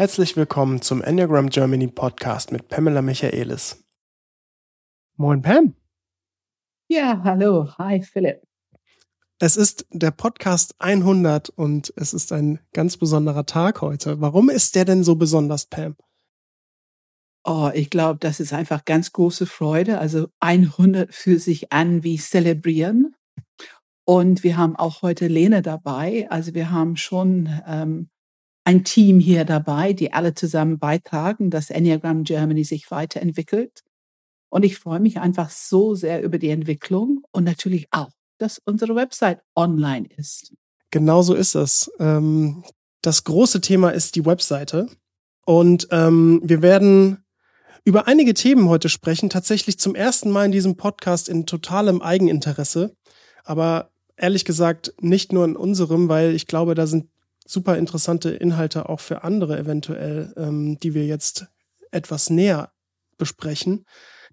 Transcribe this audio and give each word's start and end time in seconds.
Herzlich 0.00 0.34
willkommen 0.34 0.80
zum 0.80 1.02
Enneagram 1.02 1.50
Germany 1.50 1.86
Podcast 1.86 2.52
mit 2.52 2.68
Pamela 2.68 3.02
Michaelis. 3.02 3.84
Moin 5.18 5.42
Pam. 5.42 5.74
Ja, 6.88 7.20
hallo. 7.22 7.68
Hi 7.76 8.00
Philipp. 8.00 8.40
Es 9.40 9.58
ist 9.58 9.84
der 9.90 10.10
Podcast 10.10 10.74
100 10.78 11.50
und 11.50 11.92
es 11.96 12.14
ist 12.14 12.32
ein 12.32 12.60
ganz 12.72 12.96
besonderer 12.96 13.44
Tag 13.44 13.82
heute. 13.82 14.22
Warum 14.22 14.48
ist 14.48 14.74
der 14.74 14.86
denn 14.86 15.04
so 15.04 15.16
besonders, 15.16 15.66
Pam? 15.66 15.96
Oh, 17.44 17.70
ich 17.74 17.90
glaube, 17.90 18.20
das 18.20 18.40
ist 18.40 18.54
einfach 18.54 18.86
ganz 18.86 19.12
große 19.12 19.44
Freude. 19.44 19.98
Also 19.98 20.28
100 20.40 21.14
fühlt 21.14 21.42
sich 21.42 21.74
an 21.74 22.02
wie 22.04 22.16
zelebrieren. 22.16 23.16
Und 24.06 24.44
wir 24.44 24.56
haben 24.56 24.76
auch 24.76 25.02
heute 25.02 25.26
Lene 25.26 25.60
dabei. 25.60 26.26
Also 26.30 26.54
wir 26.54 26.70
haben 26.70 26.96
schon 26.96 27.50
ähm, 27.66 28.08
ein 28.64 28.84
Team 28.84 29.20
hier 29.20 29.44
dabei, 29.44 29.92
die 29.92 30.12
alle 30.12 30.34
zusammen 30.34 30.78
beitragen, 30.78 31.50
dass 31.50 31.70
Enneagram 31.70 32.24
Germany 32.24 32.64
sich 32.64 32.90
weiterentwickelt. 32.90 33.82
Und 34.48 34.64
ich 34.64 34.78
freue 34.78 35.00
mich 35.00 35.18
einfach 35.20 35.50
so 35.50 35.94
sehr 35.94 36.22
über 36.22 36.38
die 36.38 36.50
Entwicklung 36.50 37.22
und 37.30 37.44
natürlich 37.44 37.86
auch 37.90 38.10
dass 38.40 38.60
unsere 38.64 38.94
Website 38.94 39.40
online 39.54 40.08
ist. 40.16 40.52
Genau 40.90 41.22
so 41.22 41.34
ist 41.34 41.54
es. 41.54 41.90
Ähm, 42.00 42.64
das 43.02 43.24
große 43.24 43.60
Thema 43.60 43.90
ist 43.90 44.16
die 44.16 44.26
Webseite. 44.26 44.88
Und 45.46 45.88
ähm, 45.90 46.40
wir 46.42 46.62
werden 46.62 47.24
über 47.84 48.06
einige 48.06 48.34
Themen 48.34 48.68
heute 48.68 48.88
sprechen, 48.88 49.30
tatsächlich 49.30 49.78
zum 49.78 49.94
ersten 49.94 50.30
Mal 50.30 50.46
in 50.46 50.52
diesem 50.52 50.76
Podcast 50.76 51.28
in 51.28 51.46
totalem 51.46 52.02
Eigeninteresse. 52.02 52.94
Aber 53.44 53.90
ehrlich 54.16 54.44
gesagt 54.44 54.92
nicht 55.00 55.32
nur 55.32 55.44
in 55.44 55.56
unserem, 55.56 56.08
weil 56.08 56.34
ich 56.34 56.46
glaube, 56.46 56.74
da 56.74 56.86
sind 56.86 57.08
super 57.50 57.76
interessante 57.76 58.30
Inhalte 58.30 58.88
auch 58.88 59.00
für 59.00 59.24
andere 59.24 59.58
eventuell, 59.58 60.32
ähm, 60.36 60.78
die 60.78 60.94
wir 60.94 61.06
jetzt 61.06 61.46
etwas 61.90 62.30
näher 62.30 62.72
besprechen. 63.18 63.84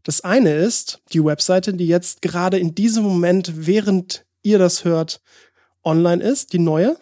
Das 0.03 0.21
eine 0.21 0.53
ist 0.53 1.01
die 1.11 1.23
Webseite, 1.23 1.73
die 1.73 1.87
jetzt 1.87 2.21
gerade 2.21 2.59
in 2.59 2.75
diesem 2.75 3.03
Moment, 3.03 3.65
während 3.65 4.25
ihr 4.41 4.59
das 4.59 4.85
hört, 4.85 5.21
online 5.83 6.23
ist, 6.23 6.53
die 6.53 6.59
neue. 6.59 6.97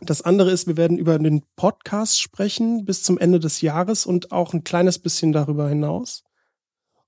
Das 0.00 0.22
andere 0.22 0.50
ist, 0.50 0.66
wir 0.66 0.76
werden 0.76 0.98
über 0.98 1.18
den 1.18 1.42
Podcast 1.56 2.20
sprechen 2.20 2.84
bis 2.84 3.02
zum 3.02 3.18
Ende 3.18 3.38
des 3.38 3.60
Jahres 3.60 4.06
und 4.06 4.32
auch 4.32 4.54
ein 4.54 4.64
kleines 4.64 4.98
bisschen 4.98 5.32
darüber 5.32 5.68
hinaus. 5.68 6.24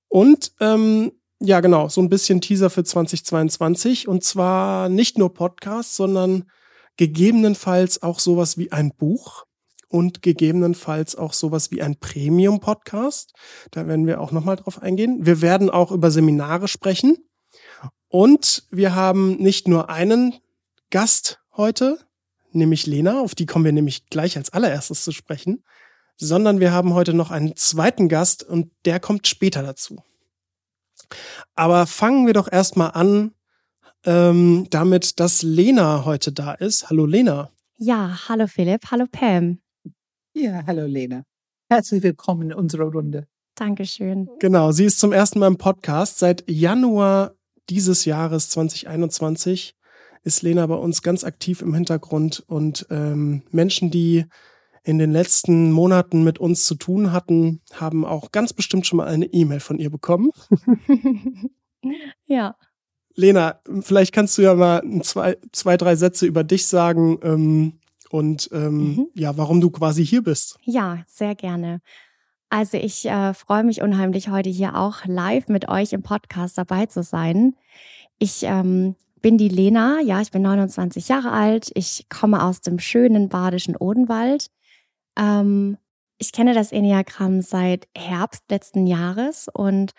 Und 0.08 0.52
ähm, 0.60 1.12
ja, 1.40 1.60
genau, 1.60 1.88
so 1.88 2.00
ein 2.00 2.08
bisschen 2.08 2.40
Teaser 2.40 2.70
für 2.70 2.84
2022. 2.84 4.06
Und 4.06 4.22
zwar 4.22 4.88
nicht 4.88 5.18
nur 5.18 5.34
Podcast, 5.34 5.96
sondern 5.96 6.44
gegebenenfalls 6.96 8.02
auch 8.02 8.18
sowas 8.18 8.58
wie 8.58 8.72
ein 8.72 8.92
Buch 8.94 9.44
und 9.88 10.22
gegebenenfalls 10.22 11.16
auch 11.16 11.34
sowas 11.34 11.70
wie 11.70 11.82
ein 11.82 11.96
Premium-Podcast. 11.98 13.32
Da 13.70 13.86
werden 13.86 14.06
wir 14.06 14.20
auch 14.20 14.32
nochmal 14.32 14.56
drauf 14.56 14.80
eingehen. 14.80 15.26
Wir 15.26 15.42
werden 15.42 15.70
auch 15.70 15.92
über 15.92 16.10
Seminare 16.10 16.66
sprechen. 16.68 17.18
Und 18.08 18.64
wir 18.70 18.94
haben 18.94 19.36
nicht 19.36 19.68
nur 19.68 19.90
einen 19.90 20.34
Gast 20.90 21.40
heute, 21.56 21.98
nämlich 22.52 22.86
Lena, 22.86 23.20
auf 23.20 23.34
die 23.34 23.46
kommen 23.46 23.64
wir 23.64 23.72
nämlich 23.72 24.06
gleich 24.06 24.36
als 24.36 24.52
allererstes 24.52 25.04
zu 25.04 25.12
sprechen, 25.12 25.64
sondern 26.16 26.60
wir 26.60 26.72
haben 26.72 26.94
heute 26.94 27.14
noch 27.14 27.30
einen 27.30 27.56
zweiten 27.56 28.08
Gast 28.08 28.42
und 28.42 28.70
der 28.84 29.00
kommt 29.00 29.26
später 29.26 29.62
dazu. 29.62 30.02
Aber 31.54 31.86
fangen 31.86 32.26
wir 32.26 32.34
doch 32.34 32.50
erstmal 32.50 32.92
an 32.92 33.34
ähm, 34.04 34.66
damit, 34.70 35.20
dass 35.20 35.42
Lena 35.42 36.04
heute 36.04 36.32
da 36.32 36.52
ist. 36.52 36.90
Hallo 36.90 37.06
Lena. 37.06 37.50
Ja, 37.76 38.28
hallo 38.28 38.46
Philipp, 38.46 38.90
hallo 38.90 39.06
Pam. 39.10 39.60
Ja, 40.34 40.62
hallo 40.66 40.86
Lena. 40.86 41.24
Herzlich 41.68 42.02
willkommen 42.02 42.50
in 42.50 42.54
unserer 42.54 42.90
Runde. 42.90 43.26
Dankeschön. 43.54 44.28
Genau, 44.40 44.72
sie 44.72 44.84
ist 44.84 44.98
zum 44.98 45.12
ersten 45.12 45.38
Mal 45.38 45.48
im 45.48 45.58
Podcast. 45.58 46.18
Seit 46.18 46.48
Januar 46.50 47.34
dieses 47.68 48.04
Jahres 48.04 48.50
2021 48.50 49.74
ist 50.24 50.42
Lena 50.42 50.66
bei 50.66 50.74
uns 50.74 51.02
ganz 51.02 51.24
aktiv 51.24 51.62
im 51.62 51.74
Hintergrund 51.74 52.42
und 52.46 52.86
ähm, 52.90 53.42
Menschen, 53.50 53.90
die 53.90 54.26
in 54.84 54.98
den 54.98 55.12
letzten 55.12 55.70
Monaten 55.70 56.24
mit 56.24 56.38
uns 56.38 56.66
zu 56.66 56.74
tun 56.74 57.12
hatten, 57.12 57.60
haben 57.72 58.04
auch 58.04 58.32
ganz 58.32 58.52
bestimmt 58.52 58.86
schon 58.86 58.96
mal 58.96 59.06
eine 59.06 59.26
E-Mail 59.26 59.60
von 59.60 59.78
ihr 59.78 59.90
bekommen. 59.90 60.30
ja. 62.26 62.56
Lena, 63.14 63.60
vielleicht 63.80 64.12
kannst 64.12 64.38
du 64.38 64.42
ja 64.42 64.54
mal 64.54 64.82
zwei, 65.02 65.36
zwei 65.52 65.76
drei 65.76 65.96
Sätze 65.96 66.26
über 66.26 66.44
dich 66.44 66.66
sagen, 66.66 67.18
ähm, 67.22 67.72
und 68.12 68.50
ähm, 68.52 68.78
mhm. 68.78 69.06
ja, 69.14 69.36
warum 69.38 69.60
du 69.60 69.70
quasi 69.70 70.04
hier 70.04 70.22
bist. 70.22 70.58
Ja, 70.64 71.02
sehr 71.06 71.34
gerne. 71.34 71.80
Also 72.50 72.76
ich 72.76 73.06
äh, 73.06 73.32
freue 73.32 73.64
mich 73.64 73.80
unheimlich, 73.80 74.28
heute 74.28 74.50
hier 74.50 74.76
auch 74.76 75.06
live 75.06 75.48
mit 75.48 75.68
euch 75.70 75.94
im 75.94 76.02
Podcast 76.02 76.58
dabei 76.58 76.84
zu 76.84 77.02
sein. 77.02 77.56
Ich 78.18 78.42
ähm, 78.42 78.96
bin 79.22 79.38
die 79.38 79.48
Lena, 79.48 80.00
ja, 80.02 80.20
ich 80.20 80.30
bin 80.30 80.42
29 80.42 81.08
Jahre 81.08 81.32
alt. 81.32 81.70
Ich 81.74 82.06
komme 82.10 82.44
aus 82.44 82.60
dem 82.60 82.78
schönen 82.78 83.30
badischen 83.30 83.76
Odenwald. 83.76 84.48
Ähm, 85.18 85.78
ich 86.18 86.32
kenne 86.32 86.52
das 86.52 86.70
Enneagramm 86.70 87.40
seit 87.40 87.88
Herbst 87.96 88.42
letzten 88.50 88.86
Jahres 88.86 89.48
und 89.50 89.92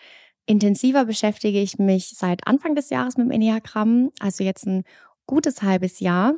intensiver 0.46 1.04
beschäftige 1.04 1.60
ich 1.60 1.78
mich 1.78 2.14
seit 2.16 2.46
Anfang 2.46 2.74
des 2.74 2.90
Jahres 2.90 3.16
mit 3.16 3.26
dem 3.26 3.30
Enneagramm, 3.30 4.10
also 4.20 4.44
jetzt 4.44 4.66
ein 4.66 4.84
gutes 5.26 5.62
halbes 5.62 6.00
Jahr. 6.00 6.34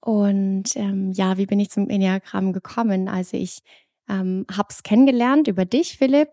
Und 0.00 0.76
ähm, 0.76 1.12
ja, 1.12 1.38
wie 1.38 1.46
bin 1.46 1.60
ich 1.60 1.70
zum 1.70 1.88
Enneagramm 1.88 2.52
gekommen? 2.52 3.08
Also 3.08 3.36
ich 3.36 3.60
ähm, 4.08 4.46
habe 4.50 4.68
es 4.70 4.82
kennengelernt 4.82 5.46
über 5.46 5.64
dich, 5.64 5.96
Philipp, 5.96 6.30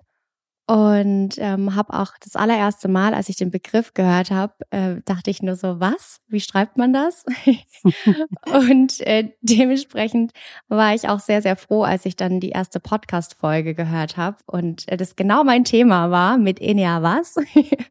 und 0.69 1.29
ähm, 1.39 1.73
habe 1.73 1.99
auch 1.99 2.11
das 2.23 2.35
allererste 2.35 2.89
Mal, 2.89 3.15
als 3.15 3.27
ich 3.27 3.37
den 3.37 3.49
Begriff 3.49 3.95
gehört 3.95 4.29
habe, 4.29 4.53
äh, 4.69 5.01
dachte 5.03 5.31
ich 5.31 5.41
nur 5.41 5.55
so, 5.55 5.79
was? 5.79 6.21
Wie 6.27 6.41
schreibt 6.41 6.77
man 6.77 6.93
das? 6.93 7.25
und 8.53 9.01
äh, 9.01 9.31
dementsprechend 9.41 10.31
war 10.67 10.93
ich 10.93 11.09
auch 11.09 11.21
sehr, 11.21 11.41
sehr 11.41 11.55
froh, 11.55 11.81
als 11.81 12.05
ich 12.05 12.17
dann 12.17 12.39
die 12.39 12.51
erste 12.51 12.79
Podcast-Folge 12.79 13.73
gehört 13.73 14.15
habe 14.15 14.37
und 14.45 14.87
äh, 14.91 14.95
das 14.95 15.15
genau 15.15 15.43
mein 15.43 15.63
Thema 15.63 16.11
war 16.11 16.37
mit 16.37 16.61
Enea 16.61 17.01
was. 17.01 17.37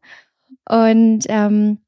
und 0.69 1.25
ähm, 1.27 1.79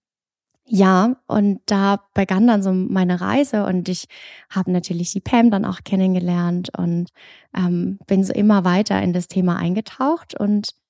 ja, 0.66 1.16
und 1.28 1.62
da 1.68 2.04
begann 2.14 2.48
dann 2.48 2.64
so 2.64 2.74
meine 2.74 3.22
Reise 3.22 3.66
und 3.66 3.88
ich 3.88 4.08
habe 4.50 4.72
natürlich 4.72 5.14
die 5.14 5.22
Pam 5.22 5.52
dann 5.52 5.64
auch 5.64 5.86
kennengelernt 5.86 6.70
und 6.78 7.12
ähm, 7.56 7.98
bin 8.08 8.26
so 8.26 8.34
immer 8.34 8.66
weiter 8.66 9.02
in 9.02 9.14
das 9.14 9.30
Thema 9.30 9.56
eingetaucht 9.56 10.38
und 10.38 10.81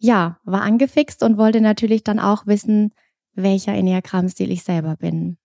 ja, 0.00 0.40
war 0.44 0.62
angefixt 0.62 1.22
und 1.22 1.36
wollte 1.36 1.60
natürlich 1.60 2.02
dann 2.02 2.18
auch 2.18 2.46
wissen, 2.46 2.92
welcher 3.34 3.74
Enneagramm-Stil 3.74 4.50
ich 4.50 4.64
selber 4.64 4.96
bin. 4.96 5.36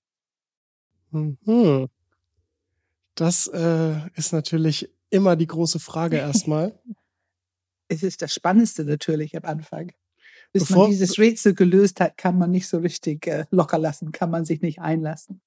Mhm. 1.12 1.88
Das 3.16 3.48
äh, 3.48 3.96
ist 4.16 4.34
natürlich 4.34 4.90
immer 5.10 5.36
die 5.36 5.48
große 5.48 5.80
Frage 5.80 6.18
erstmal. 6.18 6.80
es 7.88 8.02
ist 8.02 8.22
das 8.22 8.34
Spannendste 8.34 8.86
natürlich 8.86 9.36
am 9.38 9.44
Anfang. 9.44 9.92
Bis 10.52 10.68
Bevor, 10.68 10.84
man 10.84 10.92
dieses 10.92 11.18
Rätsel 11.18 11.54
gelöst 11.54 12.00
hat, 12.00 12.18
kann 12.18 12.38
man 12.38 12.50
nicht 12.50 12.68
so 12.68 12.78
richtig 12.78 13.28
äh, 13.28 13.46
locker 13.52 13.78
lassen, 13.78 14.14
kann 14.14 14.32
man 14.32 14.46
sich 14.46 14.62
nicht 14.62 14.80
einlassen. 14.80 15.42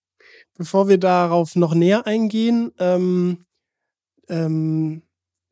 Bevor 0.55 0.89
wir 0.89 0.99
darauf 0.99 1.57
noch 1.57 1.75
näher 1.75 2.07
eingehen, 2.07 2.73
ähm, 2.79 3.47
ähm, 4.29 5.03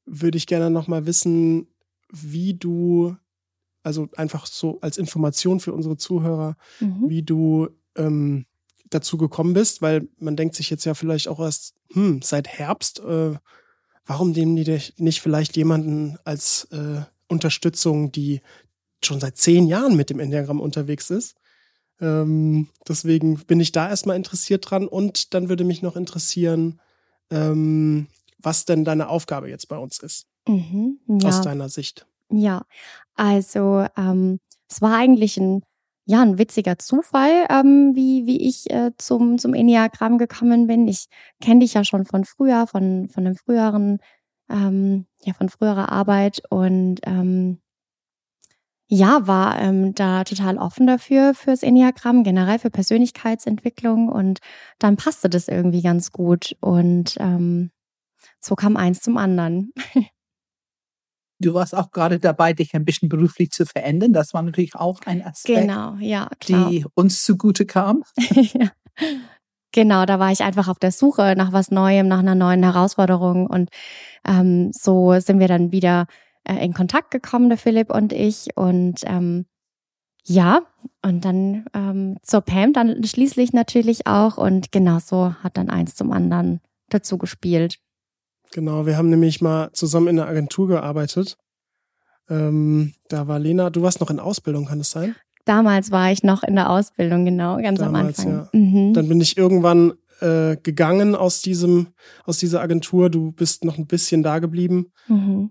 würde 0.05 0.37
ich 0.37 0.47
gerne 0.47 0.69
noch 0.69 0.89
mal 0.89 1.07
wissen, 1.07 1.69
wie 2.11 2.55
du, 2.55 3.17
also 3.87 4.09
einfach 4.17 4.47
so 4.47 4.81
als 4.81 4.99
Information 4.99 5.61
für 5.61 5.73
unsere 5.73 5.97
Zuhörer, 5.97 6.57
mhm. 6.81 7.05
wie 7.09 7.23
du 7.23 7.69
ähm, 7.97 8.47
dazu 8.91 9.17
gekommen 9.17 9.55
bist, 9.55 9.81
weil 9.81 10.09
man 10.19 10.37
denkt 10.37 10.57
sich 10.57 10.71
jetzt 10.71 10.85
ja 10.85 10.95
vielleicht 10.95 11.29
auch 11.29 11.39
erst, 11.39 11.75
hm, 11.93 12.21
seit 12.21 12.49
Herbst, 12.49 12.99
äh, 13.01 13.35
warum 14.05 14.33
nehmen 14.33 14.57
die 14.57 14.81
nicht 14.99 15.21
vielleicht 15.21 15.57
jemanden 15.57 16.19
als 16.25 16.65
äh, 16.73 17.03
Unterstützung, 17.29 18.11
die 18.11 18.41
schon 19.05 19.21
seit 19.21 19.37
zehn 19.37 19.67
Jahren 19.67 19.97
mit 19.97 20.11
dem 20.11 20.19
Enneagramm 20.19 20.61
unterwegs 20.61 21.11
ist. 21.11 21.37
Ähm, 22.01 22.69
deswegen 22.89 23.39
bin 23.47 23.61
ich 23.61 23.71
da 23.71 23.89
erstmal 23.89 24.17
interessiert 24.17 24.69
dran 24.69 24.89
und 24.89 25.33
dann 25.33 25.49
würde 25.49 25.65
mich 25.65 25.83
noch 25.83 25.97
interessieren, 25.97 26.81
ähm, 27.31 28.09
was 28.39 28.65
denn 28.65 28.85
deine 28.85 29.09
Aufgabe 29.09 29.49
jetzt 29.49 29.69
bei 29.69 29.79
uns 29.79 29.99
ist. 30.01 30.27
Mhm, 30.49 30.99
ja. 31.07 31.29
Aus 31.29 31.41
deiner 31.43 31.69
Sicht. 31.69 32.07
Ja, 32.31 32.63
also 33.15 33.87
ähm, 33.97 34.41
es 34.69 34.83
war 34.83 34.97
eigentlich 34.97 35.37
ein, 35.39 35.63
ja, 36.07 36.23
ein 36.23 36.39
witziger 36.39 36.79
Zufall, 36.79 37.47
ähm, 37.51 37.93
wie, 37.95 38.27
wie 38.27 38.49
ich 38.49 38.71
äh, 38.71 38.93
zum, 38.99 39.39
zum 39.39 39.55
Enneagramm 39.55 40.19
gekommen 40.19 40.67
bin. 40.67 40.89
Ich 40.89 41.07
kenne 41.41 41.61
dich 41.61 41.75
ja 41.75 41.85
schon 41.85 42.05
von 42.05 42.25
früher, 42.25 42.67
von, 42.67 43.09
von 43.09 43.27
einem 43.27 43.37
früheren, 43.37 43.99
ähm, 44.51 45.07
ja, 45.23 45.35
von 45.35 45.49
früherer 45.49 45.91
Arbeit 45.93 46.43
und 46.51 47.01
ähm, 47.05 47.61
ja, 48.89 49.27
war 49.27 49.61
ähm, 49.61 49.95
da 49.95 50.23
total 50.25 50.59
offen 50.59 50.87
dafür, 50.87 51.35
fürs 51.35 51.63
Enneagramm, 51.65 52.23
generell 52.23 52.59
für 52.61 52.71
Persönlichkeitsentwicklung 52.71 54.09
und 54.09 54.39
dann 54.79 54.97
passte 54.97 55.29
das 55.29 55.49
irgendwie 55.49 55.83
ganz 55.83 56.13
gut. 56.13 56.57
Und 56.61 57.17
ähm, 57.19 57.73
so 58.41 58.55
kam 58.57 58.77
eins 58.77 59.01
zum 59.01 59.17
anderen. 59.19 59.73
Du 61.39 61.55
warst 61.55 61.75
auch 61.75 61.91
gerade 61.91 62.19
dabei, 62.19 62.53
dich 62.53 62.75
ein 62.75 62.85
bisschen 62.85 63.09
beruflich 63.09 63.51
zu 63.51 63.67
verändern. 63.67 64.13
Das 64.13 64.33
war 64.33 64.43
natürlich 64.43 64.75
auch 64.75 65.01
ein 65.05 65.23
Aspekt, 65.23 65.61
genau, 65.61 65.97
ja, 66.01 66.29
klar. 66.41 66.71
die 66.71 66.85
uns 66.95 67.25
zugute 67.25 67.67
kam. 67.67 68.03
ja. 68.33 68.71
Genau, 69.73 70.07
da 70.07 70.19
war 70.19 70.33
ich 70.33 70.43
einfach 70.43 70.69
auf 70.69 70.79
der 70.79 70.93
Suche 70.93 71.35
nach 71.37 71.53
was 71.53 71.71
Neuem, 71.71 72.09
nach 72.09 72.21
einer 72.21 72.35
neuen 72.35 72.63
Herausforderung. 72.63 73.47
Und 73.47 73.69
ähm, 74.27 74.73
so 74.73 75.21
sind 75.21 75.39
wir 75.39 75.49
dann 75.49 75.71
wieder 75.71 76.07
äh, 76.45 76.65
in 76.65 76.73
Kontakt 76.73 77.11
gekommen, 77.11 77.51
der 77.51 77.59
Philipp 77.59 77.93
und 77.93 78.15
ich. 78.15 78.57
Und 78.57 79.01
ähm, 79.05 79.45
ja, 80.25 80.63
und 81.05 81.25
dann 81.27 81.67
ähm, 81.75 82.17
zur 82.23 82.41
Pam 82.41 82.73
dann 82.73 83.05
schließlich 83.05 83.53
natürlich 83.53 84.07
auch. 84.07 84.39
Und 84.39 84.73
genau 84.73 84.99
so 84.99 85.35
hat 85.43 85.59
dann 85.59 85.69
eins 85.69 85.95
zum 85.95 86.11
anderen 86.11 86.61
dazu 86.89 87.19
gespielt. 87.19 87.79
Genau, 88.57 88.87
wir 88.87 88.97
haben 88.97 89.11
nämlich 89.11 89.43
mal 89.43 89.71
zusammen 89.75 90.09
in 90.09 90.17
der 90.17 90.29
Agentur 90.29 90.67
gearbeitet. 90.67 91.37
Ähm, 92.31 92.95
da 93.09 93.29
war 93.29 93.39
Lena, 93.39 93.69
du 93.69 93.83
warst 93.83 94.01
noch 94.01 94.09
in 94.09 94.19
Ausbildung, 94.19 94.65
kann 94.65 94.81
es 94.81 94.93
sein? 94.93 95.15
Damals 95.45 95.91
war 95.91 96.11
ich 96.11 96.23
noch 96.23 96.43
in 96.43 96.55
der 96.55 96.71
Ausbildung, 96.71 97.27
genau, 97.27 97.59
ganz 97.59 97.81
Damals, 97.81 98.21
am 98.21 98.33
Anfang. 98.33 98.49
Ja. 98.55 98.59
Mhm. 98.59 98.95
Dann 98.95 99.09
bin 99.11 99.21
ich 99.21 99.37
irgendwann 99.37 99.93
äh, 100.21 100.57
gegangen 100.57 101.15
aus 101.15 101.43
diesem, 101.43 101.89
aus 102.25 102.39
dieser 102.39 102.63
Agentur. 102.63 103.11
Du 103.11 103.31
bist 103.31 103.63
noch 103.63 103.77
ein 103.77 103.87
bisschen 103.87 104.23
da 104.23 104.39
geblieben. 104.39 104.91
Mhm. 105.07 105.51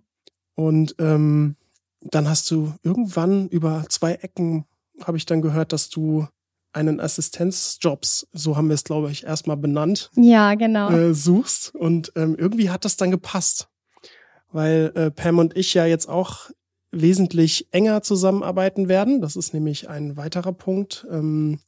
Und 0.56 0.96
ähm, 0.98 1.58
dann 2.02 2.28
hast 2.28 2.50
du 2.50 2.74
irgendwann 2.82 3.50
über 3.50 3.86
zwei 3.88 4.14
Ecken, 4.14 4.66
habe 5.04 5.18
ich 5.18 5.28
dann 5.28 5.44
gehört, 5.44 5.74
dass 5.74 5.92
du 5.92 6.28
einen 6.76 7.00
Assistenzjobs, 7.00 8.28
so 8.34 8.58
haben 8.58 8.68
wir 8.68 8.76
es, 8.76 8.84
glaube 8.84 9.12
ich, 9.12 9.24
erstmal 9.24 9.58
benannt. 9.58 10.12
Ja, 10.16 10.56
genau. 10.56 10.90
Äh, 10.92 11.14
suchst. 11.14 11.74
Und 11.74 12.12
ähm, 12.16 12.36
irgendwie 12.38 12.70
hat 12.70 12.86
das 12.86 12.98
dann 12.98 13.12
gepasst. 13.12 13.70
Weil 14.52 14.92
äh, 14.96 15.12
Pam 15.12 15.40
und 15.40 15.58
ich 15.58 15.74
ja 15.74 15.86
jetzt 15.86 16.08
auch 16.08 16.50
wesentlich 16.92 17.68
enger 17.72 18.02
zusammenarbeiten 18.02 18.88
werden. 18.88 19.22
Das 19.22 19.36
ist 19.36 19.54
nämlich 19.54 19.90
ein 19.90 20.18
weiterer 20.18 20.54
Punkt. 20.54 21.06
Ähm, 21.10 21.60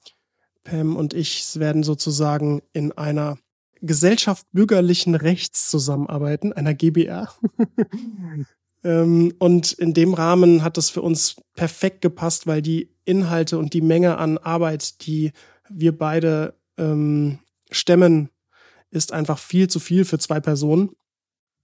Pam 0.63 0.95
und 0.95 1.13
ich 1.13 1.57
werden 1.59 1.83
sozusagen 1.83 2.61
in 2.73 2.91
einer 2.91 3.37
Gesellschaft 3.81 4.45
bürgerlichen 4.51 5.15
Rechts 5.15 5.69
zusammenarbeiten, 5.69 6.53
einer 6.53 6.73
GBR. 6.73 7.29
ähm, 8.83 9.33
und 9.39 9.71
in 9.73 9.93
dem 9.93 10.13
Rahmen 10.13 10.63
hat 10.63 10.77
das 10.77 10.89
für 10.89 11.01
uns 11.01 11.35
perfekt 11.55 12.01
gepasst, 12.01 12.47
weil 12.47 12.61
die 12.61 12.95
Inhalte 13.05 13.57
und 13.57 13.73
die 13.73 13.81
Menge 13.81 14.17
an 14.17 14.37
Arbeit, 14.37 15.05
die 15.05 15.31
wir 15.69 15.97
beide 15.97 16.55
ähm, 16.77 17.39
stemmen, 17.71 18.29
ist 18.89 19.11
einfach 19.11 19.39
viel 19.39 19.67
zu 19.67 19.79
viel 19.79 20.05
für 20.05 20.19
zwei 20.19 20.39
Personen 20.39 20.91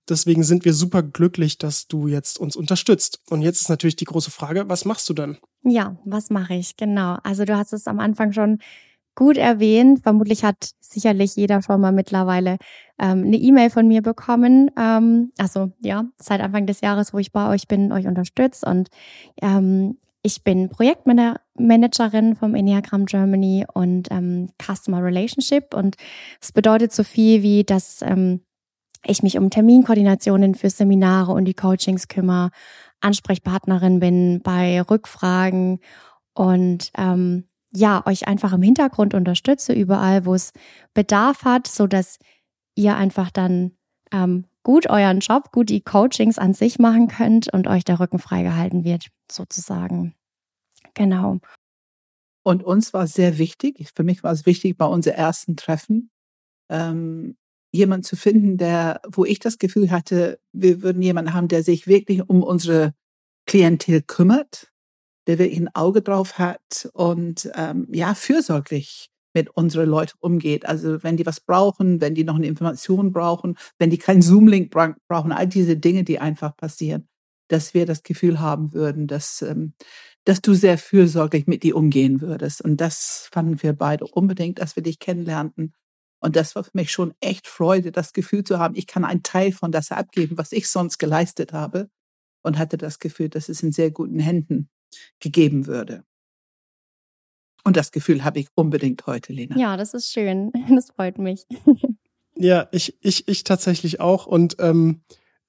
deswegen 0.10 0.44
sind 0.44 0.66
wir 0.66 0.74
super 0.74 1.04
glücklich, 1.04 1.58
dass 1.58 1.88
du 1.88 2.08
jetzt 2.08 2.40
uns 2.40 2.56
unterstützt. 2.56 3.22
Und 3.30 3.42
jetzt 3.42 3.62
ist 3.62 3.70
natürlich 3.70 3.96
die 3.96 4.06
große 4.06 4.32
Frage, 4.32 4.68
was 4.68 4.86
machst 4.86 5.10
du 5.10 5.14
denn? 5.14 5.38
Ja, 5.64 5.98
was 6.06 6.30
mache 6.30 6.56
ich? 6.56 6.76
Genau. 6.78 7.18
Also 7.24 7.46
du 7.46 7.56
hast 7.56 7.74
es 7.74 7.88
am 7.88 8.00
Anfang 8.00 8.34
schon 8.34 8.60
gut 9.16 9.38
erwähnt. 9.38 10.02
Vermutlich 10.04 10.44
hat 10.44 10.72
sicherlich 10.80 11.36
jeder 11.36 11.62
schon 11.62 11.82
mal 11.82 11.92
mittlerweile 11.92 12.58
ähm, 13.00 13.24
eine 13.26 13.38
E-Mail 13.38 13.70
von 13.70 13.88
mir 13.88 14.02
bekommen. 14.02 14.72
Ähm, 14.78 15.32
also 15.38 15.72
ja, 15.80 16.06
seit 16.18 16.42
Anfang 16.42 16.66
des 16.66 16.82
Jahres, 16.82 17.14
wo 17.14 17.18
ich 17.18 17.32
bei 17.32 17.50
euch 17.50 17.68
bin, 17.68 17.92
euch 17.92 18.08
unterstützt. 18.08 18.66
Und 18.66 18.90
ähm, 19.42 19.98
ich 20.22 20.44
bin 20.44 20.70
Projektmanagerin 20.70 22.36
vom 22.36 22.56
Enneagram 22.56 23.06
Germany 23.06 23.66
und 23.74 24.10
ähm, 24.12 24.50
Customer 24.62 25.04
Relationship. 25.04 25.74
Und 25.74 25.98
es 26.42 26.52
bedeutet 26.52 26.94
so 26.94 27.04
viel 27.04 27.44
wie, 27.44 27.64
dass 27.64 28.02
ähm, 28.02 28.42
ich 29.06 29.22
mich 29.22 29.38
um 29.38 29.50
Terminkoordinationen 29.50 30.56
für 30.56 30.70
Seminare 30.70 31.34
und 31.34 31.46
die 31.46 31.54
Coachings 31.54 32.08
kümmere, 32.08 32.52
Ansprechpartnerin 33.02 34.00
bin 34.00 34.42
bei 34.42 34.82
Rückfragen 34.82 35.80
und 36.34 36.92
ähm, 36.98 37.50
ja, 37.76 38.06
euch 38.06 38.28
einfach 38.28 38.54
im 38.54 38.62
Hintergrund 38.62 39.14
unterstütze, 39.14 39.74
überall, 39.74 40.26
wo 40.26 40.34
es 40.36 40.52
Bedarf 40.94 41.44
hat, 41.44 41.68
so 41.68 41.88
dass 41.88 42.20
ihr 42.76 42.96
einfach 42.96 43.32
dann 43.32 43.72
ähm, 44.12 44.46
gut 44.64 44.90
euren 44.90 45.20
Job, 45.20 45.52
gut 45.52 45.70
die 45.70 45.82
Coachings 45.82 46.38
an 46.38 46.54
sich 46.54 46.80
machen 46.80 47.08
könnt 47.08 47.52
und 47.52 47.68
euch 47.68 47.84
der 47.84 48.00
Rücken 48.00 48.20
freigehalten 48.20 48.84
wird, 48.84 49.08
sozusagen. 49.32 50.16
Genau. 50.94 51.40
Und 52.44 52.64
uns 52.64 52.94
war 52.94 53.08
sehr 53.08 53.38
wichtig, 53.38 53.90
für 53.96 54.04
mich 54.04 54.24
war 54.24 54.32
es 54.32 54.46
wichtig 54.46 54.78
bei 54.78 54.86
unserem 54.86 55.18
ersten 55.18 55.56
Treffen, 55.56 56.12
ähm, 56.70 57.38
jemand 57.72 58.06
zu 58.06 58.16
finden, 58.16 58.58
der, 58.58 59.02
wo 59.08 59.26
ich 59.26 59.40
das 59.40 59.58
Gefühl 59.58 59.92
hatte, 59.92 60.40
wir 60.52 60.82
würden 60.84 61.02
jemanden 61.02 61.34
haben, 61.34 61.48
der 61.48 61.64
sich 61.64 61.88
wirklich 61.88 62.30
um 62.30 62.44
unsere 62.44 62.94
Klientel 63.48 64.02
kümmert, 64.02 64.73
der 65.28 65.40
wirklich 65.40 65.60
ein 65.60 65.74
Auge 65.76 66.02
drauf 66.02 66.38
hat 66.38 66.90
und 66.94 67.50
ähm, 67.56 67.88
ja, 67.92 68.14
fürsorglich 68.14 69.10
mit 69.34 69.50
unseren 69.50 69.90
Leuten 69.90 70.14
umgeht. 70.20 70.66
Also 70.66 71.02
wenn 71.04 71.18
die 71.18 71.26
was 71.26 71.40
brauchen, 71.40 72.02
wenn 72.02 72.16
die 72.16 72.24
noch 72.24 72.36
eine 72.36 72.48
Information 72.48 73.12
brauchen, 73.12 73.58
wenn 73.80 73.90
die 73.90 73.98
keinen 73.98 74.22
Zoom-Link 74.22 74.72
brauchen, 74.72 75.32
all 75.32 75.48
diese 75.48 75.78
Dinge, 75.78 76.04
die 76.04 76.20
einfach 76.20 76.56
passieren, 76.56 77.08
dass 77.48 77.74
wir 77.74 77.86
das 77.86 78.04
Gefühl 78.04 78.40
haben 78.40 78.74
würden, 78.74 79.08
dass, 79.08 79.42
ähm, 79.42 79.74
dass 80.26 80.42
du 80.42 80.54
sehr 80.54 80.78
fürsorglich 80.78 81.48
mit 81.48 81.64
dir 81.64 81.76
umgehen 81.76 82.22
würdest. 82.22 82.62
Und 82.62 82.78
das 82.78 83.30
fanden 83.32 83.62
wir 83.64 83.74
beide 83.74 84.06
unbedingt, 84.06 84.60
dass 84.60 84.76
wir 84.76 84.84
dich 84.84 85.00
kennenlernten 85.00 85.74
und 86.24 86.38
das 86.38 86.56
war 86.56 86.64
für 86.64 86.72
mich 86.74 86.90
schon 86.90 87.14
echt 87.20 87.48
Freude, 87.48 87.92
das 87.92 88.14
Gefühl 88.14 88.46
zu 88.46 88.58
haben, 88.58 88.76
ich 88.76 88.88
kann 88.88 89.04
einen 89.04 89.24
Teil 89.24 89.52
von 89.52 89.74
das 89.74 89.92
abgeben, 89.92 90.38
was 90.38 90.54
ich 90.54 90.70
sonst 90.70 90.98
geleistet 90.98 91.52
habe. 91.52 91.90
Und 92.46 92.58
hatte 92.58 92.78
das 92.78 93.00
Gefühl, 93.00 93.30
dass 93.30 93.50
es 93.50 93.62
in 93.64 93.72
sehr 93.72 93.92
guten 93.92 94.20
Händen 94.20 94.70
gegeben 95.20 95.68
würde. 95.68 96.04
Und 97.64 97.78
das 97.78 97.92
Gefühl 97.92 98.24
habe 98.24 98.40
ich 98.40 98.48
unbedingt 98.56 99.06
heute, 99.08 99.32
Lena. 99.32 99.58
Ja, 99.58 99.78
das 99.78 99.94
ist 99.94 100.12
schön. 100.12 100.52
Das 100.70 100.92
freut 100.92 101.18
mich. 101.18 101.46
Ja, 102.36 102.68
ich, 102.72 102.98
ich, 103.02 103.28
ich 103.28 103.44
tatsächlich 103.44 104.00
auch. 104.00 104.26
Und 104.26 104.56
ähm, 104.58 105.04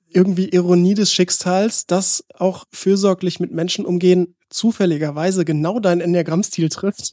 irgendwie 0.06 0.50
Ironie 0.50 0.92
des 0.92 1.10
Schicksals, 1.10 1.86
dass 1.86 2.26
auch 2.34 2.66
fürsorglich 2.72 3.40
mit 3.40 3.52
Menschen 3.52 3.86
umgehen 3.86 4.36
zufälligerweise 4.50 5.46
genau 5.46 5.80
dein 5.80 6.02
Enneagrammstil 6.02 6.68
trifft. 6.68 7.10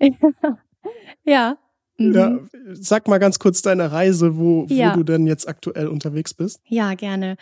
ja, 1.23 1.57
Mhm. 2.01 2.13
Ja, 2.13 2.39
sag 2.73 3.07
mal 3.07 3.19
ganz 3.19 3.39
kurz 3.39 3.61
deine 3.61 3.91
Reise, 3.91 4.37
wo, 4.37 4.65
ja. 4.69 4.93
wo 4.93 4.97
du 4.97 5.03
denn 5.03 5.27
jetzt 5.27 5.47
aktuell 5.47 5.87
unterwegs 5.87 6.33
bist. 6.33 6.59
Ja, 6.65 6.93
gerne. 6.95 7.37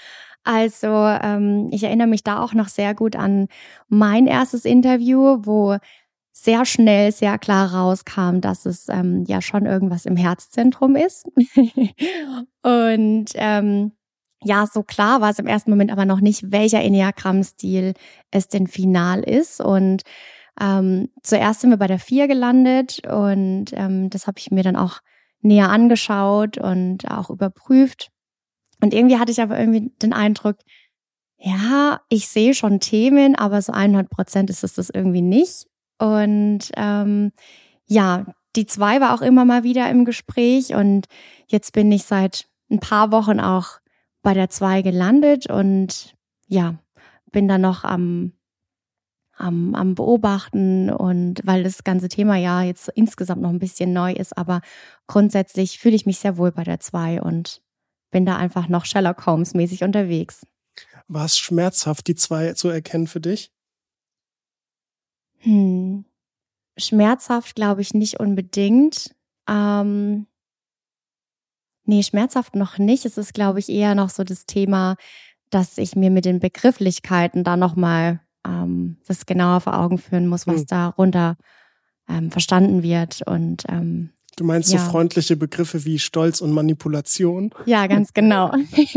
Also 0.52 0.88
ähm, 0.88 1.70
ich 1.72 1.84
erinnere 1.84 2.08
mich 2.08 2.24
da 2.24 2.42
auch 2.42 2.56
noch 2.56 2.70
sehr 2.70 2.96
gut 2.96 3.16
an 3.16 3.50
mein 3.88 4.26
erstes 4.26 4.66
Interview, 4.66 5.38
wo 5.44 5.78
sehr 6.32 6.66
schnell, 6.66 7.12
sehr 7.12 7.38
klar 7.38 7.72
rauskam, 7.72 8.40
dass 8.42 8.66
es 8.66 8.90
ähm, 8.90 9.26
ja 9.28 9.44
schon 9.44 9.68
irgendwas 9.68 10.08
im 10.08 10.18
Herzzentrum 10.18 10.96
ist. 10.96 11.28
Und 12.64 13.26
ähm, 13.36 13.92
ja, 14.44 14.66
so 14.66 14.82
klar 14.82 15.22
war 15.22 15.30
es 15.30 15.38
im 15.38 15.46
ersten 15.46 15.70
Moment 15.70 15.92
aber 15.92 16.06
noch 16.06 16.20
nicht, 16.20 16.52
welcher 16.52 16.82
Enneagramm-Stil 16.82 17.94
es 18.32 18.48
denn 18.48 18.66
final 18.66 19.22
ist. 19.22 19.62
Und 19.62 20.02
ähm, 20.60 21.10
zuerst 21.22 21.62
sind 21.62 21.70
wir 21.70 21.78
bei 21.78 21.86
der 21.86 22.00
vier 22.00 22.28
gelandet 22.28 23.08
und 23.08 23.66
ähm, 23.74 24.10
das 24.10 24.26
habe 24.26 24.40
ich 24.40 24.50
mir 24.50 24.64
dann 24.64 24.78
auch 24.78 25.02
näher 25.42 25.70
angeschaut 25.70 26.58
und 26.58 27.12
auch 27.12 27.30
überprüft. 27.30 28.10
Und 28.82 28.94
irgendwie 28.94 29.18
hatte 29.18 29.32
ich 29.32 29.42
aber 29.42 29.60
irgendwie 29.60 29.92
den 30.02 30.14
Eindruck, 30.14 30.58
ja, 31.38 32.02
ich 32.10 32.28
sehe 32.28 32.54
schon 32.54 32.80
Themen, 32.80 33.36
aber 33.36 33.62
so 33.62 33.72
100 33.72 34.10
Prozent 34.10 34.50
ist 34.50 34.64
es 34.64 34.74
das 34.74 34.90
irgendwie 34.90 35.22
nicht. 35.22 35.68
Und 35.98 36.72
ähm, 36.76 37.32
ja, 37.86 38.26
die 38.56 38.66
zwei 38.66 39.00
war 39.00 39.14
auch 39.14 39.22
immer 39.22 39.46
mal 39.46 39.64
wieder 39.64 39.90
im 39.90 40.06
Gespräch 40.06 40.74
und 40.74 41.08
jetzt 41.48 41.74
bin 41.74 41.92
ich 41.92 42.04
seit 42.04 42.48
ein 42.70 42.80
paar 42.80 43.12
Wochen 43.12 43.40
auch 43.40 43.80
bei 44.22 44.34
der 44.34 44.50
zwei 44.50 44.82
gelandet 44.82 45.50
und 45.50 46.16
ja, 46.48 46.80
bin 47.32 47.48
dann 47.48 47.62
noch 47.62 47.84
am 47.84 48.34
am, 49.40 49.74
am 49.74 49.96
Beobachten 49.96 50.90
und 50.90 51.40
weil 51.46 51.64
das 51.64 51.86
ganze 51.86 52.10
Thema 52.10 52.36
ja 52.36 52.62
jetzt 52.62 52.90
insgesamt 52.90 53.42
noch 53.42 53.50
ein 53.50 53.60
bisschen 53.60 53.94
neu 53.94 54.12
ist, 54.12 54.38
aber 54.38 54.60
grundsätzlich 55.08 55.80
fühle 55.80 55.96
ich 55.96 56.06
mich 56.06 56.20
sehr 56.20 56.38
wohl 56.38 56.52
bei 56.52 56.66
der 56.66 56.82
2 56.82 57.22
und 57.22 57.62
bin 58.12 58.26
da 58.26 58.38
einfach 58.38 58.68
noch 58.68 58.86
Sherlock 58.86 59.26
Holmes 59.26 59.54
mäßig 59.54 59.84
unterwegs. 59.84 60.46
War 61.08 61.26
es 61.26 61.38
schmerzhaft, 61.38 62.08
die 62.08 62.16
2 62.16 62.54
zu 62.54 62.70
erkennen 62.70 63.08
für 63.08 63.20
dich? 63.20 63.52
Hm. 65.40 66.06
Schmerzhaft 66.78 67.56
glaube 67.56 67.82
ich 67.82 67.94
nicht 67.94 68.20
unbedingt. 68.20 69.16
Ähm, 69.48 70.28
nee, 71.86 72.04
schmerzhaft 72.04 72.56
noch 72.56 72.78
nicht. 72.78 73.06
Es 73.06 73.18
ist, 73.18 73.34
glaube 73.34 73.60
ich, 73.60 73.70
eher 73.70 73.96
noch 73.96 74.10
so 74.10 74.24
das 74.24 74.46
Thema, 74.46 74.96
dass 75.50 75.78
ich 75.78 75.96
mir 75.96 76.12
mit 76.12 76.26
den 76.26 76.40
Begrifflichkeiten 76.40 77.44
da 77.44 77.58
nochmal 77.58 78.22
ähm, 78.46 78.98
das 79.08 79.26
genauer 79.26 79.62
vor 79.62 79.78
Augen 79.78 79.98
führen 79.98 80.28
muss, 80.28 80.48
was 80.48 80.62
mhm. 80.62 80.68
darunter 80.68 81.38
ähm, 82.08 82.32
verstanden 82.32 82.84
wird. 82.84 83.22
Und 83.26 83.64
ähm, 83.68 84.12
Du 84.40 84.46
meinst 84.46 84.72
ja. 84.72 84.80
so 84.80 84.90
freundliche 84.92 85.36
Begriffe 85.36 85.84
wie 85.84 86.00
Stolz 86.00 86.40
und 86.40 86.54
Manipulation? 86.54 87.54
Ja, 87.66 87.88
ganz 87.88 88.14
genau. 88.14 88.54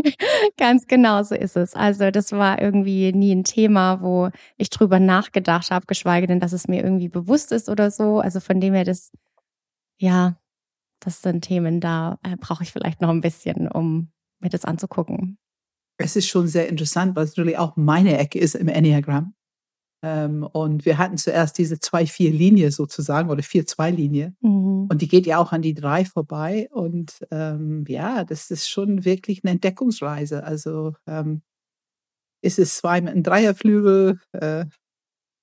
ganz 0.56 0.86
genau 0.86 1.24
so 1.24 1.34
ist 1.34 1.56
es. 1.56 1.74
Also 1.74 2.12
das 2.12 2.30
war 2.30 2.62
irgendwie 2.62 3.10
nie 3.12 3.34
ein 3.34 3.42
Thema, 3.42 4.00
wo 4.02 4.30
ich 4.56 4.70
drüber 4.70 5.00
nachgedacht 5.00 5.72
habe, 5.72 5.86
geschweige 5.86 6.28
denn, 6.28 6.38
dass 6.38 6.52
es 6.52 6.68
mir 6.68 6.84
irgendwie 6.84 7.08
bewusst 7.08 7.50
ist 7.50 7.68
oder 7.68 7.90
so. 7.90 8.20
Also 8.20 8.38
von 8.38 8.60
dem 8.60 8.72
her, 8.72 8.84
das, 8.84 9.10
ja, 9.98 10.38
das 11.00 11.22
sind 11.22 11.42
Themen, 11.42 11.80
da 11.80 12.20
äh, 12.22 12.36
brauche 12.36 12.62
ich 12.62 12.70
vielleicht 12.70 13.00
noch 13.00 13.10
ein 13.10 13.20
bisschen, 13.20 13.66
um 13.66 14.12
mir 14.38 14.48
das 14.48 14.64
anzugucken. 14.64 15.38
Es 15.96 16.14
ist 16.14 16.28
schon 16.28 16.46
sehr 16.46 16.68
interessant, 16.68 17.16
weil 17.16 17.24
es 17.24 17.30
natürlich 17.30 17.58
auch 17.58 17.74
meine 17.74 18.16
Ecke 18.16 18.38
ist 18.38 18.54
im 18.54 18.68
Enneagramm. 18.68 19.34
Ähm, 20.02 20.42
und 20.42 20.84
wir 20.84 20.98
hatten 20.98 21.16
zuerst 21.16 21.58
diese 21.58 21.76
2-4-Linie 21.76 22.72
sozusagen 22.72 23.30
oder 23.30 23.42
4-2-Linie. 23.42 24.34
Mhm. 24.40 24.88
Und 24.90 25.00
die 25.00 25.08
geht 25.08 25.26
ja 25.26 25.38
auch 25.38 25.52
an 25.52 25.62
die 25.62 25.74
3 25.74 26.04
vorbei. 26.04 26.68
Und 26.72 27.24
ähm, 27.30 27.84
ja, 27.86 28.24
das 28.24 28.50
ist 28.50 28.68
schon 28.68 29.04
wirklich 29.04 29.44
eine 29.44 29.52
Entdeckungsreise. 29.52 30.42
Also 30.42 30.94
ähm, 31.06 31.42
ist 32.42 32.58
es 32.58 32.76
zwei 32.76 33.00
mit 33.00 33.12
einem 33.12 33.22
Dreierflügel? 33.22 34.18
Äh, 34.32 34.66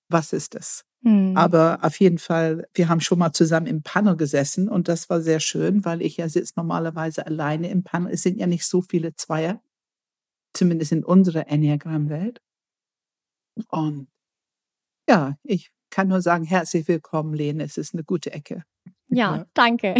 was 0.09 0.33
ist 0.33 0.55
das? 0.55 0.83
Mhm. 1.01 1.37
Aber 1.37 1.79
auf 1.81 1.97
jeden 1.99 2.17
Fall, 2.17 2.67
wir 2.73 2.89
haben 2.89 2.99
schon 2.99 3.19
mal 3.19 3.31
zusammen 3.31 3.67
im 3.67 3.83
Panel 3.83 4.17
gesessen 4.17 4.67
und 4.67 4.89
das 4.89 5.09
war 5.09 5.21
sehr 5.21 5.39
schön, 5.39 5.85
weil 5.85 6.01
ich 6.01 6.17
ja 6.17 6.27
sitze 6.27 6.53
normalerweise 6.57 7.25
alleine 7.25 7.69
im 7.69 7.83
Panel. 7.83 8.11
Es 8.11 8.23
sind 8.23 8.37
ja 8.37 8.47
nicht 8.47 8.65
so 8.65 8.81
viele 8.81 9.15
Zweier, 9.15 9.61
zumindest 10.53 10.91
in 10.91 11.05
unserer 11.05 11.47
Enneagramm-Welt. 11.47 12.41
Und 13.69 14.07
ja, 15.09 15.35
ich 15.43 15.71
kann 15.89 16.07
nur 16.07 16.21
sagen, 16.21 16.43
herzlich 16.43 16.87
willkommen, 16.87 17.33
Lene. 17.33 17.63
Es 17.63 17.77
ist 17.77 17.93
eine 17.93 18.03
gute 18.03 18.31
Ecke. 18.31 18.63
Ja, 19.07 19.37
ja. 19.37 19.45
danke. 19.55 19.95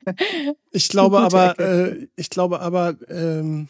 ich 0.72 0.88
glaube 0.88 1.20
aber, 1.20 1.58
äh, 1.60 2.08
ich 2.16 2.30
glaube 2.30 2.60
aber, 2.60 2.96
ähm, 3.08 3.68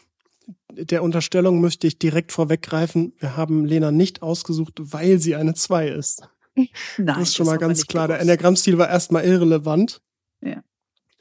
der 0.71 1.03
Unterstellung 1.03 1.61
möchte 1.61 1.85
ich 1.85 1.99
direkt 1.99 2.31
vorweggreifen. 2.31 3.13
Wir 3.19 3.37
haben 3.37 3.63
Lena 3.65 3.91
nicht 3.91 4.23
ausgesucht, 4.23 4.73
weil 4.79 5.19
sie 5.19 5.35
eine 5.35 5.53
2 5.53 5.87
ist. 5.89 6.27
Nein, 6.55 6.67
das 6.97 7.17
ist 7.19 7.35
schon 7.35 7.45
das 7.45 7.53
mal 7.53 7.59
ganz 7.59 7.85
klar. 7.85 8.07
Gewusst. 8.07 8.17
Der 8.17 8.21
Enneagramm-Stil 8.21 8.77
war 8.77 8.89
erstmal 8.89 9.23
irrelevant. 9.23 10.01
Ja. 10.41 10.63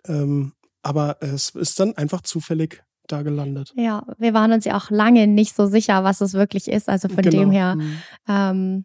Ähm, 0.07 0.53
aber 0.83 1.19
es 1.21 1.51
ist 1.51 1.79
dann 1.81 1.97
einfach 1.97 2.23
zufällig 2.23 2.83
da 3.07 3.23
gelandet. 3.23 3.75
Ja, 3.77 4.07
wir 4.17 4.33
waren 4.33 4.53
uns 4.53 4.65
ja 4.65 4.77
auch 4.77 4.91
lange 4.91 5.27
nicht 5.27 5.55
so 5.55 5.67
sicher, 5.67 6.03
was 6.05 6.23
es 6.23 6.33
wirklich 6.33 6.69
ist. 6.69 6.89
Also 6.89 7.09
von 7.09 7.23
genau. 7.23 7.41
dem 7.41 7.51
her, 7.51 7.77
mhm. 7.77 7.99
ähm, 8.27 8.85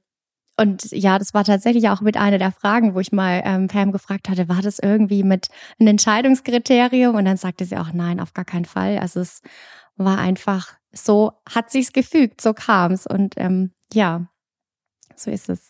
und 0.59 0.91
ja, 0.91 1.17
das 1.17 1.33
war 1.33 1.43
tatsächlich 1.43 1.89
auch 1.89 2.01
mit 2.01 2.17
einer 2.17 2.37
der 2.37 2.51
Fragen, 2.51 2.93
wo 2.93 2.99
ich 2.99 3.11
mal 3.11 3.41
ähm, 3.45 3.67
Pam 3.67 3.91
gefragt 3.91 4.27
hatte, 4.27 4.49
war 4.49 4.61
das 4.61 4.79
irgendwie 4.79 5.23
mit 5.23 5.47
einem 5.79 5.89
Entscheidungskriterium? 5.89 7.15
Und 7.15 7.25
dann 7.25 7.37
sagte 7.37 7.65
sie 7.65 7.77
auch, 7.77 7.93
nein, 7.93 8.19
auf 8.19 8.33
gar 8.33 8.45
keinen 8.45 8.65
Fall. 8.65 8.97
Also 8.97 9.21
es 9.21 9.41
war 9.95 10.17
einfach 10.17 10.73
so, 10.91 11.31
hat 11.47 11.71
sich's 11.71 11.93
gefügt, 11.93 12.41
so 12.41 12.53
kam's. 12.53 13.07
Und 13.07 13.35
ähm, 13.37 13.71
ja, 13.93 14.29
so 15.15 15.31
ist 15.31 15.49
es. 15.49 15.69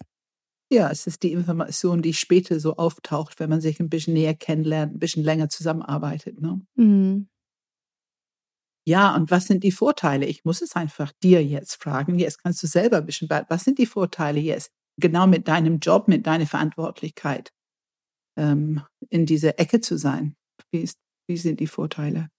Ja, 0.71 0.89
es 0.89 1.07
ist 1.07 1.23
die 1.23 1.31
Information, 1.31 2.01
die 2.01 2.13
später 2.13 2.59
so 2.59 2.77
auftaucht, 2.77 3.39
wenn 3.39 3.49
man 3.49 3.61
sich 3.61 3.79
ein 3.79 3.89
bisschen 3.89 4.13
näher 4.13 4.35
kennenlernt, 4.35 4.95
ein 4.95 4.99
bisschen 4.99 5.23
länger 5.23 5.49
zusammenarbeitet. 5.49 6.41
Ne? 6.41 6.61
Mhm. 6.75 7.27
Ja, 8.85 9.15
und 9.15 9.29
was 9.29 9.45
sind 9.45 9.63
die 9.63 9.71
Vorteile? 9.71 10.25
Ich 10.25 10.45
muss 10.45 10.63
es 10.63 10.75
einfach 10.75 11.11
dir 11.21 11.45
jetzt 11.45 11.75
fragen. 11.81 12.17
Jetzt 12.17 12.41
kannst 12.41 12.63
du 12.63 12.67
selber 12.67 12.97
ein 12.97 13.05
bisschen, 13.05 13.29
was 13.29 13.63
sind 13.63 13.77
die 13.77 13.85
Vorteile 13.85 14.39
jetzt? 14.39 14.71
Genau 14.99 15.27
mit 15.27 15.47
deinem 15.47 15.79
Job, 15.79 16.07
mit 16.07 16.27
deiner 16.27 16.47
Verantwortlichkeit 16.47 17.51
ähm, 18.37 18.81
in 19.09 19.25
dieser 19.25 19.59
Ecke 19.59 19.81
zu 19.81 19.97
sein? 19.97 20.35
Wie, 20.71 20.79
ist, 20.79 20.97
wie 21.27 21.37
sind 21.37 21.59
die 21.59 21.67
Vorteile? 21.67 22.29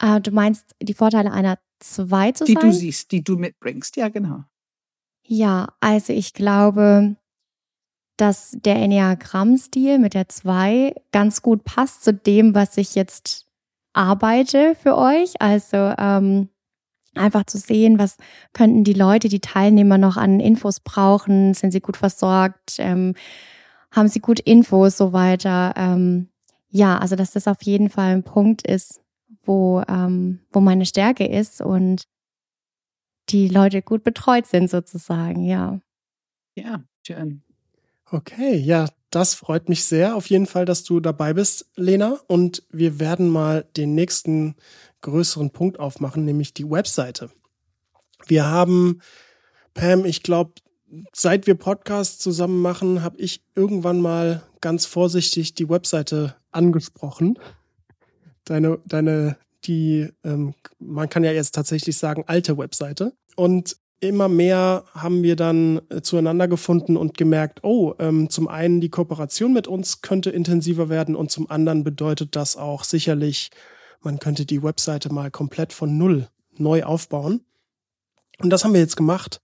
Äh, 0.00 0.20
du 0.20 0.30
meinst 0.30 0.74
die 0.82 0.94
Vorteile 0.94 1.32
einer 1.32 1.58
zwei 1.78 2.32
zu 2.32 2.44
die 2.44 2.54
sein? 2.54 2.62
Die 2.62 2.68
du 2.68 2.74
siehst, 2.74 3.12
die 3.12 3.22
du 3.22 3.36
mitbringst, 3.36 3.96
ja, 3.96 4.08
genau. 4.08 4.44
Ja, 5.26 5.74
also 5.80 6.12
ich 6.12 6.34
glaube, 6.34 7.16
dass 8.16 8.56
der 8.60 8.76
Enneagramm-Stil 8.76 9.98
mit 9.98 10.14
der 10.14 10.28
zwei 10.28 10.94
ganz 11.12 11.42
gut 11.42 11.64
passt 11.64 12.04
zu 12.04 12.12
dem, 12.12 12.54
was 12.54 12.76
ich 12.76 12.94
jetzt 12.94 13.46
arbeite 13.92 14.74
für 14.74 14.96
euch. 14.96 15.40
Also 15.40 15.94
ähm, 15.98 16.48
einfach 17.14 17.44
zu 17.44 17.58
sehen, 17.58 17.98
was 17.98 18.16
könnten 18.52 18.84
die 18.84 18.92
Leute, 18.92 19.28
die 19.28 19.40
Teilnehmer 19.40 19.98
noch 19.98 20.16
an 20.16 20.40
Infos 20.40 20.80
brauchen, 20.80 21.54
sind 21.54 21.72
sie 21.72 21.80
gut 21.80 21.96
versorgt, 21.96 22.76
ähm, 22.78 23.14
haben 23.90 24.08
sie 24.08 24.20
gut 24.20 24.40
Infos, 24.40 24.96
so 24.96 25.12
weiter. 25.12 25.74
Ähm, 25.76 26.28
ja, 26.70 26.98
also 26.98 27.16
dass 27.16 27.32
das 27.32 27.48
auf 27.48 27.62
jeden 27.62 27.90
Fall 27.90 28.12
ein 28.12 28.22
Punkt 28.22 28.66
ist, 28.66 29.00
wo, 29.42 29.82
ähm, 29.88 30.40
wo 30.52 30.60
meine 30.60 30.86
Stärke 30.86 31.26
ist 31.26 31.60
und 31.60 32.04
die 33.28 33.48
Leute 33.48 33.82
gut 33.82 34.02
betreut 34.02 34.46
sind 34.46 34.70
sozusagen, 34.70 35.44
ja. 35.44 35.80
Ja, 36.54 36.82
schön. 37.06 37.42
Okay, 38.10 38.56
ja, 38.56 38.88
das 39.10 39.34
freut 39.34 39.68
mich 39.68 39.84
sehr. 39.84 40.16
Auf 40.16 40.26
jeden 40.30 40.46
Fall, 40.46 40.64
dass 40.64 40.84
du 40.84 41.00
dabei 41.00 41.34
bist, 41.34 41.66
Lena. 41.76 42.18
Und 42.28 42.62
wir 42.70 43.00
werden 43.00 43.28
mal 43.28 43.66
den 43.76 43.94
nächsten 43.94 44.54
größeren 45.02 45.50
Punkt 45.50 45.80
aufmachen, 45.80 46.24
nämlich 46.24 46.54
die 46.54 46.70
Webseite. 46.70 47.30
Wir 48.26 48.46
haben, 48.46 49.00
Pam, 49.74 50.04
ich 50.04 50.22
glaube, 50.22 50.52
seit 51.12 51.46
wir 51.46 51.54
Podcasts 51.54 52.18
zusammen 52.18 52.60
machen, 52.60 53.02
habe 53.02 53.18
ich 53.18 53.42
irgendwann 53.54 54.00
mal 54.00 54.42
ganz 54.60 54.86
vorsichtig 54.86 55.54
die 55.54 55.68
Webseite 55.68 56.36
angesprochen. 56.52 57.38
Deine, 58.44 58.78
deine, 58.84 59.36
die, 59.64 60.08
ähm, 60.24 60.54
man 60.78 61.08
kann 61.08 61.24
ja 61.24 61.32
jetzt 61.32 61.54
tatsächlich 61.54 61.96
sagen, 61.96 62.24
alte 62.26 62.56
Webseite. 62.58 63.12
Und 63.36 63.76
immer 64.00 64.28
mehr 64.28 64.84
haben 64.94 65.22
wir 65.22 65.36
dann 65.36 65.80
äh, 65.90 66.00
zueinander 66.00 66.48
gefunden 66.48 66.96
und 66.96 67.16
gemerkt, 67.16 67.60
oh, 67.62 67.94
ähm, 67.98 68.30
zum 68.30 68.48
einen 68.48 68.80
die 68.80 68.90
Kooperation 68.90 69.52
mit 69.52 69.68
uns 69.68 70.00
könnte 70.02 70.30
intensiver 70.30 70.88
werden 70.88 71.14
und 71.14 71.30
zum 71.30 71.50
anderen 71.50 71.84
bedeutet 71.84 72.34
das 72.34 72.56
auch 72.56 72.84
sicherlich 72.84 73.50
man 74.02 74.18
könnte 74.18 74.46
die 74.46 74.62
Webseite 74.62 75.12
mal 75.12 75.30
komplett 75.30 75.72
von 75.72 75.96
Null 75.98 76.28
neu 76.56 76.84
aufbauen. 76.84 77.42
Und 78.38 78.50
das 78.50 78.64
haben 78.64 78.72
wir 78.72 78.80
jetzt 78.80 78.96
gemacht. 78.96 79.42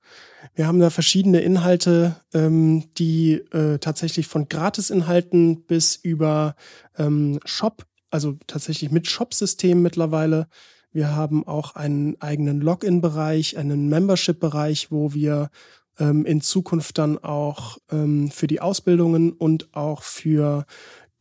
Wir 0.55 0.67
haben 0.67 0.81
da 0.81 0.89
verschiedene 0.89 1.41
Inhalte, 1.41 2.17
ähm, 2.33 2.85
die 2.97 3.35
äh, 3.53 3.79
tatsächlich 3.79 4.27
von 4.27 4.49
Gratisinhalten 4.49 5.65
bis 5.65 5.97
über 5.97 6.57
ähm, 6.97 7.39
Shop, 7.45 7.85
also 8.11 8.39
tatsächlich 8.47 8.91
mit 8.91 9.07
Shop-System 9.07 9.83
mittlerweile. 9.83 10.49
Wir 10.97 11.15
haben 11.15 11.47
auch 11.47 11.75
einen 11.75 12.19
eigenen 12.23 12.63
Login-Bereich, 12.63 13.59
einen 13.59 13.91
Membership-Bereich, 13.91 14.91
wo 14.91 15.13
wir 15.13 15.51
ähm, 15.99 16.25
in 16.25 16.41
Zukunft 16.41 16.97
dann 16.97 17.19
auch 17.19 17.77
ähm, 17.93 18.31
für 18.31 18.47
die 18.47 18.63
Ausbildungen 18.63 19.33
und 19.33 19.69
auch 19.75 20.03
für 20.03 20.65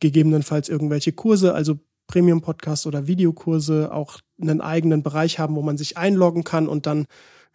gegebenenfalls 0.00 0.70
irgendwelche 0.70 1.12
Kurse, 1.12 1.52
also 1.52 1.78
Premium-Podcasts 2.06 2.86
oder 2.86 3.06
Videokurse 3.06 3.92
auch 3.92 4.20
einen 4.40 4.62
eigenen 4.62 5.02
Bereich 5.02 5.38
haben, 5.38 5.56
wo 5.56 5.60
man 5.60 5.76
sich 5.76 5.98
einloggen 5.98 6.42
kann 6.42 6.68
und 6.68 6.86
dann 6.86 7.04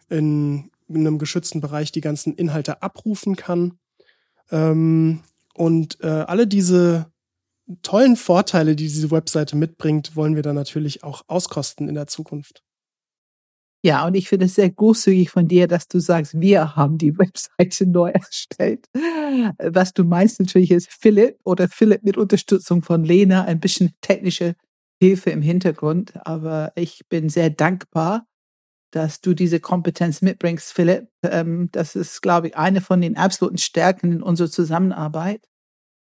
in, 0.08 0.70
einem 0.88 1.18
geschützten 1.18 1.60
Bereich 1.60 1.90
die 1.90 2.02
ganzen 2.02 2.36
Inhalte 2.36 2.82
abrufen 2.82 3.34
kann. 3.34 3.80
Ähm, 4.52 5.22
und 5.54 5.98
äh, 6.04 6.06
alle 6.06 6.46
diese 6.46 7.06
tollen 7.82 8.16
Vorteile, 8.16 8.76
die 8.76 8.84
diese 8.84 9.10
Webseite 9.10 9.56
mitbringt, 9.56 10.16
wollen 10.16 10.36
wir 10.36 10.42
dann 10.42 10.56
natürlich 10.56 11.04
auch 11.04 11.22
auskosten 11.28 11.88
in 11.88 11.94
der 11.94 12.06
Zukunft. 12.06 12.62
Ja, 13.84 14.06
und 14.06 14.14
ich 14.14 14.28
finde 14.28 14.46
es 14.46 14.54
sehr 14.54 14.70
großzügig 14.70 15.30
von 15.30 15.48
dir, 15.48 15.66
dass 15.66 15.88
du 15.88 15.98
sagst, 15.98 16.40
wir 16.40 16.76
haben 16.76 16.98
die 16.98 17.18
Webseite 17.18 17.86
neu 17.86 18.10
erstellt. 18.10 18.86
Was 19.58 19.92
du 19.92 20.04
meinst 20.04 20.38
natürlich 20.38 20.70
ist 20.70 20.88
Philipp 20.90 21.38
oder 21.44 21.68
Philipp 21.68 22.04
mit 22.04 22.16
Unterstützung 22.16 22.82
von 22.82 23.04
Lena, 23.04 23.44
ein 23.44 23.58
bisschen 23.58 23.92
technische 24.00 24.54
Hilfe 25.00 25.30
im 25.30 25.42
Hintergrund. 25.42 26.12
Aber 26.24 26.72
ich 26.76 27.02
bin 27.08 27.28
sehr 27.28 27.50
dankbar, 27.50 28.24
dass 28.92 29.20
du 29.20 29.34
diese 29.34 29.58
Kompetenz 29.58 30.22
mitbringst, 30.22 30.72
Philipp. 30.72 31.08
Ähm, 31.24 31.68
das 31.72 31.96
ist, 31.96 32.20
glaube 32.22 32.48
ich, 32.48 32.56
eine 32.56 32.80
von 32.80 33.00
den 33.00 33.16
absoluten 33.16 33.58
Stärken 33.58 34.12
in 34.12 34.22
unserer 34.22 34.50
Zusammenarbeit. 34.50 35.48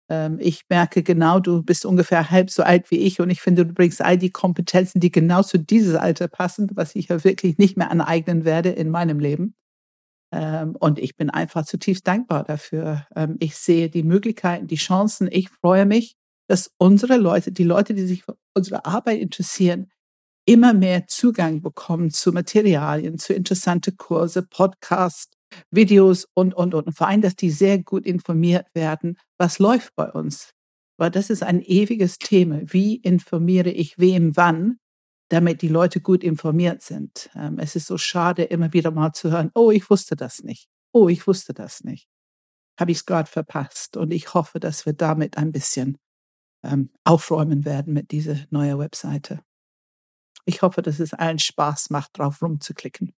Ähm, 0.09 0.39
ich 0.41 0.63
merke 0.69 1.03
genau, 1.03 1.41
du 1.41 1.63
bist 1.63 1.85
ungefähr 1.87 2.31
halb 2.31 2.51
so 2.51 2.63
alt 2.63 2.91
wie 2.91 2.99
ich 2.99 3.21
und 3.21 3.31
ich 3.31 3.41
finde, 3.41 3.67
du 3.67 3.73
bringst 3.75 4.03
all 4.03 4.19
die 4.19 4.31
Kompetenzen, 4.31 5.01
die 5.01 5.11
genau 5.11 5.43
zu 5.43 5.59
dieses 5.59 5.95
Alter 5.95 6.29
passen, 6.29 6.71
was 6.75 6.95
ich 6.95 7.09
ja 7.09 7.23
wirklich 7.25 7.59
nicht 7.59 7.77
mehr 7.77 7.91
aneignen 7.91 8.45
werde 8.45 8.71
in 8.71 8.91
meinem 8.91 9.19
Leben. 9.19 9.55
Ähm, 10.33 10.77
und 10.79 10.99
ich 10.99 11.17
bin 11.17 11.31
einfach 11.31 11.65
zutiefst 11.65 12.07
dankbar 12.07 12.45
dafür. 12.45 13.07
Ähm, 13.15 13.37
ich 13.41 13.57
sehe 13.57 13.91
die 13.91 14.03
Möglichkeiten, 14.03 14.67
die 14.67 14.77
Chancen. 14.77 15.29
Ich 15.31 15.51
freue 15.51 15.87
mich, 15.87 16.17
dass 16.49 16.71
unsere 16.79 17.17
Leute, 17.17 17.53
die 17.53 17.65
Leute, 17.65 17.95
die 17.95 18.07
sich 18.07 18.25
für 18.25 18.37
unsere 18.55 18.85
Arbeit 18.85 19.21
interessieren, 19.21 19.91
immer 20.47 20.73
mehr 20.73 21.07
Zugang 21.09 21.63
bekommen 21.63 22.11
zu 22.11 22.33
Materialien, 22.33 23.19
zu 23.19 23.35
interessante 23.35 23.93
Kurse, 23.93 24.43
Podcasts, 24.43 25.33
Videos 25.71 26.27
und, 26.35 26.55
und, 26.55 26.75
und. 26.75 26.87
Und 26.87 26.93
vor 26.93 27.09
allem, 27.09 27.21
dass 27.21 27.37
die 27.37 27.51
sehr 27.51 27.83
gut 27.83 28.07
informiert 28.07 28.67
werden, 28.75 29.19
was 29.39 29.59
läuft 29.59 29.95
bei 29.97 30.11
uns. 30.11 30.51
Weil 30.99 31.11
das 31.11 31.31
ist 31.31 31.43
ein 31.43 31.61
ewiges 31.61 32.19
Thema. 32.19 32.61
Wie 32.65 32.97
informiere 32.97 33.71
ich 33.71 33.99
wem 33.99 34.37
wann, 34.37 34.79
damit 35.29 35.61
die 35.61 35.69
Leute 35.69 36.01
gut 36.01 36.25
informiert 36.25 36.83
sind? 36.83 37.31
Ähm, 37.35 37.59
es 37.59 37.77
ist 37.77 37.87
so 37.87 37.99
schade, 37.99 38.45
immer 38.45 38.73
wieder 38.73 38.91
mal 38.91 39.13
zu 39.13 39.31
hören, 39.31 39.51
oh, 39.55 39.71
ich 39.71 39.91
wusste 39.91 40.17
das 40.17 40.43
nicht. 40.43 40.69
Oh, 40.93 41.09
ich 41.09 41.27
wusste 41.27 41.53
das 41.53 41.85
nicht. 41.85 42.09
Habe 42.81 42.93
ich 42.93 42.99
es 42.99 43.07
gerade 43.07 43.29
verpasst. 43.29 43.97
Und 43.97 44.13
ich 44.13 44.33
hoffe, 44.33 44.59
dass 44.61 44.87
wir 44.87 44.95
damit 44.95 45.37
ein 45.37 45.53
bisschen 45.53 45.99
ähm, 46.65 46.91
aufräumen 47.05 47.65
werden 47.65 47.93
mit 47.93 48.11
dieser 48.11 48.37
neuen 48.51 48.79
Webseite. 48.79 49.43
Ich 50.47 50.63
hoffe, 50.63 50.81
dass 50.81 51.01
es 51.01 51.13
allen 51.13 51.39
Spaß 51.39 51.91
macht, 51.91 52.19
drauf 52.19 52.41
rumzuklicken. 52.41 53.13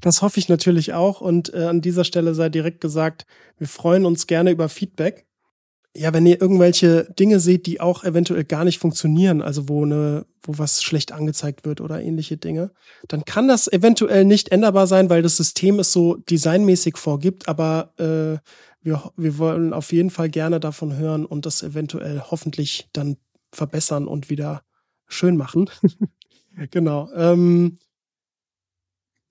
Das 0.00 0.22
hoffe 0.22 0.38
ich 0.38 0.48
natürlich 0.48 0.92
auch. 0.92 1.20
Und 1.20 1.52
äh, 1.54 1.64
an 1.64 1.80
dieser 1.80 2.04
Stelle 2.04 2.34
sei 2.34 2.48
direkt 2.48 2.80
gesagt, 2.80 3.26
wir 3.58 3.68
freuen 3.68 4.04
uns 4.04 4.26
gerne 4.26 4.50
über 4.50 4.68
Feedback. 4.68 5.26
Ja, 5.94 6.14
wenn 6.14 6.24
ihr 6.24 6.40
irgendwelche 6.40 7.04
Dinge 7.18 7.38
seht, 7.38 7.66
die 7.66 7.80
auch 7.80 8.02
eventuell 8.02 8.44
gar 8.44 8.64
nicht 8.64 8.78
funktionieren, 8.78 9.42
also 9.42 9.68
wo 9.68 9.84
eine, 9.84 10.24
wo 10.42 10.56
was 10.56 10.82
schlecht 10.82 11.12
angezeigt 11.12 11.66
wird 11.66 11.82
oder 11.82 12.00
ähnliche 12.00 12.38
Dinge, 12.38 12.70
dann 13.08 13.26
kann 13.26 13.46
das 13.46 13.68
eventuell 13.70 14.24
nicht 14.24 14.50
änderbar 14.52 14.86
sein, 14.86 15.10
weil 15.10 15.20
das 15.20 15.36
System 15.36 15.78
es 15.78 15.92
so 15.92 16.16
designmäßig 16.16 16.96
vorgibt. 16.96 17.46
Aber 17.46 17.92
äh, 17.98 18.38
wir, 18.82 19.12
wir 19.16 19.38
wollen 19.38 19.74
auf 19.74 19.92
jeden 19.92 20.10
Fall 20.10 20.30
gerne 20.30 20.60
davon 20.60 20.96
hören 20.96 21.26
und 21.26 21.44
das 21.44 21.62
eventuell 21.62 22.22
hoffentlich 22.30 22.88
dann 22.94 23.18
verbessern 23.52 24.06
und 24.06 24.30
wieder 24.30 24.62
schön 25.06 25.36
machen. 25.36 25.68
genau. 26.70 27.10
Ähm, 27.14 27.78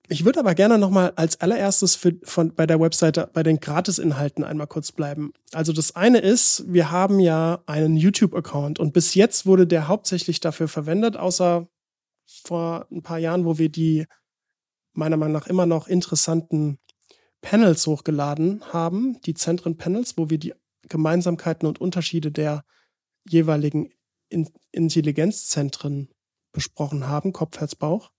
ich 0.08 0.24
würde 0.24 0.40
aber 0.40 0.54
gerne 0.54 0.78
nochmal 0.78 1.12
als 1.16 1.40
allererstes 1.40 1.94
für, 1.94 2.14
von, 2.24 2.54
bei 2.54 2.66
der 2.66 2.80
Webseite 2.80 3.30
bei 3.32 3.42
den 3.42 3.60
Gratisinhalten 3.60 4.44
einmal 4.44 4.66
kurz 4.66 4.92
bleiben. 4.92 5.32
Also 5.52 5.72
das 5.72 5.94
eine 5.96 6.18
ist, 6.18 6.64
wir 6.66 6.90
haben 6.90 7.20
ja 7.20 7.62
einen 7.66 7.96
YouTube-Account 7.96 8.78
und 8.78 8.92
bis 8.92 9.14
jetzt 9.14 9.46
wurde 9.46 9.66
der 9.66 9.88
hauptsächlich 9.88 10.40
dafür 10.40 10.68
verwendet, 10.68 11.16
außer 11.16 11.68
vor 12.26 12.86
ein 12.90 13.02
paar 13.02 13.18
Jahren, 13.18 13.44
wo 13.44 13.58
wir 13.58 13.68
die 13.68 14.06
meiner 14.92 15.16
Meinung 15.16 15.32
nach 15.32 15.46
immer 15.46 15.66
noch 15.66 15.88
interessanten 15.88 16.78
Panels 17.40 17.86
hochgeladen 17.86 18.62
haben, 18.72 19.20
die 19.22 19.34
Zentren-Panels, 19.34 20.16
wo 20.16 20.30
wir 20.30 20.38
die 20.38 20.54
Gemeinsamkeiten 20.88 21.66
und 21.66 21.80
Unterschiede 21.80 22.30
der 22.30 22.64
jeweiligen 23.28 23.92
in 24.28 24.48
Intelligenzzentren 24.70 26.08
besprochen 26.52 27.08
haben, 27.08 27.32
Kopf, 27.32 27.58
Herz, 27.58 27.74
Bauch. 27.74 28.10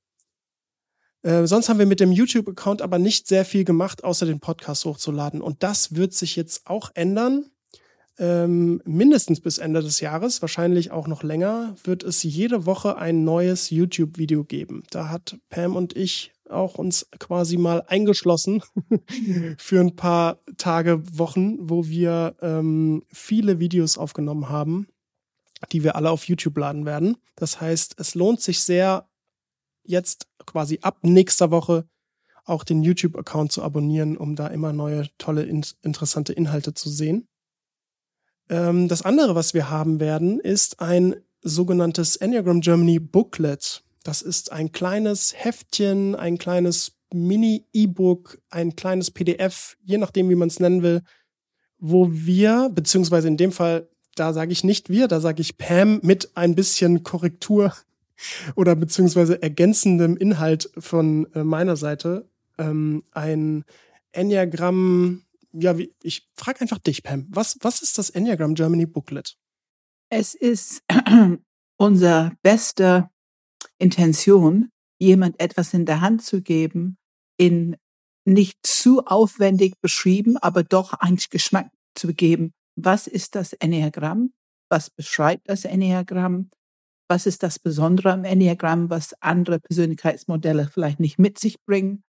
Äh, 1.23 1.47
sonst 1.47 1.69
haben 1.69 1.79
wir 1.79 1.85
mit 1.85 1.99
dem 1.99 2.11
YouTube-Account 2.11 2.81
aber 2.81 2.99
nicht 2.99 3.27
sehr 3.27 3.45
viel 3.45 3.63
gemacht, 3.63 4.03
außer 4.03 4.25
den 4.25 4.39
Podcast 4.39 4.85
hochzuladen. 4.85 5.41
Und 5.41 5.63
das 5.63 5.95
wird 5.95 6.13
sich 6.13 6.35
jetzt 6.35 6.67
auch 6.67 6.91
ändern. 6.93 7.45
Ähm, 8.19 8.81
mindestens 8.85 9.39
bis 9.39 9.57
Ende 9.57 9.81
des 9.81 9.99
Jahres, 9.99 10.41
wahrscheinlich 10.41 10.91
auch 10.91 11.07
noch 11.07 11.23
länger, 11.23 11.75
wird 11.83 12.03
es 12.03 12.21
jede 12.21 12.67
Woche 12.67 12.97
ein 12.97 13.23
neues 13.23 13.71
YouTube-Video 13.71 14.43
geben. 14.43 14.83
Da 14.91 15.09
hat 15.09 15.37
Pam 15.49 15.75
und 15.75 15.95
ich 15.95 16.31
auch 16.47 16.75
uns 16.75 17.07
quasi 17.17 17.57
mal 17.57 17.83
eingeschlossen 17.87 18.61
für 19.57 19.79
ein 19.79 19.95
paar 19.95 20.39
Tage, 20.57 21.01
Wochen, 21.17 21.57
wo 21.59 21.87
wir 21.87 22.35
ähm, 22.41 23.03
viele 23.11 23.59
Videos 23.59 23.97
aufgenommen 23.97 24.49
haben, 24.49 24.87
die 25.71 25.83
wir 25.83 25.95
alle 25.95 26.11
auf 26.11 26.27
YouTube 26.27 26.57
laden 26.57 26.85
werden. 26.85 27.17
Das 27.35 27.59
heißt, 27.59 27.95
es 27.97 28.13
lohnt 28.13 28.41
sich 28.41 28.61
sehr, 28.61 29.07
jetzt 29.83 30.27
quasi 30.45 30.79
ab 30.81 30.99
nächster 31.01 31.51
Woche 31.51 31.87
auch 32.45 32.63
den 32.63 32.83
YouTube-Account 32.83 33.51
zu 33.51 33.63
abonnieren, 33.63 34.17
um 34.17 34.35
da 34.35 34.47
immer 34.47 34.73
neue, 34.73 35.07
tolle, 35.17 35.43
in 35.43 35.65
interessante 35.81 36.33
Inhalte 36.33 36.73
zu 36.73 36.89
sehen. 36.89 37.27
Ähm, 38.49 38.87
das 38.87 39.03
andere, 39.03 39.35
was 39.35 39.53
wir 39.53 39.69
haben 39.69 39.99
werden, 39.99 40.39
ist 40.39 40.81
ein 40.81 41.15
sogenanntes 41.41 42.17
Enneagram 42.17 42.61
Germany 42.61 42.99
Booklet. 42.99 43.83
Das 44.03 44.21
ist 44.21 44.51
ein 44.51 44.71
kleines 44.71 45.33
Heftchen, 45.35 46.15
ein 46.15 46.37
kleines 46.37 46.97
Mini-E-Book, 47.13 48.41
ein 48.49 48.75
kleines 48.75 49.11
PDF, 49.11 49.77
je 49.83 49.97
nachdem, 49.97 50.29
wie 50.29 50.35
man 50.35 50.47
es 50.47 50.59
nennen 50.59 50.83
will, 50.83 51.03
wo 51.77 52.09
wir, 52.11 52.69
beziehungsweise 52.73 53.27
in 53.27 53.37
dem 53.37 53.51
Fall, 53.51 53.87
da 54.15 54.33
sage 54.33 54.51
ich 54.51 54.63
nicht 54.63 54.89
wir, 54.89 55.07
da 55.07 55.19
sage 55.19 55.41
ich 55.41 55.57
Pam 55.57 55.99
mit 56.03 56.35
ein 56.35 56.55
bisschen 56.55 57.03
Korrektur 57.03 57.73
oder 58.55 58.75
beziehungsweise 58.75 59.41
ergänzendem 59.41 60.17
Inhalt 60.17 60.69
von 60.77 61.31
äh, 61.33 61.43
meiner 61.43 61.75
Seite 61.75 62.29
ähm, 62.57 63.03
ein 63.11 63.65
Enneagramm, 64.11 65.23
ja, 65.53 65.77
wie, 65.77 65.93
ich 66.01 66.29
frage 66.35 66.61
einfach 66.61 66.79
dich, 66.79 67.03
Pam, 67.03 67.27
was, 67.29 67.57
was 67.61 67.81
ist 67.81 67.97
das 67.97 68.09
Enneagram 68.09 68.55
Germany 68.55 68.85
Booklet? 68.85 69.37
Es 70.09 70.35
ist 70.35 70.83
unser 71.77 72.33
bester 72.41 73.11
Intention, 73.77 74.69
jemand 74.99 75.39
etwas 75.39 75.73
in 75.73 75.85
der 75.85 76.01
Hand 76.01 76.23
zu 76.23 76.41
geben, 76.41 76.97
in 77.37 77.75
nicht 78.25 78.57
zu 78.63 79.05
aufwendig 79.05 79.73
beschrieben, 79.81 80.37
aber 80.37 80.63
doch 80.63 80.93
einen 80.93 81.17
Geschmack 81.29 81.69
zu 81.95 82.13
geben. 82.13 82.53
Was 82.75 83.07
ist 83.07 83.35
das 83.35 83.53
Enneagramm? 83.53 84.33
Was 84.69 84.89
beschreibt 84.89 85.49
das 85.49 85.65
Enneagramm? 85.65 86.49
Was 87.07 87.25
ist 87.25 87.43
das 87.43 87.59
Besondere 87.59 88.11
am 88.11 88.23
Enneagramm, 88.23 88.89
was 88.89 89.13
andere 89.21 89.59
Persönlichkeitsmodelle 89.59 90.69
vielleicht 90.71 90.99
nicht 90.99 91.19
mit 91.19 91.37
sich 91.37 91.61
bringen? 91.65 92.03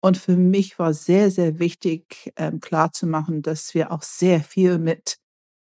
Und 0.00 0.16
für 0.16 0.36
mich 0.36 0.78
war 0.78 0.94
sehr, 0.94 1.30
sehr 1.30 1.58
wichtig, 1.60 2.32
ähm, 2.36 2.60
klarzumachen, 2.60 3.42
dass 3.42 3.72
wir 3.72 3.92
auch 3.92 4.02
sehr 4.02 4.40
viel 4.40 4.78
mit 4.78 5.18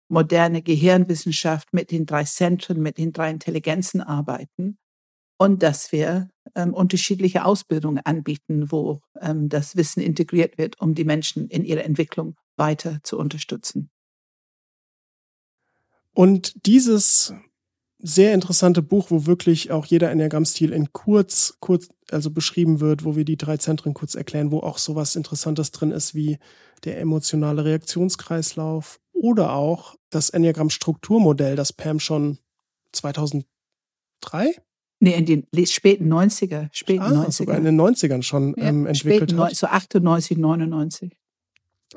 moderne 0.09 0.63
Gehirnwissenschaft, 0.63 1.73
mit 1.73 1.91
den 1.91 2.07
drei 2.07 2.25
Zentren, 2.25 2.81
mit 2.81 2.99
den 2.99 3.13
drei 3.13 3.31
Intelligenzen 3.31 4.01
arbeiten 4.01 4.79
und 5.39 5.63
dass 5.63 5.93
wir 5.93 6.29
ähm, 6.55 6.75
unterschiedliche 6.75 7.45
Ausbildungen 7.45 8.01
anbieten, 8.05 8.71
wo 8.73 9.01
ähm, 9.21 9.49
das 9.49 9.77
Wissen 9.77 10.01
integriert 10.03 10.59
wird, 10.59 10.81
um 10.81 10.95
die 10.95 11.05
Menschen 11.05 11.49
in 11.49 11.65
ihrer 11.65 11.85
Entwicklung 11.85 12.37
weiter 12.57 12.99
zu 13.05 13.19
unterstützen. 13.19 13.91
Und 16.13 16.67
dieses 16.67 17.33
sehr 18.03 18.35
interessante 18.35 18.83
Buch, 18.83 19.11
wo 19.11 19.27
wirklich 19.27 19.71
auch 19.71 19.85
jeder 19.85 20.11
Enneagramm-Stil 20.11 20.73
in 20.73 20.93
kurz, 20.93 21.57
kurz, 21.61 21.89
also 22.11 22.31
beschrieben 22.31 22.81
wird, 22.81 23.05
wo 23.05 23.17
wir 23.17 23.25
die 23.25 23.37
drei 23.37 23.57
Zentren 23.57 23.95
kurz 23.95 24.15
erklären, 24.15 24.51
wo 24.51 24.61
auch 24.61 24.79
sowas 24.79 25.17
Interessantes 25.17 25.71
drin 25.71 25.91
ist 25.91 26.15
wie 26.15 26.39
der 26.85 26.99
emotionale 26.99 27.65
Reaktionskreislauf 27.65 29.01
oder 29.13 29.53
auch 29.53 29.97
das 30.09 30.31
Enneagramm-Strukturmodell, 30.31 31.57
das 31.57 31.73
Pam 31.73 32.01
schon 32.01 32.39
2003 32.93 33.45
Nee, 35.03 35.15
in 35.15 35.25
den 35.25 35.67
späten 35.67 36.13
90er, 36.13 36.69
späten 36.73 37.03
ah, 37.03 37.25
90er. 37.25 37.33
Sogar 37.33 37.57
in 37.57 37.65
den 37.65 37.81
90ern 37.81 38.23
schon 38.23 38.55
ja, 38.59 38.65
ähm, 38.65 38.87
entwickelt 38.87 39.35
hat. 39.35 39.57
So 39.57 39.67
98, 39.67 40.37
99. 40.37 41.17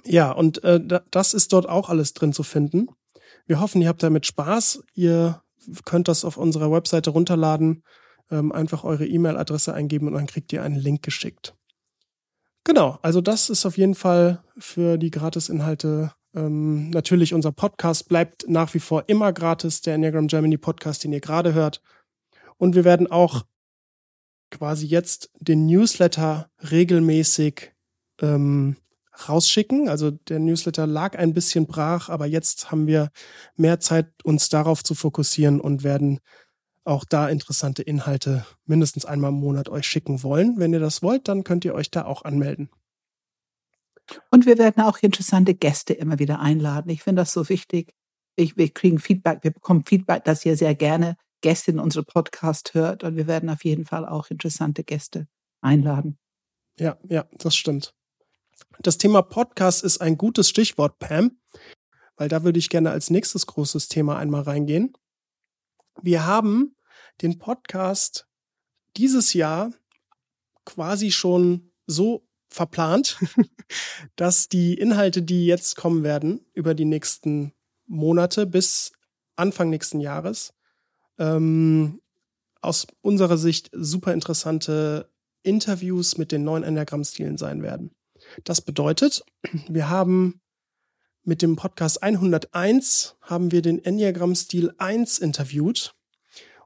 Ja, 0.06 0.32
und 0.32 0.64
äh, 0.64 0.80
das 1.12 1.34
ist 1.34 1.52
dort 1.52 1.68
auch 1.68 1.90
alles 1.90 2.14
drin 2.14 2.32
zu 2.32 2.44
finden. 2.44 2.88
Wir 3.46 3.60
hoffen, 3.60 3.82
ihr 3.82 3.90
habt 3.90 4.02
damit 4.04 4.26
Spaß. 4.26 4.84
Ihr 4.96 5.43
könnt 5.86 6.08
das 6.08 6.26
auf 6.26 6.38
unserer 6.38 6.72
Webseite 6.72 7.12
runterladen, 7.12 7.84
ähm, 8.32 8.52
einfach 8.52 8.84
eure 8.84 9.06
E-Mail-Adresse 9.06 9.74
eingeben 9.74 10.08
und 10.08 10.14
dann 10.14 10.28
kriegt 10.28 10.52
ihr 10.54 10.64
einen 10.64 10.76
Link 10.76 11.04
geschickt. 11.04 11.56
Genau, 12.64 12.98
also 13.02 13.20
das 13.20 13.50
ist 13.50 13.66
auf 13.66 13.78
jeden 13.78 13.96
Fall 13.96 14.44
für 14.58 14.98
die 14.98 15.12
Gratisinhalte. 15.12 16.14
Ähm, 16.34 16.90
natürlich, 16.90 17.34
unser 17.34 17.52
Podcast 17.52 18.08
bleibt 18.08 18.48
nach 18.48 18.74
wie 18.74 18.80
vor 18.80 19.04
immer 19.08 19.34
gratis, 19.34 19.82
der 19.82 19.96
Enneagram 19.96 20.28
Germany 20.28 20.58
Podcast, 20.58 21.04
den 21.04 21.14
ihr 21.14 21.20
gerade 21.20 21.54
hört. 21.54 21.82
Und 22.58 22.76
wir 22.76 22.86
werden 22.86 23.12
auch 23.12 23.44
quasi 24.50 24.86
jetzt 24.86 25.30
den 25.40 25.66
Newsletter 25.66 26.50
regelmäßig 26.72 27.74
ähm, 28.22 28.78
rausschicken. 29.28 29.90
Also 29.90 30.12
der 30.12 30.40
Newsletter 30.40 30.88
lag 30.88 31.18
ein 31.18 31.34
bisschen 31.34 31.68
brach, 31.68 32.10
aber 32.10 32.26
jetzt 32.26 32.72
haben 32.72 32.88
wir 32.88 33.10
mehr 33.56 33.80
Zeit, 33.80 34.12
uns 34.24 34.50
darauf 34.50 34.84
zu 34.84 34.96
fokussieren 34.96 35.60
und 35.60 35.84
werden 35.84 36.20
auch 36.86 37.06
da 37.06 37.30
interessante 37.30 37.82
Inhalte 37.82 38.46
mindestens 38.66 39.06
einmal 39.06 39.32
im 39.32 39.40
Monat 39.40 39.70
euch 39.70 39.86
schicken 39.86 40.24
wollen. 40.24 40.58
Wenn 40.58 40.74
ihr 40.74 40.80
das 40.80 41.02
wollt, 41.02 41.28
dann 41.28 41.44
könnt 41.44 41.66
ihr 41.66 41.74
euch 41.74 41.92
da 41.92 42.06
auch 42.06 42.24
anmelden. 42.24 42.70
Und 44.32 44.46
wir 44.46 44.58
werden 44.58 44.84
auch 44.84 44.98
interessante 45.02 45.54
Gäste 45.54 45.94
immer 45.94 46.20
wieder 46.20 46.40
einladen. 46.40 46.90
Ich 46.90 47.04
finde 47.04 47.22
das 47.22 47.32
so 47.32 47.48
wichtig. 47.48 47.94
Ich, 48.36 48.58
wir 48.58 48.70
kriegen 48.70 49.00
Feedback, 49.00 49.44
wir 49.44 49.52
bekommen 49.52 49.86
Feedback, 49.86 50.26
dass 50.26 50.46
ihr 50.46 50.58
sehr 50.58 50.76
gerne 50.76 51.16
Gäste 51.42 51.72
in 51.72 51.80
unsere 51.80 52.04
Podcast 52.04 52.74
hört. 52.74 53.04
Und 53.04 53.16
wir 53.16 53.28
werden 53.28 53.50
auf 53.50 53.64
jeden 53.64 53.86
Fall 53.86 54.06
auch 54.06 54.30
interessante 54.30 54.84
Gäste 54.84 55.28
einladen. 55.62 56.18
Ja, 56.80 56.98
ja, 57.08 57.26
das 57.38 57.56
stimmt. 57.56 57.94
Das 58.80 58.98
Thema 58.98 59.22
Podcast 59.22 59.84
ist 59.84 60.00
ein 60.00 60.18
gutes 60.18 60.50
Stichwort, 60.50 61.00
Pam, 61.00 61.38
weil 62.16 62.30
da 62.30 62.44
würde 62.44 62.60
ich 62.60 62.70
gerne 62.70 62.92
als 62.92 63.10
nächstes 63.10 63.46
großes 63.46 63.88
Thema 63.88 64.18
einmal 64.18 64.44
reingehen. 64.44 64.94
Wir 66.02 66.26
haben 66.26 66.76
den 67.22 67.38
Podcast 67.38 68.28
dieses 68.98 69.34
Jahr 69.34 69.72
quasi 70.66 71.12
schon 71.12 71.72
so 71.88 72.28
verplant, 72.50 73.18
dass 74.16 74.50
die 74.50 74.76
Inhalte, 74.76 75.22
die 75.22 75.46
jetzt 75.46 75.76
kommen 75.76 76.04
werden, 76.04 76.46
über 76.54 76.74
die 76.74 76.86
nächsten 76.86 77.54
Monate 77.86 78.46
bis 78.46 78.92
Anfang 79.36 79.70
nächsten 79.70 80.00
Jahres 80.00 80.54
ähm, 81.18 82.00
aus 82.62 82.88
unserer 83.02 83.38
Sicht 83.38 83.70
super 83.74 84.14
interessante 84.14 85.10
Interviews 85.42 86.18
mit 86.18 86.32
den 86.32 86.44
neuen 86.44 86.64
Enneagramm-Stilen 86.64 87.38
sein 87.38 87.62
werden. 87.62 87.92
Das 88.44 88.62
bedeutet, 88.62 89.24
wir 89.68 89.90
haben 89.90 90.42
mit 91.24 91.42
dem 91.42 91.56
Podcast 91.56 92.04
101 92.04 93.16
haben 93.22 93.52
wir 93.52 93.62
den 93.62 93.84
Enneagramm-Stil 93.84 94.74
1 94.78 95.20
interviewt 95.20 95.96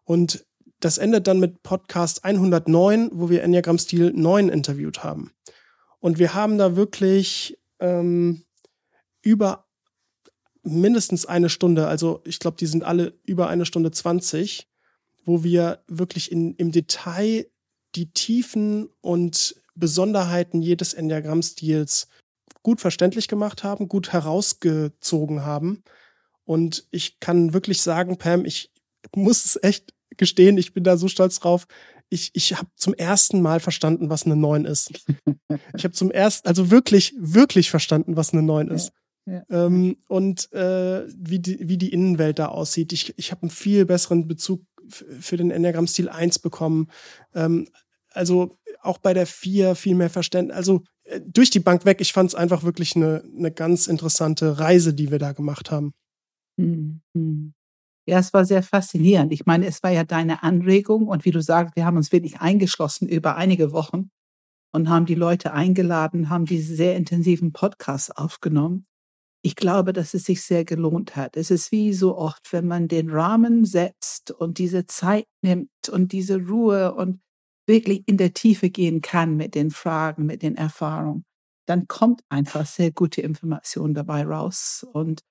und 0.03 0.45
das 0.80 0.97
endet 0.97 1.27
dann 1.27 1.39
mit 1.39 1.63
Podcast 1.63 2.23
109, 2.23 3.10
wo 3.13 3.30
wir 3.30 3.43
Enneagramm-Stil 3.43 4.13
9 4.13 4.49
interviewt 4.49 5.03
haben. 5.03 5.32
Und 5.99 6.19
wir 6.19 6.34
haben 6.34 6.58
da 6.58 6.75
wirklich 6.75 7.58
ähm, 7.80 8.43
über 9.21 9.65
mindestens 10.63 11.25
eine 11.25 11.49
Stunde, 11.49 11.88
also 11.88 12.21
ich 12.25 12.39
glaube, 12.39 12.58
die 12.58 12.67
sind 12.67 12.84
alle 12.84 13.13
über 13.23 13.47
eine 13.49 13.65
Stunde 13.65 13.91
20, 13.91 14.67
wo 15.25 15.43
wir 15.43 15.84
wirklich 15.88 16.32
in, 16.32 16.56
im 16.56 16.71
Detail 16.71 17.47
die 17.95 18.12
Tiefen 18.12 18.89
und 19.01 19.56
Besonderheiten 19.80 20.62
jedes 20.62 20.94
Enneagramm-Stils 20.94 22.08
gut 22.63 22.82
verständlich 22.82 23.28
gemacht 23.28 23.63
haben, 23.63 23.88
gut 23.88 24.12
herausgezogen 24.12 25.46
haben. 25.46 25.84
Und 26.44 26.88
ich 26.92 27.20
kann 27.20 27.54
wirklich 27.54 27.82
sagen, 27.82 28.18
Pam, 28.18 28.46
ich 28.46 28.72
muss 29.16 29.46
es 29.46 29.60
echt 29.62 29.94
gestehen, 30.18 30.58
ich 30.58 30.74
bin 30.74 30.84
da 30.84 30.98
so 30.98 31.08
stolz 31.08 31.40
drauf. 31.40 31.68
Ich, 32.10 32.32
ich 32.34 32.58
habe 32.58 32.70
zum 32.76 32.94
ersten 32.94 33.42
Mal 33.42 33.60
verstanden, 33.60 34.10
was 34.10 34.26
eine 34.26 34.36
9 34.36 34.66
ist. 34.66 34.92
ich 35.76 35.84
habe 35.84 35.94
zum 35.94 36.10
ersten, 36.10 36.48
also 36.48 36.72
wirklich, 36.72 37.13
wirklich 37.18 37.70
verstanden, 37.70 38.16
was 38.16 38.34
eine 38.34 38.44
9 38.44 38.70
ist. 38.70 38.92
Ja, 39.26 39.34
ja. 39.34 39.66
Ähm, 39.66 39.98
und 40.08 40.52
äh, 40.54 41.06
wie, 41.08 41.40
die, 41.40 41.68
wie 41.68 41.78
die 41.78 41.92
Innenwelt 41.92 42.40
da 42.40 42.48
aussieht. 42.48 42.94
Ich, 42.94 43.13
ich 43.18 43.32
habe 43.32 43.44
einen 43.44 43.52
viel 43.52 43.86
besseren 43.86 44.28
Bezug 44.28 44.62
für 44.90 45.36
den 45.36 45.52
Enneagramm-Stil 45.52 46.08
1 46.08 46.40
bekommen. 46.40 46.90
Ähm, 47.36 47.68
also 48.12 48.57
auch 48.82 48.98
bei 48.98 49.13
der 49.13 49.28
4 49.28 49.76
viel 49.76 49.96
mehr 49.96 50.10
Verständnis. 50.10 50.56
Also 50.56 50.84
äh, 51.04 51.22
durch 51.26 51.50
die 51.50 51.60
Bank 51.60 51.86
weg, 51.86 52.02
ich 52.02 52.13
fand 52.13 52.30
es 52.30 52.36
einfach 52.36 52.63
wirklich 52.63 52.96
eine, 52.96 53.24
eine 53.38 53.52
ganz 53.52 53.88
interessante 53.88 54.60
Reise, 54.60 54.94
die 54.94 55.12
wir 55.12 55.20
da 55.20 55.32
gemacht 55.32 55.72
haben. 55.72 55.94
Mhm. 56.58 57.54
Ja, 58.08 58.20
es 58.20 58.34
war 58.34 58.46
sehr 58.46 58.63
faszinierend. 58.63 59.34
Ich 59.34 59.46
meine, 59.46 59.68
es 59.68 59.84
war 59.84 59.92
ja 59.92 60.04
deine 60.06 60.42
Anregung 60.42 61.08
und 61.08 61.26
wie 61.26 61.32
du 61.32 61.42
sagst, 61.42 61.76
wir 61.76 61.86
haben 61.86 61.98
uns 61.98 62.12
wirklich 62.12 62.40
eingeschlossen 62.40 63.08
über 63.08 63.36
einige 63.36 63.74
Wochen 63.74 64.10
und 64.72 64.90
haben 64.90 65.06
die 65.06 65.16
Leute 65.16 65.52
eingeladen, 65.54 66.30
haben 66.30 66.46
diese 66.46 66.76
sehr 66.76 66.96
intensiven 66.96 67.52
Podcasts 67.52 68.12
aufgenommen. 68.12 68.86
Ich 69.44 69.56
glaube, 69.56 69.94
dass 69.94 70.13
es 70.13 70.24
sich 70.24 70.42
sehr 70.42 70.66
gelohnt 70.66 71.16
hat. 71.16 71.38
Es 71.38 71.52
ist 71.52 71.72
wie 71.72 71.94
so 71.94 72.18
oft, 72.18 72.52
wenn 72.54 72.66
man 72.66 72.88
den 72.88 73.10
Rahmen 73.10 73.66
setzt 73.66 74.32
und 74.32 74.58
diese 74.58 74.86
Zeit 74.88 75.26
nimmt 75.42 75.70
und 75.92 76.12
diese 76.12 76.38
Ruhe 76.38 76.96
und 76.96 77.20
wirklich 77.67 78.03
in 78.08 78.17
der 78.17 78.34
Tiefe 78.34 78.69
gehen 78.69 79.01
kann 79.01 79.36
mit 79.36 79.56
den 79.56 79.71
Fragen, 79.71 80.25
mit 80.25 80.41
den 80.41 80.56
Erfahrungen, 80.56 81.25
dann 81.67 81.88
kommt 81.88 82.21
einfach 82.30 82.65
sehr 82.65 82.91
gute 82.91 83.21
Information 83.21 83.93
dabei 83.93 84.23
raus. 84.23 84.86
Und 84.93 85.21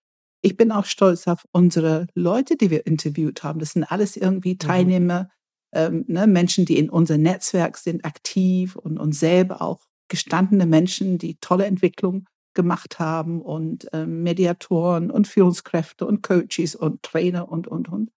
ich 0.43 0.57
bin 0.57 0.71
auch 0.71 0.85
stolz 0.85 1.27
auf 1.27 1.45
unsere 1.53 2.07
Leute, 2.15 2.57
die 2.57 2.71
wir 2.71 2.87
interviewt 2.87 3.43
haben. 3.43 3.59
Das 3.59 3.73
sind 3.73 3.85
alles 3.85 4.17
irgendwie 4.17 4.53
mhm. 4.53 4.59
Teilnehmer, 4.59 5.23
mhm. 5.23 5.29
ähm, 5.73 6.05
ne, 6.09 6.27
Menschen, 6.27 6.67
die 6.67 6.79
in 6.79 6.91
unserem 6.91 7.23
Netzwerk 7.23 7.79
sind, 7.79 8.05
aktiv 8.05 8.77
und 8.77 8.99
uns 8.99 9.19
selber 9.19 9.63
auch 9.63 9.87
gestandene 10.09 10.67
Menschen, 10.67 11.19
die 11.19 11.37
tolle 11.41 11.67
Entwicklung 11.67 12.27
gemacht 12.55 12.99
haben 12.99 13.43
und 13.43 13.89
ähm, 13.93 14.23
Mediatoren 14.23 15.11
und 15.11 15.27
Führungskräfte 15.27 16.07
und 16.07 16.23
Coaches 16.23 16.75
und 16.75 17.03
Trainer 17.03 17.49
und, 17.49 17.67
und, 17.67 17.89
und. 17.89 18.11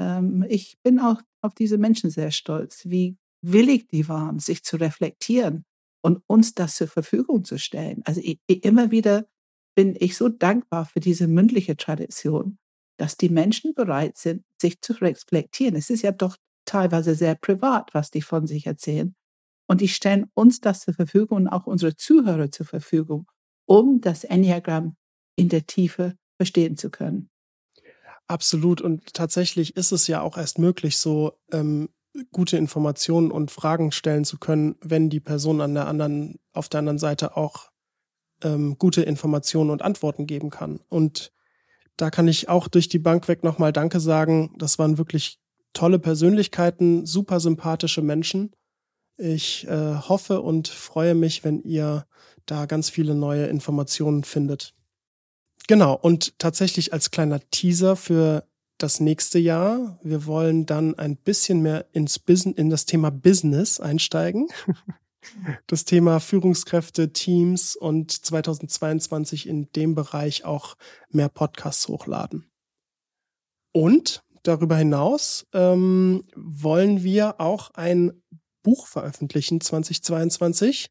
Ähm, 0.00 0.44
ich 0.48 0.76
bin 0.82 0.98
auch 0.98 1.20
auf 1.40 1.54
diese 1.54 1.78
Menschen 1.78 2.10
sehr 2.10 2.30
stolz, 2.30 2.84
wie 2.86 3.16
willig 3.52 3.88
die 3.88 4.08
waren, 4.08 4.38
sich 4.38 4.64
zu 4.64 4.76
reflektieren 4.76 5.64
und 6.02 6.22
uns 6.26 6.54
das 6.54 6.76
zur 6.76 6.88
Verfügung 6.88 7.44
zu 7.44 7.58
stellen. 7.58 8.02
Also 8.04 8.20
ich, 8.22 8.38
ich, 8.46 8.64
immer 8.64 8.90
wieder 8.90 9.26
bin 9.74 9.96
ich 9.98 10.16
so 10.16 10.28
dankbar 10.28 10.86
für 10.86 11.00
diese 11.00 11.26
mündliche 11.26 11.76
Tradition, 11.76 12.58
dass 12.98 13.16
die 13.16 13.28
Menschen 13.28 13.74
bereit 13.74 14.16
sind, 14.16 14.44
sich 14.60 14.80
zu 14.80 14.92
reflektieren. 14.94 15.76
Es 15.76 15.90
ist 15.90 16.02
ja 16.02 16.12
doch 16.12 16.36
teilweise 16.64 17.14
sehr 17.14 17.34
privat, 17.34 17.92
was 17.92 18.10
die 18.10 18.22
von 18.22 18.46
sich 18.46 18.66
erzählen. 18.66 19.14
Und 19.66 19.80
die 19.80 19.88
stellen 19.88 20.26
uns 20.34 20.60
das 20.60 20.80
zur 20.80 20.94
Verfügung 20.94 21.38
und 21.38 21.48
auch 21.48 21.66
unsere 21.66 21.96
Zuhörer 21.96 22.50
zur 22.50 22.66
Verfügung, 22.66 23.26
um 23.66 24.00
das 24.00 24.24
Enneagramm 24.24 24.96
in 25.36 25.48
der 25.48 25.66
Tiefe 25.66 26.16
verstehen 26.36 26.76
zu 26.76 26.90
können. 26.90 27.30
Absolut. 28.26 28.80
Und 28.80 29.14
tatsächlich 29.14 29.76
ist 29.76 29.92
es 29.92 30.06
ja 30.06 30.20
auch 30.22 30.36
erst 30.36 30.58
möglich, 30.58 30.96
so 30.96 31.38
ähm, 31.52 31.88
gute 32.32 32.56
Informationen 32.56 33.30
und 33.30 33.50
Fragen 33.50 33.92
stellen 33.92 34.24
zu 34.24 34.38
können, 34.38 34.76
wenn 34.80 35.10
die 35.10 35.20
Person 35.20 35.60
an 35.60 35.74
der 35.74 35.86
anderen, 35.86 36.38
auf 36.52 36.68
der 36.68 36.78
anderen 36.78 36.98
Seite 36.98 37.36
auch 37.36 37.70
ähm, 38.42 38.76
gute 38.78 39.02
Informationen 39.02 39.70
und 39.70 39.82
Antworten 39.82 40.26
geben 40.26 40.50
kann. 40.50 40.80
Und 40.88 41.32
da 41.96 42.10
kann 42.10 42.28
ich 42.28 42.48
auch 42.48 42.68
durch 42.68 42.88
die 42.88 42.98
Bank 42.98 43.28
weg 43.28 43.44
nochmal 43.44 43.72
Danke 43.72 44.00
sagen. 44.00 44.54
Das 44.58 44.78
waren 44.78 44.98
wirklich 44.98 45.38
tolle 45.72 45.98
Persönlichkeiten, 45.98 47.06
super 47.06 47.40
sympathische 47.40 48.02
Menschen. 48.02 48.52
Ich 49.16 49.66
äh, 49.68 49.94
hoffe 49.94 50.40
und 50.40 50.68
freue 50.68 51.14
mich, 51.14 51.44
wenn 51.44 51.62
ihr 51.62 52.06
da 52.46 52.66
ganz 52.66 52.90
viele 52.90 53.14
neue 53.14 53.46
Informationen 53.46 54.24
findet. 54.24 54.74
Genau, 55.66 55.94
und 55.94 56.38
tatsächlich 56.38 56.92
als 56.92 57.10
kleiner 57.10 57.40
Teaser 57.50 57.96
für 57.96 58.46
das 58.84 59.00
nächste 59.00 59.38
Jahr. 59.38 59.98
Wir 60.02 60.26
wollen 60.26 60.66
dann 60.66 60.94
ein 60.98 61.16
bisschen 61.16 61.62
mehr 61.62 61.86
ins 61.92 62.18
Business, 62.18 62.58
in 62.58 62.68
das 62.68 62.84
Thema 62.84 63.10
Business 63.10 63.80
einsteigen. 63.80 64.48
das 65.66 65.86
Thema 65.86 66.20
Führungskräfte, 66.20 67.10
Teams 67.10 67.76
und 67.76 68.12
2022 68.12 69.48
in 69.48 69.72
dem 69.72 69.94
Bereich 69.94 70.44
auch 70.44 70.76
mehr 71.08 71.30
Podcasts 71.30 71.88
hochladen. 71.88 72.44
Und 73.72 74.22
darüber 74.42 74.76
hinaus 74.76 75.46
ähm, 75.54 76.24
wollen 76.36 77.02
wir 77.02 77.40
auch 77.40 77.70
ein 77.70 78.22
Buch 78.62 78.86
veröffentlichen 78.86 79.62
2022 79.62 80.90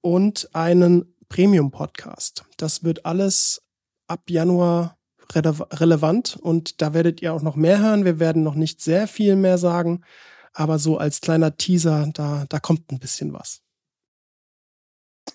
und 0.00 0.48
einen 0.54 1.12
Premium-Podcast. 1.28 2.44
Das 2.56 2.84
wird 2.84 3.04
alles 3.04 3.62
ab 4.06 4.30
Januar 4.30 4.96
rele 5.34 5.54
relevant 5.72 6.36
und 6.36 6.82
da 6.82 6.94
werdet 6.94 7.22
ihr 7.22 7.32
auch 7.32 7.42
noch 7.42 7.56
mehr 7.56 7.80
hören. 7.80 8.04
Wir 8.04 8.18
werden 8.18 8.42
noch 8.42 8.54
nicht 8.54 8.80
sehr 8.80 9.06
viel 9.08 9.36
mehr 9.36 9.58
sagen, 9.58 10.02
aber 10.52 10.78
so 10.78 10.98
als 10.98 11.20
kleiner 11.20 11.56
Teaser, 11.56 12.08
da, 12.12 12.44
da 12.48 12.60
kommt 12.60 12.90
ein 12.92 12.98
bisschen 12.98 13.32
was. 13.32 13.64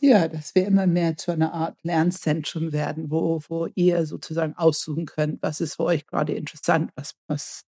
Ja, 0.01 0.27
dass 0.27 0.55
wir 0.55 0.65
immer 0.65 0.87
mehr 0.87 1.17
zu 1.17 1.31
einer 1.31 1.53
Art 1.53 1.77
Lernzentrum 1.83 2.71
werden, 2.71 3.11
wo, 3.11 3.41
wo 3.47 3.67
ihr 3.75 4.05
sozusagen 4.05 4.53
aussuchen 4.53 5.05
könnt, 5.05 5.41
was 5.41 5.59
ist 5.59 5.75
für 5.75 5.83
euch 5.83 6.05
gerade 6.05 6.33
interessant, 6.33 6.91
was, 6.95 7.15
was, 7.27 7.63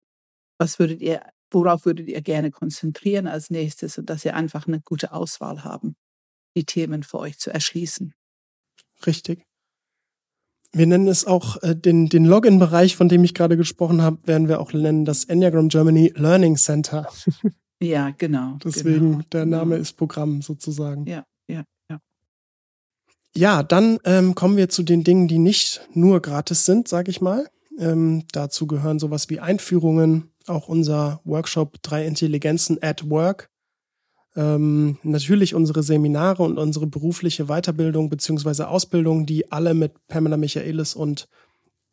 was 0.57 0.79
würdet 0.79 1.01
ihr, 1.01 1.21
worauf 1.49 1.85
würdet 1.85 2.07
ihr 2.07 2.21
gerne 2.21 2.51
konzentrieren 2.51 3.27
als 3.27 3.49
nächstes 3.49 3.97
und 3.97 4.09
dass 4.09 4.23
ihr 4.23 4.35
einfach 4.35 4.67
eine 4.67 4.79
gute 4.81 5.11
Auswahl 5.11 5.63
haben, 5.63 5.95
die 6.55 6.63
Themen 6.63 7.03
für 7.03 7.19
euch 7.19 7.37
zu 7.37 7.51
erschließen. 7.51 8.13
Richtig. 9.05 9.45
Wir 10.73 10.87
nennen 10.87 11.07
es 11.07 11.25
auch 11.25 11.61
äh, 11.63 11.75
den, 11.75 12.07
den 12.07 12.25
Login-Bereich, 12.25 12.95
von 12.95 13.09
dem 13.09 13.23
ich 13.23 13.33
gerade 13.33 13.57
gesprochen 13.57 14.01
habe, 14.01 14.19
werden 14.25 14.47
wir 14.47 14.61
auch 14.61 14.71
nennen 14.71 15.03
das 15.03 15.25
Enneagram 15.25 15.67
Germany 15.67 16.13
Learning 16.15 16.55
Center. 16.55 17.07
ja, 17.81 18.11
genau. 18.11 18.57
Deswegen 18.63 19.11
genau, 19.11 19.23
der 19.33 19.45
Name 19.45 19.71
genau. 19.71 19.81
ist 19.81 19.93
Programm 19.97 20.41
sozusagen. 20.41 21.05
Ja, 21.07 21.25
ja, 21.47 21.63
ja. 21.89 21.99
Ja, 23.35 23.63
dann 23.63 23.99
ähm, 24.05 24.33
kommen 24.33 24.55
wir 24.55 24.69
zu 24.69 24.83
den 24.83 25.03
Dingen, 25.03 25.27
die 25.27 25.39
nicht 25.39 25.81
nur 25.93 26.21
gratis 26.21 26.65
sind, 26.65 26.87
sage 26.87 27.11
ich 27.11 27.19
mal. 27.19 27.47
Ähm, 27.77 28.23
dazu 28.31 28.65
gehören 28.65 28.99
sowas 28.99 29.29
wie 29.29 29.39
Einführungen, 29.39 30.31
auch 30.47 30.69
unser 30.69 31.19
Workshop 31.25 31.81
Drei 31.81 32.05
Intelligenzen 32.05 32.81
at 32.81 33.09
Work, 33.09 33.50
ähm, 34.35 34.97
natürlich 35.03 35.55
unsere 35.55 35.83
Seminare 35.83 36.43
und 36.43 36.57
unsere 36.57 36.87
berufliche 36.87 37.45
Weiterbildung 37.45 38.09
beziehungsweise 38.09 38.67
Ausbildung, 38.67 39.25
die 39.25 39.51
alle 39.51 39.73
mit 39.73 39.93
Pamela 40.07 40.37
Michaelis 40.37 40.95
und 40.95 41.27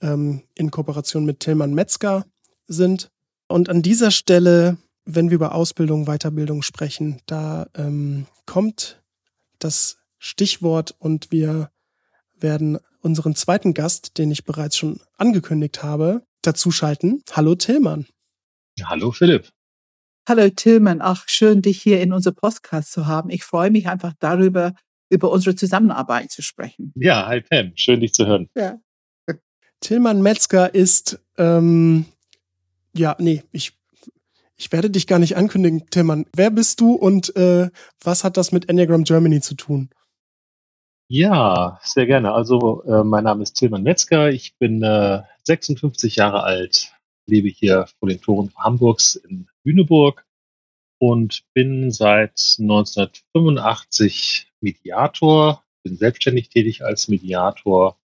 ähm, 0.01 0.43
in 0.55 0.71
Kooperation 0.71 1.25
mit 1.25 1.41
Tillmann 1.41 1.75
Metzger 1.75 2.25
sind. 2.67 3.11
Und 3.49 3.69
an 3.69 3.83
dieser 3.83 4.11
Stelle, 4.11 4.77
wenn 5.05 5.31
wir 5.31 5.37
über 5.37 5.55
Ausbildung, 5.55 6.05
Weiterbildung 6.07 6.63
sprechen, 6.63 7.21
da 7.27 7.67
ähm, 7.75 8.27
kommt 8.47 9.03
das 9.59 9.97
Stichwort 10.19 10.95
und 10.99 11.33
wir 11.33 11.71
werden 12.39 12.79
unseren 13.01 13.35
zweiten 13.35 13.75
Gast, 13.75 14.19
den 14.19 14.31
ich 14.31 14.45
bereits 14.45 14.77
schon 14.77 15.01
angekündigt 15.17 15.83
habe, 15.83 16.23
dazuschalten. 16.43 17.23
Hallo 17.33 17.55
Tillmann. 17.55 18.07
Hallo 18.85 19.11
Philipp. 19.11 19.49
Hallo 20.29 20.51
Tillmann, 20.51 21.01
ach 21.01 21.25
schön, 21.27 21.63
dich 21.63 21.81
hier 21.81 22.03
in 22.03 22.13
unser 22.13 22.33
Podcast 22.33 22.93
zu 22.93 23.07
haben. 23.07 23.31
Ich 23.31 23.45
freue 23.45 23.71
mich 23.71 23.89
einfach 23.89 24.13
darüber, 24.21 24.75
über 25.09 25.31
unsere 25.31 25.57
Zusammenarbeit 25.57 26.31
zu 26.31 26.43
sprechen. 26.43 26.93
Ja, 26.97 27.27
hi 27.27 27.41
Pam, 27.41 27.73
schön 27.77 28.01
dich 28.01 28.13
zu 28.13 28.27
hören. 28.27 28.51
Ja. 28.55 28.79
Tillmann 29.81 30.21
Metzger 30.21 30.75
ist, 30.75 31.19
ähm, 31.39 32.05
ja, 32.95 33.17
nee, 33.19 33.43
ich, 33.53 33.73
ich 34.59 34.71
werde 34.71 34.91
dich 34.91 35.07
gar 35.07 35.19
nicht 35.19 35.35
ankündigen, 35.35 35.87
Tillmann. 35.89 36.27
Wer 36.37 36.51
bist 36.51 36.83
du 36.83 36.93
und 36.93 37.35
äh, 37.35 37.71
was 38.05 38.23
hat 38.23 38.37
das 38.37 38.53
mit 38.53 38.69
Enneagram 38.69 39.05
Germany 39.05 39.41
zu 39.41 39.55
tun? 39.55 39.89
Ja, 41.07 41.81
sehr 41.83 42.05
gerne. 42.05 42.33
Also 42.33 42.83
äh, 42.83 43.03
mein 43.03 43.25
Name 43.25 43.45
ist 43.45 43.55
Tillmann 43.55 43.83
Metzger. 43.83 44.29
Ich 44.29 44.59
bin 44.59 44.83
äh, 44.83 45.23
56 45.45 46.17
Jahre 46.17 46.43
alt, 46.43 46.93
lebe 47.29 47.49
hier 47.49 47.87
vor 47.99 48.09
den 48.09 48.21
Toren 48.21 48.53
Hamburgs 48.57 49.15
in 49.17 49.49
Lüneburg 49.65 50.27
und 50.99 51.45
bin 51.55 51.91
seit 51.91 52.57
1985 52.59 54.51
Mediator, 54.61 55.63
bin 55.83 55.97
selbstständig 55.97 56.49
tätig 56.49 56.85
als 56.85 57.09
Mediator 57.09 57.99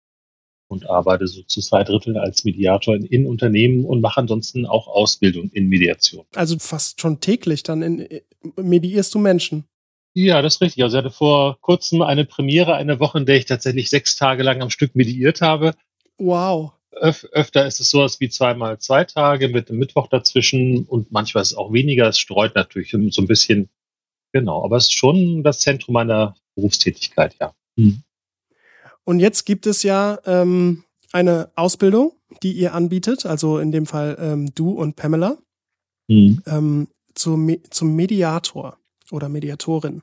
und 0.69 0.89
arbeite 0.89 1.27
so 1.27 1.43
zu 1.43 1.61
zwei 1.61 1.85
Dritteln 1.85 2.17
als 2.17 2.45
Mediator 2.45 2.95
in, 2.95 3.05
in, 3.05 3.27
Unternehmen 3.27 3.85
und 3.85 4.01
mache 4.01 4.21
ansonsten 4.21 4.67
auch 4.67 4.89
Ausbildung 4.89 5.51
in 5.51 5.69
Mediation. 5.69 6.25
Also 6.35 6.59
fast 6.59 7.01
schon 7.01 7.21
täglich 7.21 7.63
dann 7.63 7.83
in, 7.83 8.09
mediierst 8.57 9.15
du 9.15 9.19
Menschen. 9.19 9.65
Ja, 10.15 10.43
das 10.43 10.57
ist 10.57 10.61
richtig. 10.61 10.83
Also 10.83 10.97
ich 10.97 11.05
hatte 11.05 11.15
vor 11.15 11.61
kurzem 11.61 12.03
eine 12.03 12.25
Premiere, 12.25 12.75
eine 12.75 12.99
Woche, 12.99 13.19
in 13.19 13.27
der 13.27 13.37
ich 13.37 13.47
tatsächlich 13.47 13.91
sechs 13.91 14.17
Tage 14.17 14.43
lang 14.43 14.61
am 14.61 14.71
Stück 14.71 14.97
mediiert 14.97 15.41
habe. 15.41 15.75
Wow. 16.19 16.73
Öf 16.93 17.25
öfter 17.33 17.67
ist 17.67 17.81
es 17.81 17.91
sowas 17.91 18.21
wie 18.21 18.29
zweimal 18.29 18.79
zwei 18.79 19.05
Tage 19.05 19.49
mit 19.49 19.69
einem 19.69 19.79
Mittwoch 19.79 20.09
dazwischen 20.09 20.85
und 20.87 21.13
manchmal 21.13 21.43
ist 21.43 21.53
es 21.53 21.57
auch 21.57 21.73
weniger. 21.73 22.09
Es 22.09 22.19
streut 22.19 22.55
natürlich 22.55 22.91
so 22.91 23.23
ein 23.23 23.27
bisschen. 23.27 23.69
Genau, 24.33 24.65
aber 24.65 24.77
es 24.77 24.85
ist 24.85 24.95
schon 24.95 25.43
das 25.43 25.61
Zentrum 25.61 25.95
meiner 25.95 26.35
Berufstätigkeit, 26.55 27.37
ja. 27.41 27.55
Hm. 27.77 28.03
Und 29.05 29.21
jetzt 29.21 29.45
gibt 29.45 29.67
es 29.67 29.83
ja 29.83 30.19
ähm, 30.25 30.85
eine 31.13 31.51
Ausbildung, 31.57 32.13
die 32.43 32.53
ihr 32.53 32.75
anbietet, 32.75 33.27
also 33.27 33.59
in 33.59 33.73
dem 33.73 33.87
Fall 33.87 34.17
ähm, 34.21 34.55
du 34.55 34.71
und 34.71 34.97
Pamela, 34.97 35.39
hm. 36.09 36.43
ähm, 36.47 36.89
zum, 37.15 37.57
zum 37.71 37.97
Mediator 37.97 38.79
oder 39.11 39.29
Mediatorin. 39.29 40.03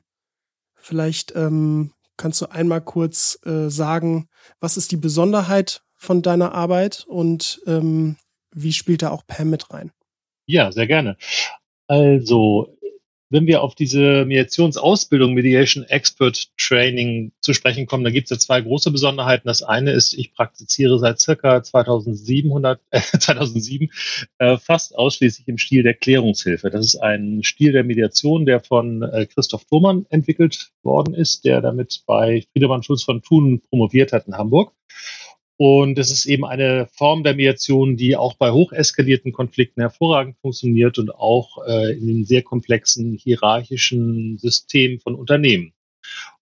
Vielleicht 0.74 1.34
ähm, 1.34 1.92
kannst 2.16 2.40
du 2.40 2.50
einmal 2.50 2.82
kurz 2.82 3.38
äh, 3.46 3.70
sagen, 3.70 4.28
was 4.60 4.76
ist 4.76 4.92
die 4.92 4.96
Besonderheit 4.96 5.82
von 5.98 6.22
deiner 6.22 6.54
Arbeit 6.54 7.04
und 7.06 7.60
ähm, 7.66 8.16
wie 8.54 8.72
spielt 8.72 9.02
da 9.02 9.10
auch 9.10 9.26
Pam 9.26 9.50
mit 9.50 9.70
rein? 9.70 9.90
Ja, 10.46 10.72
sehr 10.72 10.86
gerne. 10.86 11.18
Also 11.86 12.78
wenn 13.30 13.46
wir 13.46 13.62
auf 13.62 13.74
diese 13.74 14.24
Mediationsausbildung, 14.24 15.34
Mediation 15.34 15.84
Expert 15.84 16.48
Training 16.56 17.32
zu 17.40 17.52
sprechen 17.52 17.86
kommen, 17.86 18.04
da 18.04 18.10
gibt 18.10 18.24
es 18.26 18.30
ja 18.30 18.38
zwei 18.38 18.60
große 18.62 18.90
Besonderheiten. 18.90 19.46
Das 19.46 19.62
eine 19.62 19.92
ist, 19.92 20.14
ich 20.14 20.32
praktiziere 20.32 20.98
seit 20.98 21.20
circa 21.20 21.62
2700, 21.62 22.80
äh, 22.90 23.00
2007 23.18 23.90
äh, 24.38 24.56
fast 24.56 24.96
ausschließlich 24.96 25.46
im 25.46 25.58
Stil 25.58 25.82
der 25.82 25.94
Klärungshilfe. 25.94 26.70
Das 26.70 26.84
ist 26.84 26.96
ein 26.96 27.42
Stil 27.44 27.72
der 27.72 27.84
Mediation, 27.84 28.46
der 28.46 28.60
von 28.60 29.02
äh, 29.02 29.26
Christoph 29.26 29.66
Thomann 29.66 30.06
entwickelt 30.08 30.70
worden 30.82 31.14
ist, 31.14 31.44
der 31.44 31.60
damit 31.60 32.02
bei 32.06 32.46
Friedemann 32.52 32.82
Schulz 32.82 33.02
von 33.02 33.22
Thun 33.22 33.60
promoviert 33.68 34.12
hat 34.12 34.26
in 34.26 34.36
Hamburg. 34.36 34.72
Und 35.60 35.98
es 35.98 36.12
ist 36.12 36.26
eben 36.26 36.44
eine 36.44 36.86
Form 36.86 37.24
der 37.24 37.34
Mediation, 37.34 37.96
die 37.96 38.16
auch 38.16 38.34
bei 38.34 38.52
hocheskalierten 38.52 39.32
Konflikten 39.32 39.80
hervorragend 39.80 40.36
funktioniert 40.40 41.00
und 41.00 41.12
auch 41.12 41.66
äh, 41.66 41.98
in 41.98 42.06
den 42.06 42.24
sehr 42.24 42.42
komplexen 42.42 43.14
hierarchischen 43.14 44.38
Systemen 44.38 45.00
von 45.00 45.16
Unternehmen. 45.16 45.72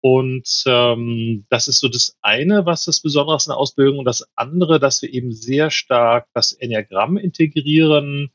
Und 0.02 0.64
ähm, 0.68 1.46
das 1.50 1.70
ist 1.70 1.80
so 1.80 1.88
das 1.88 2.18
eine, 2.22 2.66
was 2.66 2.84
das 2.84 3.00
Besondere 3.00 3.38
ist 3.38 3.48
in 3.48 3.52
der 3.52 3.58
Ausbildung. 3.58 4.00
Und 4.00 4.06
das 4.06 4.28
andere, 4.36 4.82
dass 4.82 5.02
wir 5.02 5.14
eben 5.14 5.32
sehr 5.32 5.72
stark 5.72 6.28
das 6.34 6.52
Enneagramm 6.52 7.16
integrieren, 7.16 8.32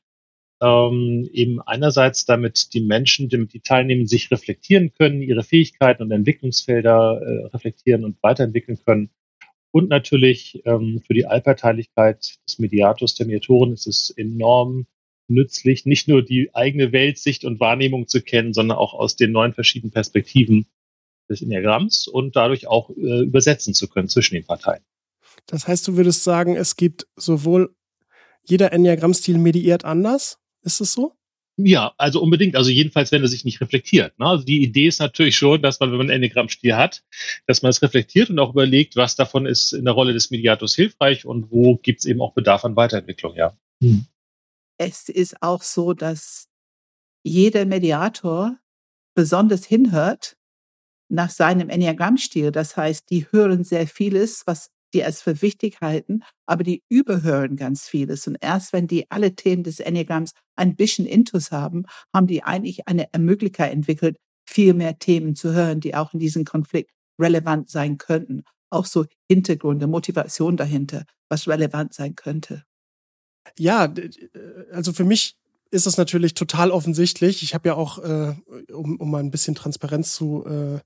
ähm, 0.63 1.29
eben 1.31 1.61
einerseits 1.61 2.25
damit 2.25 2.73
die 2.73 2.81
Menschen, 2.81 3.29
damit 3.29 3.53
die 3.53 3.61
Teilnehmer 3.61 4.07
sich 4.07 4.31
reflektieren 4.31 4.95
können, 4.95 5.21
ihre 5.21 5.43
Fähigkeiten 5.43 6.05
und 6.05 6.11
Entwicklungsfelder 6.11 7.21
äh, 7.21 7.47
reflektieren 7.49 8.07
und 8.07 8.17
weiterentwickeln 8.23 8.79
können 8.83 9.11
und 9.75 9.89
natürlich 9.89 10.63
ähm, 10.67 11.03
für 11.05 11.15
die 11.15 11.27
Allparteilichkeit 11.27 12.37
des 12.47 12.61
Mediators, 12.61 13.17
der 13.17 13.27
Mediatoren 13.27 13.73
ist 13.73 13.89
es 13.89 14.11
enorm 14.11 14.87
nützlich, 15.27 15.85
nicht 15.85 16.07
nur 16.07 16.23
die 16.23 16.55
eigene 16.55 16.93
Weltsicht 16.93 17.45
und 17.45 17.59
Wahrnehmung 17.59 18.07
zu 18.07 18.23
kennen, 18.23 18.53
sondern 18.53 18.79
auch 18.79 18.95
aus 18.95 19.17
den 19.17 19.33
neun 19.33 19.53
verschiedenen 19.53 19.91
Perspektiven 19.91 20.67
des 21.29 21.43
Enneagramms 21.43 22.07
und 22.07 22.37
dadurch 22.37 22.69
auch 22.69 22.91
äh, 22.91 23.23
übersetzen 23.23 23.75
zu 23.75 23.89
können 23.89 24.09
zwischen 24.09 24.37
den 24.37 24.45
Parteien. 24.45 24.85
Das 25.47 25.67
heißt, 25.67 25.89
du 25.89 25.97
würdest 25.97 26.23
sagen, 26.23 26.55
es 26.55 26.77
gibt 26.77 27.09
sowohl 27.17 27.75
jeder 28.45 28.73
Enneagrammstil 28.73 29.39
mediiert 29.39 29.85
anders? 29.85 30.39
Ist 30.63 30.81
es 30.83 30.93
so? 30.93 31.17
Ja, 31.57 31.95
also 31.99 32.21
unbedingt. 32.21 32.57
Also 32.57 32.71
jedenfalls, 32.71 33.13
wenn 33.13 33.23
er 33.23 33.29
sich 33.29 33.45
nicht 33.45 33.61
reflektiert. 33.61 34.19
Ne? 34.19 34.27
Also 34.27 34.45
die 34.45 34.63
Idee 34.63 34.89
ist 34.89 34.99
natürlich 34.99 35.37
schon, 35.37 35.63
dass 35.63 35.79
man, 35.79 35.91
wenn 35.91 35.99
man 35.99 36.07
ein 36.09 36.17
Enneagramm-Stil 36.17 36.75
hat, 36.75 37.05
dass 37.47 37.63
man 37.63 37.71
es 37.71 37.81
reflektiert 37.81 38.31
und 38.31 38.39
auch 38.41 38.51
überlegt, 38.51 38.97
was 38.97 39.15
davon 39.15 39.47
ist 39.47 39.73
in 39.73 39.85
der 39.85 39.95
Rolle 39.95 40.13
des 40.13 40.31
Mediators 40.31 40.75
hilfreich 40.75 41.25
und 41.25 41.51
wo 41.53 41.77
gibt 41.77 42.01
es 42.01 42.07
eben 42.07 42.21
auch 42.21 42.35
Bedarf 42.35 42.65
an 42.65 42.75
Weiterentwicklung, 42.75 43.37
ja. 43.37 43.57
Hm. 43.81 44.07
Es 44.79 45.09
ist 45.09 45.41
auch 45.43 45.63
so, 45.63 45.93
dass 45.93 46.49
jeder 47.23 47.65
Mediator 47.65 48.59
besonders 49.15 49.65
hinhört 49.65 50.37
nach 51.09 51.31
seinem 51.31 51.71
Enneagrammstil. 51.71 52.51
Das 52.51 52.77
heißt, 52.77 53.09
die 53.11 53.27
hören 53.31 53.63
sehr 53.63 53.87
vieles, 53.87 54.43
was 54.47 54.71
die 54.95 55.05
als 55.05 55.21
für 55.21 55.43
wichtig 55.43 55.81
halten, 55.81 56.23
aber 56.47 56.63
die 56.65 56.83
überhören 56.89 57.57
ganz 57.57 57.89
vieles. 57.89 58.27
Und 58.27 58.37
erst 58.41 58.73
wenn 58.73 58.87
die 58.87 59.11
alle 59.11 59.35
Themen 59.35 59.65
des 59.65 59.81
Enneagramms 59.81 60.33
ein 60.57 60.77
bisschen 60.77 61.07
Intus 61.07 61.51
haben, 61.51 61.85
haben 62.15 62.27
die 62.27 62.43
eigentlich 62.43 62.89
eine 62.89 63.09
Möglichkeit 63.19 63.73
entwickelt, 63.73 64.17
viel 64.47 64.75
mehr 64.75 64.99
Themen 64.99 65.35
zu 65.35 65.53
hören, 65.53 65.81
die 65.81 65.95
auch 65.95 66.15
in 66.15 66.21
diesem 66.21 66.45
Konflikt 66.45 66.91
relevant 67.19 67.69
sein 67.71 67.99
könnten. 67.99 68.45
Auch 68.71 68.87
so 68.87 69.05
Hintergründe, 69.29 69.87
Motivation 69.87 70.57
dahinter, 70.57 71.05
was 71.29 71.49
relevant 71.49 71.95
sein 71.95 72.15
könnte. 72.15 72.65
Ja, 73.59 73.93
also 74.73 74.93
für 74.93 75.05
mich 75.05 75.37
ist 75.71 75.87
es 75.87 75.97
natürlich 75.97 76.35
total 76.35 76.71
offensichtlich. 76.71 77.43
Ich 77.43 77.55
habe 77.55 77.69
ja 77.69 77.75
auch, 77.75 77.99
äh, 77.99 78.35
um, 78.73 78.97
um 78.97 79.11
mal 79.11 79.19
ein 79.19 79.31
bisschen 79.31 79.55
Transparenz 79.55 80.15
zu 80.15 80.47
äh, 80.47 80.79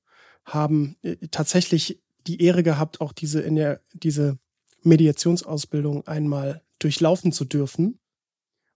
haben, 0.44 0.96
äh, 1.02 1.16
tatsächlich 1.30 2.00
die 2.26 2.42
Ehre 2.42 2.62
gehabt, 2.62 3.00
auch 3.00 3.12
diese 3.12 3.40
in 3.40 3.56
der, 3.56 3.80
diese 3.94 4.38
Mediationsausbildung 4.82 6.06
einmal 6.06 6.62
durchlaufen 6.78 7.32
zu 7.32 7.44
dürfen 7.44 7.98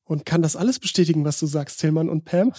und 0.05 0.26
kann 0.26 0.42
das 0.42 0.57
alles 0.57 0.78
bestätigen, 0.78 1.24
was 1.24 1.38
du 1.38 1.46
sagst, 1.46 1.81
Tillmann 1.81 2.09
und 2.09 2.24
Pam. 2.24 2.52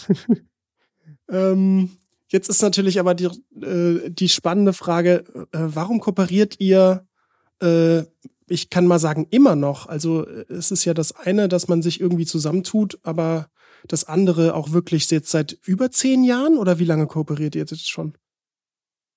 ähm, 1.30 1.92
jetzt 2.28 2.50
ist 2.50 2.62
natürlich 2.62 3.00
aber 3.00 3.14
die, 3.14 3.26
äh, 3.62 4.10
die 4.10 4.30
spannende 4.30 4.74
Frage, 4.74 5.24
äh, 5.52 5.60
warum 5.60 6.00
kooperiert 6.00 6.60
ihr, 6.60 7.06
äh, 7.62 8.04
ich 8.48 8.70
kann 8.70 8.88
mal 8.88 9.00
sagen, 9.00 9.28
immer 9.30 9.56
noch? 9.56 9.88
Also 9.88 10.26
äh, 10.26 10.46
es 10.50 10.72
ist 10.72 10.86
ja 10.86 10.94
das 10.94 11.14
eine, 11.14 11.48
dass 11.48 11.68
man 11.68 11.82
sich 11.82 12.00
irgendwie 12.00 12.26
zusammentut, 12.26 13.00
aber 13.04 13.50
das 13.88 14.06
andere 14.06 14.56
auch 14.56 14.72
wirklich 14.72 15.10
jetzt 15.12 15.30
seit 15.30 15.58
über 15.66 15.92
zehn 15.92 16.24
Jahren 16.24 16.58
oder 16.58 16.80
wie 16.80 16.86
lange 16.86 17.08
kooperiert 17.08 17.56
ihr 17.56 17.60
jetzt 17.60 17.90
schon? 17.90 18.14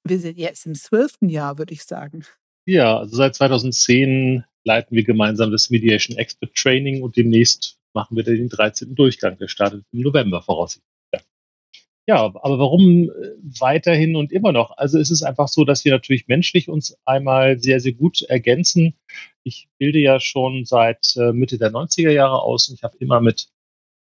Wir 0.09 0.19
sind 0.19 0.39
jetzt 0.39 0.67
im 0.67 0.75
zwölften 0.75 1.29
Jahr, 1.29 1.59
würde 1.59 1.75
ich 1.75 1.85
sagen. 1.85 2.25
Ja, 2.67 2.99
also 2.99 3.17
seit 3.17 3.35
2010 3.35 4.45
leiten 4.65 4.97
wir 4.97 5.05
gemeinsam 5.05 5.51
das 5.51 5.71
Mediation 5.71 6.17
Expert 6.17 6.55
Training 6.55 7.03
und 7.03 7.17
demnächst 7.17 7.79
machen 7.93 8.17
wir 8.17 8.25
den 8.25 8.49
13. 8.49 8.95
Durchgang. 8.95 9.39
Der 9.39 9.49
startet 9.49 9.85
im 9.93 10.01
November 10.01 10.43
voraussichtlich. 10.43 10.87
Ja, 12.09 12.23
aber 12.23 12.59
warum 12.61 13.11
äh, 13.11 13.33
weiterhin 13.59 14.15
und 14.15 14.31
immer 14.31 14.53
noch? 14.53 14.77
Also 14.77 14.99
es 14.99 15.11
ist 15.11 15.25
einfach 15.25 15.49
so, 15.49 15.65
dass 15.65 15.85
wir 15.85 15.91
natürlich 15.91 16.29
menschlich 16.29 16.69
uns 16.69 16.97
einmal 17.05 17.59
sehr, 17.59 17.81
sehr 17.81 17.95
gut 17.95 18.23
ergänzen. 18.23 18.95
Ich 19.43 19.69
bilde 19.79 19.99
ja 19.99 20.21
schon 20.21 20.65
seit 20.65 21.17
äh, 21.17 21.33
Mitte 21.33 21.59
der 21.59 21.73
90er 21.73 22.11
Jahre 22.11 22.43
aus 22.43 22.69
und 22.69 22.77
ich 22.77 22.85
habe 22.85 22.97
immer 22.99 23.21
mit 23.21 23.49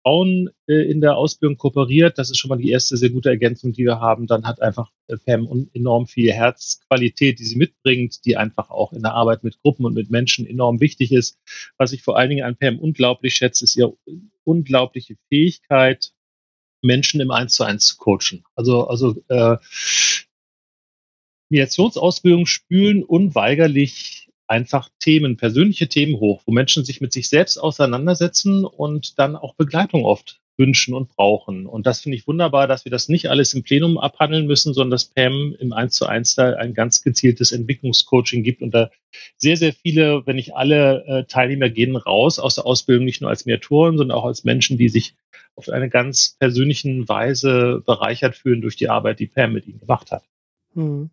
Frauen 0.10 0.50
äh, 0.68 0.90
in 0.90 1.02
der 1.02 1.18
Ausbildung 1.18 1.58
kooperiert. 1.58 2.18
Das 2.18 2.32
ist 2.32 2.40
schon 2.40 2.50
mal 2.50 2.58
die 2.58 2.72
erste 2.72 2.98
sehr 2.98 3.12
gute 3.12 3.30
Ergänzung, 3.30 3.74
die 3.74 3.86
wir 3.86 4.00
haben. 4.00 4.26
Dann 4.26 4.46
hat 4.46 4.60
einfach 4.60 4.92
äh, 5.08 5.18
Pam 5.18 5.70
enorm 5.74 6.08
viel 6.08 6.32
Herzqualität, 6.32 7.38
die 7.38 7.44
sie 7.44 7.58
mitbringt, 7.58 8.26
die 8.26 8.36
einfach 8.36 8.72
auch 8.72 8.92
in 8.92 9.04
der 9.04 9.14
Arbeit 9.14 9.44
mit 9.44 9.62
Gruppen 9.62 9.86
und 9.86 9.94
mit 9.94 10.10
Menschen 10.10 10.48
enorm 10.48 10.80
wichtig 10.80 11.12
ist. 11.12 11.38
Was 11.78 11.92
ich 11.92 12.02
vor 12.02 12.18
allen 12.18 12.32
Dingen 12.32 12.44
an 12.44 12.58
Pam 12.58 12.80
unglaublich 12.80 13.36
schätze, 13.36 13.66
ist 13.66 13.76
ihre 13.76 13.96
unglaubliche 14.44 15.16
Fähigkeit, 15.30 16.12
Menschen 16.82 17.22
im 17.22 17.30
Eins 17.30 17.54
zu 17.54 17.64
eins 17.64 17.86
zu 17.86 17.98
coachen. 17.98 18.44
Also, 18.56 18.88
also 18.88 19.16
äh, 19.28 19.58
Mediationsausbildung 21.50 22.48
spülen 22.48 23.04
unweigerlich 23.04 24.29
einfach 24.50 24.90
Themen, 25.00 25.38
persönliche 25.38 25.88
Themen 25.88 26.20
hoch, 26.20 26.42
wo 26.46 26.52
Menschen 26.52 26.84
sich 26.84 27.02
mit 27.02 27.14
sich 27.14 27.30
selbst 27.30 27.58
auseinandersetzen 27.58 28.66
und 28.66 29.20
dann 29.20 29.36
auch 29.36 29.56
Begleitung 29.56 30.06
oft 30.06 30.42
wünschen 30.58 30.94
und 30.94 31.08
brauchen. 31.10 31.66
Und 31.66 31.88
das 31.88 32.02
finde 32.02 32.18
ich 32.18 32.28
wunderbar, 32.28 32.68
dass 32.68 32.84
wir 32.84 32.92
das 32.92 33.08
nicht 33.08 33.30
alles 33.30 33.54
im 33.54 33.64
Plenum 33.64 33.98
abhandeln 33.98 34.46
müssen, 34.46 34.74
sondern 34.74 34.92
dass 34.92 35.06
Pam 35.06 35.56
im 35.58 35.72
1 35.72 35.96
zu 35.96 36.06
1 36.06 36.36
da 36.36 36.54
ein 36.56 36.74
ganz 36.74 37.02
gezieltes 37.02 37.54
Entwicklungscoaching 37.54 38.44
gibt 38.44 38.62
und 38.62 38.72
da 38.74 38.92
sehr, 39.38 39.56
sehr 39.56 39.72
viele, 39.72 40.26
wenn 40.26 40.36
nicht 40.36 40.56
alle 40.56 41.06
äh, 41.06 41.24
Teilnehmer 41.26 41.70
gehen 41.70 41.96
raus 41.96 42.40
aus 42.40 42.56
der 42.56 42.66
Ausbildung, 42.66 43.06
nicht 43.06 43.22
nur 43.22 43.30
als 43.30 43.46
Mediatoren, 43.46 43.98
sondern 43.98 44.18
auch 44.18 44.26
als 44.26 44.44
Menschen, 44.44 44.78
die 44.78 44.90
sich 44.90 45.16
auf 45.56 45.70
eine 45.70 45.90
ganz 45.90 46.36
persönlichen 46.40 47.08
Weise 47.08 47.82
bereichert 47.86 48.36
fühlen 48.36 48.62
durch 48.62 48.76
die 48.76 48.90
Arbeit, 48.90 49.20
die 49.20 49.28
Pam 49.28 49.54
mit 49.54 49.66
ihnen 49.66 49.80
gemacht 49.80 50.12
hat. 50.12 50.24
Hm. 50.74 51.10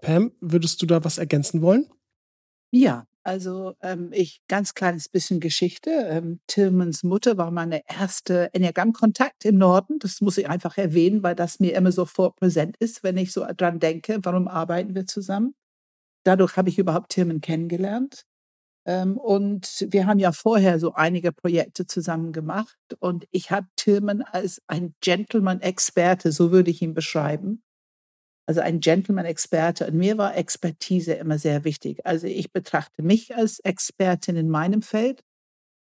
Pam, 0.00 0.30
würdest 0.40 0.80
du 0.80 0.86
da 0.86 1.04
was 1.04 1.18
ergänzen 1.18 1.60
wollen? 1.60 1.86
Ja, 2.72 3.04
also 3.22 3.74
ähm, 3.82 4.10
ich 4.12 4.40
ganz 4.48 4.74
kleines 4.74 5.08
bisschen 5.08 5.40
Geschichte. 5.40 5.90
Ähm, 5.90 6.40
Tillmans 6.46 7.02
Mutter 7.02 7.36
war 7.38 7.50
meine 7.50 7.82
erste 7.88 8.52
Enneagramm-Kontakt 8.54 9.44
im 9.44 9.56
Norden. 9.58 9.98
Das 9.98 10.20
muss 10.20 10.38
ich 10.38 10.48
einfach 10.48 10.76
erwähnen, 10.76 11.22
weil 11.22 11.34
das 11.34 11.60
mir 11.60 11.74
immer 11.74 11.92
sofort 11.92 12.36
präsent 12.36 12.76
ist, 12.78 13.02
wenn 13.02 13.16
ich 13.16 13.32
so 13.32 13.44
dran 13.56 13.78
denke, 13.80 14.18
warum 14.22 14.48
arbeiten 14.48 14.94
wir 14.94 15.06
zusammen. 15.06 15.54
Dadurch 16.24 16.56
habe 16.56 16.68
ich 16.70 16.78
überhaupt 16.78 17.10
Tillman 17.10 17.40
kennengelernt. 17.40 18.24
Ähm, 18.86 19.18
und 19.18 19.86
wir 19.90 20.06
haben 20.06 20.18
ja 20.20 20.32
vorher 20.32 20.80
so 20.80 20.94
einige 20.94 21.32
Projekte 21.32 21.86
zusammen 21.86 22.32
gemacht. 22.32 22.76
Und 23.00 23.26
ich 23.32 23.50
habe 23.50 23.68
Tillman 23.76 24.22
als 24.22 24.62
ein 24.68 24.94
Gentleman-Experte, 25.02 26.32
so 26.32 26.52
würde 26.52 26.70
ich 26.70 26.82
ihn 26.82 26.94
beschreiben, 26.94 27.62
also 28.48 28.62
ein 28.62 28.80
Gentleman-Experte. 28.80 29.86
Und 29.86 29.94
mir 29.94 30.16
war 30.16 30.34
Expertise 30.34 31.12
immer 31.12 31.38
sehr 31.38 31.64
wichtig. 31.64 32.06
Also 32.06 32.26
ich 32.26 32.50
betrachte 32.50 33.02
mich 33.02 33.36
als 33.36 33.58
Expertin 33.60 34.36
in 34.36 34.48
meinem 34.48 34.80
Feld 34.80 35.22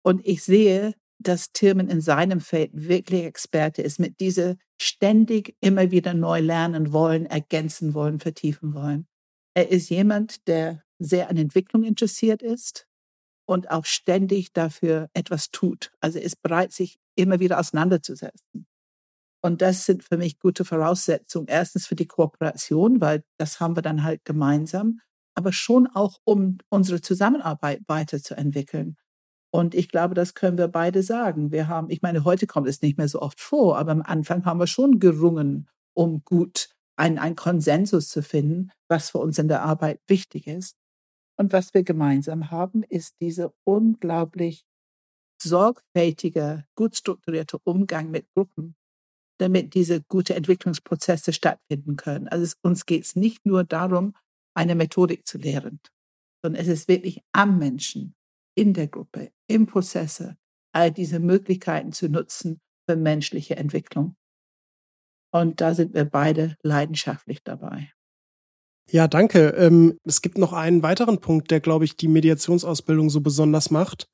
und 0.03 0.27
ich 0.27 0.43
sehe, 0.43 0.95
dass 1.19 1.53
Tillman 1.53 1.89
in 1.89 2.01
seinem 2.01 2.41
Feld 2.41 2.71
wirklich 2.73 3.25
Experte 3.25 3.83
ist, 3.83 4.01
mit 4.01 4.21
diese 4.21 4.57
ständig 4.81 5.57
immer 5.61 5.91
wieder 5.91 6.15
neu 6.15 6.41
lernen 6.41 6.93
wollen, 6.93 7.27
ergänzen 7.27 7.93
wollen, 7.93 8.19
vertiefen 8.19 8.73
wollen. 8.73 9.07
Er 9.55 9.69
ist 9.69 9.91
jemand, 9.91 10.49
der 10.49 10.83
sehr 10.99 11.29
an 11.29 11.37
Entwicklung 11.37 11.83
interessiert 11.83 12.43
ist 12.43 12.87
und 13.47 13.71
auch 13.71 13.85
ständig 13.85 14.55
dafür 14.55 15.11
etwas 15.13 15.51
tut. 15.51 15.91
Also 16.01 16.19
ist 16.19 16.41
bereit, 16.41 16.73
sich 16.73 16.99
immer 17.15 17.41
wieder 17.41 17.59
auseinanderzusetzen. 17.59 18.67
Und 19.40 19.62
das 19.62 19.87
sind 19.87 20.03
für 20.03 20.16
mich 20.16 20.38
gute 20.38 20.64
Voraussetzungen. 20.64 21.46
Erstens 21.48 21.87
für 21.87 21.94
die 21.94 22.07
Kooperation, 22.07 23.01
weil 23.01 23.22
das 23.38 23.61
haben 23.61 23.77
wir 23.77 23.83
dann 23.83 24.03
halt 24.03 24.24
gemeinsam, 24.24 25.01
aber 25.35 25.53
schon 25.53 25.87
auch, 25.87 26.18
um 26.24 26.59
unsere 26.68 27.01
Zusammenarbeit 27.01 27.83
weiterzuentwickeln. 27.87 28.96
Und 29.51 29.74
ich 29.74 29.88
glaube, 29.88 30.14
das 30.14 30.35
können 30.35 30.59
wir 30.59 30.68
beide 30.68 31.03
sagen. 31.03 31.53
Wir 31.53 31.68
haben, 31.68 31.88
ich 31.90 32.03
meine, 32.03 32.24
heute 32.24 32.46
kommt 32.46 32.68
es 32.68 32.83
nicht 32.83 32.98
mehr 32.98 33.09
so 33.09 33.22
oft 33.22 33.40
vor, 33.40 33.79
aber 33.79 33.92
am 33.92 34.03
Anfang 34.03 34.44
haben 34.44 34.61
wir 34.61 34.66
schon 34.66 34.98
gerungen, 34.98 35.68
um 35.94 36.22
gut 36.24 36.68
einen, 36.96 37.18
einen 37.18 37.37
Konsensus 37.37 38.09
zu 38.09 38.22
finden, 38.22 38.70
was 38.88 39.11
für 39.11 39.18
uns 39.18 39.38
in 39.38 39.48
der 39.48 39.62
Arbeit 39.62 40.01
wichtig 40.09 40.48
ist. 40.48 40.77
Und 41.38 41.53
was 41.53 41.72
wir 41.72 41.85
gemeinsam 41.85 42.51
haben, 42.51 42.83
ist 42.83 43.20
dieser 43.20 43.53
unglaublich 43.64 44.66
sorgfältige, 45.40 46.64
gut 46.74 46.96
strukturierte 46.96 47.59
Umgang 47.62 48.11
mit 48.11 48.27
Gruppen 48.35 48.74
damit 49.38 49.74
diese 49.74 50.03
gute 50.03 50.35
Entwicklungsprozesse 50.35 51.33
stattfinden 51.33 51.96
können. 51.96 52.29
Also 52.29 52.44
es, 52.44 52.57
uns 52.62 52.87
geht 52.87 53.05
es 53.05 53.16
nicht 53.16 53.46
nur 53.46 53.64
darum, 53.64 54.14
eine 54.55 54.74
Methodik 54.74 55.27
zu 55.27 55.38
lehren, 55.38 55.81
sondern 56.42 56.61
es 56.61 56.68
ist 56.68 56.88
wirklich 56.88 57.22
am 57.33 57.59
Menschen, 57.59 58.14
in 58.57 58.74
der 58.74 58.88
Gruppe, 58.88 59.31
im 59.46 59.66
Prozesse, 59.66 60.37
all 60.72 60.90
diese 60.90 61.20
Möglichkeiten 61.20 61.92
zu 61.92 62.09
nutzen 62.09 62.61
für 62.88 62.96
menschliche 62.96 63.57
Entwicklung. 63.57 64.16
Und 65.31 65.61
da 65.61 65.74
sind 65.74 65.94
wir 65.94 66.05
beide 66.05 66.57
leidenschaftlich 66.62 67.42
dabei. 67.44 67.92
Ja, 68.90 69.07
danke. 69.07 69.51
Ähm, 69.51 69.98
es 70.05 70.22
gibt 70.22 70.38
noch 70.38 70.53
einen 70.53 70.83
weiteren 70.83 71.20
Punkt, 71.20 71.51
der, 71.51 71.61
glaube 71.61 71.85
ich, 71.85 71.96
die 71.96 72.09
Mediationsausbildung 72.09 73.11
so 73.11 73.20
besonders 73.20 73.70
macht. 73.70 74.09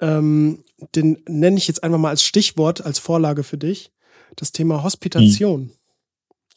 Ähm, 0.00 0.64
den 0.94 1.22
nenne 1.28 1.56
ich 1.56 1.68
jetzt 1.68 1.84
einfach 1.84 1.98
mal 1.98 2.10
als 2.10 2.24
Stichwort, 2.24 2.84
als 2.84 2.98
Vorlage 2.98 3.44
für 3.44 3.56
dich 3.56 3.94
das 4.36 4.52
Thema 4.52 4.82
Hospitation. 4.82 5.62
Hm. 5.62 5.70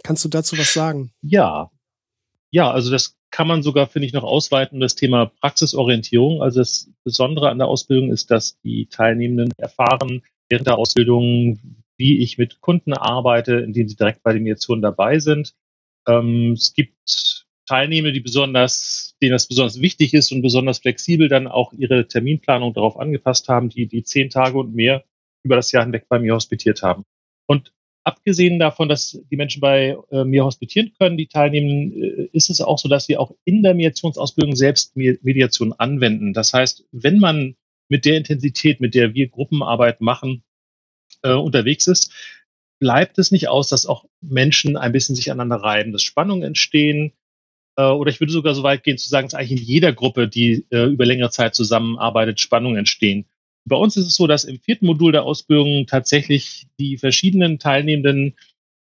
Kannst 0.04 0.24
du 0.26 0.30
dazu 0.30 0.58
was 0.58 0.74
sagen? 0.74 1.12
Ja. 1.22 1.72
Ja, 2.52 2.72
also 2.72 2.92
das 2.92 3.18
kann 3.30 3.48
man 3.48 3.62
sogar, 3.62 3.88
finde 3.88 4.06
ich, 4.06 4.13
noch 4.13 4.24
ausweiten, 4.24 4.80
das 4.80 4.96
Thema 4.96 5.26
Praxisorientierung. 5.42 6.42
Also 6.42 6.60
das 6.60 6.90
Besondere 7.04 7.50
an 7.50 7.58
der 7.58 7.68
Ausbildung 7.68 8.12
ist, 8.12 8.32
dass 8.32 8.60
die 8.62 8.88
Teilnehmenden 8.88 9.52
erfahren 9.58 10.24
während 10.50 10.68
der 10.68 10.78
Ausbildung, 10.78 11.60
wie 11.98 12.20
ich 12.20 12.38
mit 12.38 12.62
Kunden 12.62 12.94
arbeite, 12.94 13.56
indem 13.56 13.88
sie 13.88 13.96
direkt 13.96 14.24
bei 14.24 14.34
den 14.34 14.44
Mediationen 14.44 14.82
dabei 14.82 15.20
sind. 15.20 15.56
Ähm, 16.08 16.54
es 16.54 16.74
gibt 16.74 17.46
Teilnehmer, 17.66 18.12
die 18.12 18.22
besonders, 18.22 19.16
denen 19.22 19.34
das 19.34 19.48
besonders 19.48 19.82
wichtig 19.82 20.13
ist 20.13 20.32
und 20.32 20.42
besonders 20.42 20.80
flexibel 20.80 21.28
dann 21.28 21.48
auch 21.48 21.74
ihre 21.74 22.08
Terminplanung 22.08 22.74
darauf 22.74 22.98
angepasst 22.98 23.50
haben, 23.50 23.70
die 23.70 23.88
die 23.88 24.04
zehn 24.04 24.30
Tage 24.30 24.58
und 24.58 24.74
mehr 24.74 25.04
über 25.44 25.58
das 25.58 25.72
Jahr 25.72 25.84
hinweg 25.84 26.06
bei 26.08 26.20
mir 26.20 26.34
hospitiert 26.34 26.82
haben. 26.82 27.04
Und 27.48 27.74
abgesehen 28.04 28.60
davon, 28.60 28.88
dass 28.88 29.20
die 29.32 29.36
Menschen 29.36 29.60
bei 29.60 29.98
äh, 30.12 30.24
mir 30.24 30.46
hospitieren 30.46 30.94
können, 31.00 31.18
die 31.18 31.28
teilnehmen, 31.28 31.92
äh, 31.92 32.30
ist 32.32 32.50
es 32.50 32.62
auch 32.62 32.78
so, 32.78 32.88
dass 32.88 33.10
wir 33.10 33.20
auch 33.20 33.36
in 33.44 33.64
der 33.64 33.74
Mediationsausbildung 33.74 34.56
selbst 34.56 34.96
Mediation 34.96 35.74
anwenden. 35.74 36.34
Das 36.34 36.54
heißt, 36.54 36.86
wenn 36.92 37.20
man 37.20 37.56
mit 37.90 38.06
der 38.06 38.18
Intensität, 38.18 38.80
mit 38.80 38.94
der 38.96 39.14
wir 39.14 39.28
Gruppenarbeit 39.30 40.02
machen, 40.02 40.44
äh, 41.24 41.34
unterwegs 41.34 41.88
ist, 41.88 42.14
bleibt 42.80 43.18
es 43.18 43.32
nicht 43.32 43.48
aus, 43.50 43.70
dass 43.70 43.86
auch 43.86 44.06
Menschen 44.22 44.78
ein 44.78 44.92
bisschen 44.92 45.16
sich 45.16 45.32
aneinander 45.32 45.64
reiben, 45.64 45.92
dass 45.92 46.04
Spannungen 46.04 46.44
entstehen. 46.44 47.14
Äh, 47.76 47.84
oder 47.84 48.12
ich 48.12 48.20
würde 48.20 48.32
sogar 48.34 48.56
so 48.56 48.64
weit 48.64 48.84
gehen 48.84 48.98
zu 48.98 49.10
sagen, 49.10 49.28
dass 49.28 49.34
eigentlich 49.34 49.62
in 49.62 49.68
jeder 49.68 49.94
Gruppe, 49.94 50.28
die 50.28 50.66
äh, 50.70 50.86
über 50.86 51.06
längere 51.06 51.32
Zeit 51.32 51.56
zusammenarbeitet, 51.56 52.40
Spannungen 52.40 52.78
entstehen. 52.78 53.26
Bei 53.67 53.75
uns 53.75 53.97
ist 53.97 54.08
es 54.08 54.15
so, 54.15 54.27
dass 54.27 54.43
im 54.45 54.60
vierten 54.60 54.86
Modul 54.86 55.12
der 55.12 55.23
Ausbildung 55.23 55.86
tatsächlich 55.88 56.67
die 56.80 56.97
verschiedenen 56.97 57.60
Teilnehmenden 57.60 58.36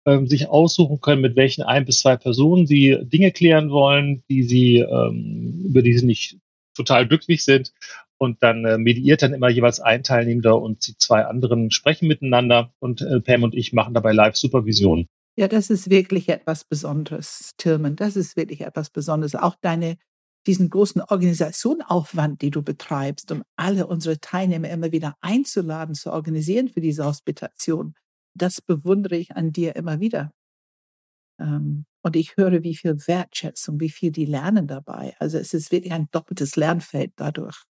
ähm, 0.06 0.28
sich 0.28 0.48
aussuchen 0.48 1.02
können, 1.02 1.22
mit 1.22 1.36
welchen 1.36 1.64
ein 1.64 1.86
bis 1.86 2.00
zwei 2.00 2.16
Personen 2.16 2.66
sie 2.66 2.98
Dinge 3.02 3.32
klären 3.32 3.70
wollen, 3.70 4.24
die 4.30 4.44
sie, 4.44 4.78
ähm, 4.78 5.66
über 5.68 5.82
die 5.82 5.98
sie 5.98 6.06
nicht 6.06 6.38
total 6.76 7.08
glücklich 7.08 7.44
sind. 7.44 7.74
Und 8.18 8.44
dann 8.44 8.66
äh, 8.66 8.78
mediiert 8.78 9.22
dann 9.22 9.34
immer 9.34 9.50
jeweils 9.50 9.80
ein 9.80 10.04
Teilnehmender 10.04 10.62
und 10.62 10.88
die 10.88 10.98
zwei 10.98 11.26
anderen 11.26 11.72
sprechen 11.72 12.08
miteinander 12.08 12.74
und 12.80 13.02
äh, 13.02 13.22
Pam 13.22 13.44
und 13.44 13.56
ich 13.56 13.72
machen 13.72 13.94
dabei 13.94 14.12
Live-Supervision. 14.12 15.08
Ja, 15.38 15.48
das 15.48 15.70
ist 15.70 15.90
wirklich 15.90 16.28
etwas 16.28 16.66
Besonderes, 16.66 17.52
Tilman. 17.58 17.96
Das 17.96 18.18
ist 18.18 18.36
wirklich 18.36 18.62
etwas 18.62 18.90
Besonderes. 18.90 19.36
Auch 19.36 19.56
deine 19.62 19.98
diesen 20.48 20.70
großen 20.70 21.02
Organisationaufwand, 21.02 22.42
die 22.42 22.52
du 22.52 22.62
betreibst, 22.62 23.32
um 23.32 23.44
alle 23.56 23.88
unsere 23.88 24.20
Teilnehmer 24.20 24.70
immer 24.70 24.92
wieder 24.92 25.16
einzuladen, 25.22 25.96
zu 25.96 26.12
organisieren 26.12 26.70
für 26.70 26.82
diese 26.82 27.06
Hospitation, 27.06 27.96
das 28.34 28.62
bewundere 28.62 29.18
ich 29.18 29.36
an 29.36 29.52
dir 29.52 29.76
immer 29.76 30.00
wieder. 30.00 30.32
Ähm, 31.40 31.86
und 32.02 32.16
ich 32.16 32.38
höre, 32.38 32.64
wie 32.64 32.76
viel 32.76 32.96
Wertschätzung, 33.08 33.80
wie 33.80 33.90
viel 33.90 34.12
die 34.12 34.26
lernen 34.26 34.68
dabei. 34.68 35.16
Also 35.20 35.38
es 35.38 35.54
ist 35.54 35.72
wirklich 35.72 35.94
ein 35.94 36.08
doppeltes 36.12 36.56
Lernfeld 36.56 37.12
dadurch. 37.18 37.64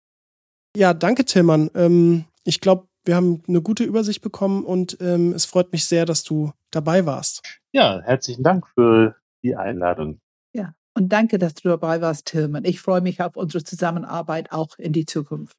Ja, 0.76 0.94
danke, 0.94 1.26
Tillmann. 1.26 1.72
Ähm, 1.74 2.26
ich 2.44 2.62
glaube, 2.62 2.88
wir 3.06 3.16
haben 3.16 3.42
eine 3.48 3.62
gute 3.62 3.84
Übersicht 3.84 4.22
bekommen 4.22 4.64
und 4.64 4.98
ähm, 5.02 5.34
es 5.34 5.46
freut 5.46 5.72
mich 5.72 5.86
sehr, 5.86 6.06
dass 6.06 6.24
du 6.24 6.52
dabei 6.70 7.06
warst. 7.06 7.42
Ja, 7.72 8.02
herzlichen 8.02 8.44
Dank 8.44 8.68
für 8.68 9.16
die 9.42 9.56
Einladung. 9.56 10.20
Ja, 10.54 10.76
und 11.00 11.10
danke, 11.10 11.40
dass 11.40 11.54
du 11.54 11.70
dabei 11.70 12.02
warst, 12.02 12.26
Tilman. 12.26 12.66
Ich 12.66 12.82
freue 12.82 13.02
mich 13.02 13.22
auf 13.22 13.38
unsere 13.38 13.64
Zusammenarbeit 13.64 14.52
auch 14.52 14.78
in 14.78 14.92
die 14.92 15.06
Zukunft. 15.06 15.56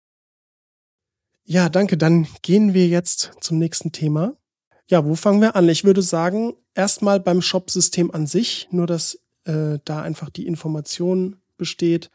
Ja, 1.45 1.69
danke. 1.69 1.97
Dann 1.97 2.29
gehen 2.43 2.75
wir 2.75 2.87
jetzt 2.87 3.33
zum 3.41 3.59
nächsten 3.59 3.91
Thema. 3.91 4.37
Ja, 4.89 5.05
wo 5.05 5.15
fangen 5.15 5.41
wir 5.41 5.57
an? 5.57 5.69
Ich 5.69 5.85
würde 5.85 6.03
sagen, 6.03 6.55
erstmal 6.75 7.21
beim 7.21 7.41
Shop-System 7.41 8.11
an 8.11 8.27
sich, 8.27 8.69
nur 8.71 8.87
dass 8.87 9.19
äh, 9.45 9.79
da 9.85 10.03
einfach 10.03 10.31
die 10.31 10.47
Information 10.47 11.41
besteht. 11.57 12.11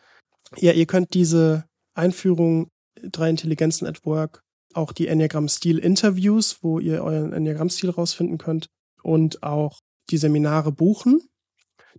Ja, 0.58 0.72
ihr 0.74 0.86
könnt 0.86 1.14
diese 1.14 1.66
Einführung 1.96 2.70
drei 3.02 3.30
Intelligenzen 3.30 3.88
at 3.88 4.06
Work, 4.06 4.44
auch 4.74 4.92
die 4.92 5.08
Enneagram-Stil-Interviews, 5.08 6.60
wo 6.62 6.80
ihr 6.80 7.04
euren 7.04 7.34
Enneagram-Stil 7.34 7.90
rausfinden 7.90 8.38
könnt 8.38 8.68
und 9.02 9.42
auch 9.42 9.80
die 10.12 10.18
Seminare 10.18 10.72
buchen 10.72 11.28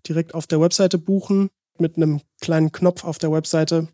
direkt 0.08 0.34
auf 0.34 0.46
der 0.46 0.60
Webseite 0.60 0.98
buchen 0.98 1.50
mit 1.78 1.96
einem 1.96 2.20
kleinen 2.40 2.72
Knopf 2.72 3.04
auf 3.04 3.18
der 3.18 3.32
Webseite. 3.32 3.88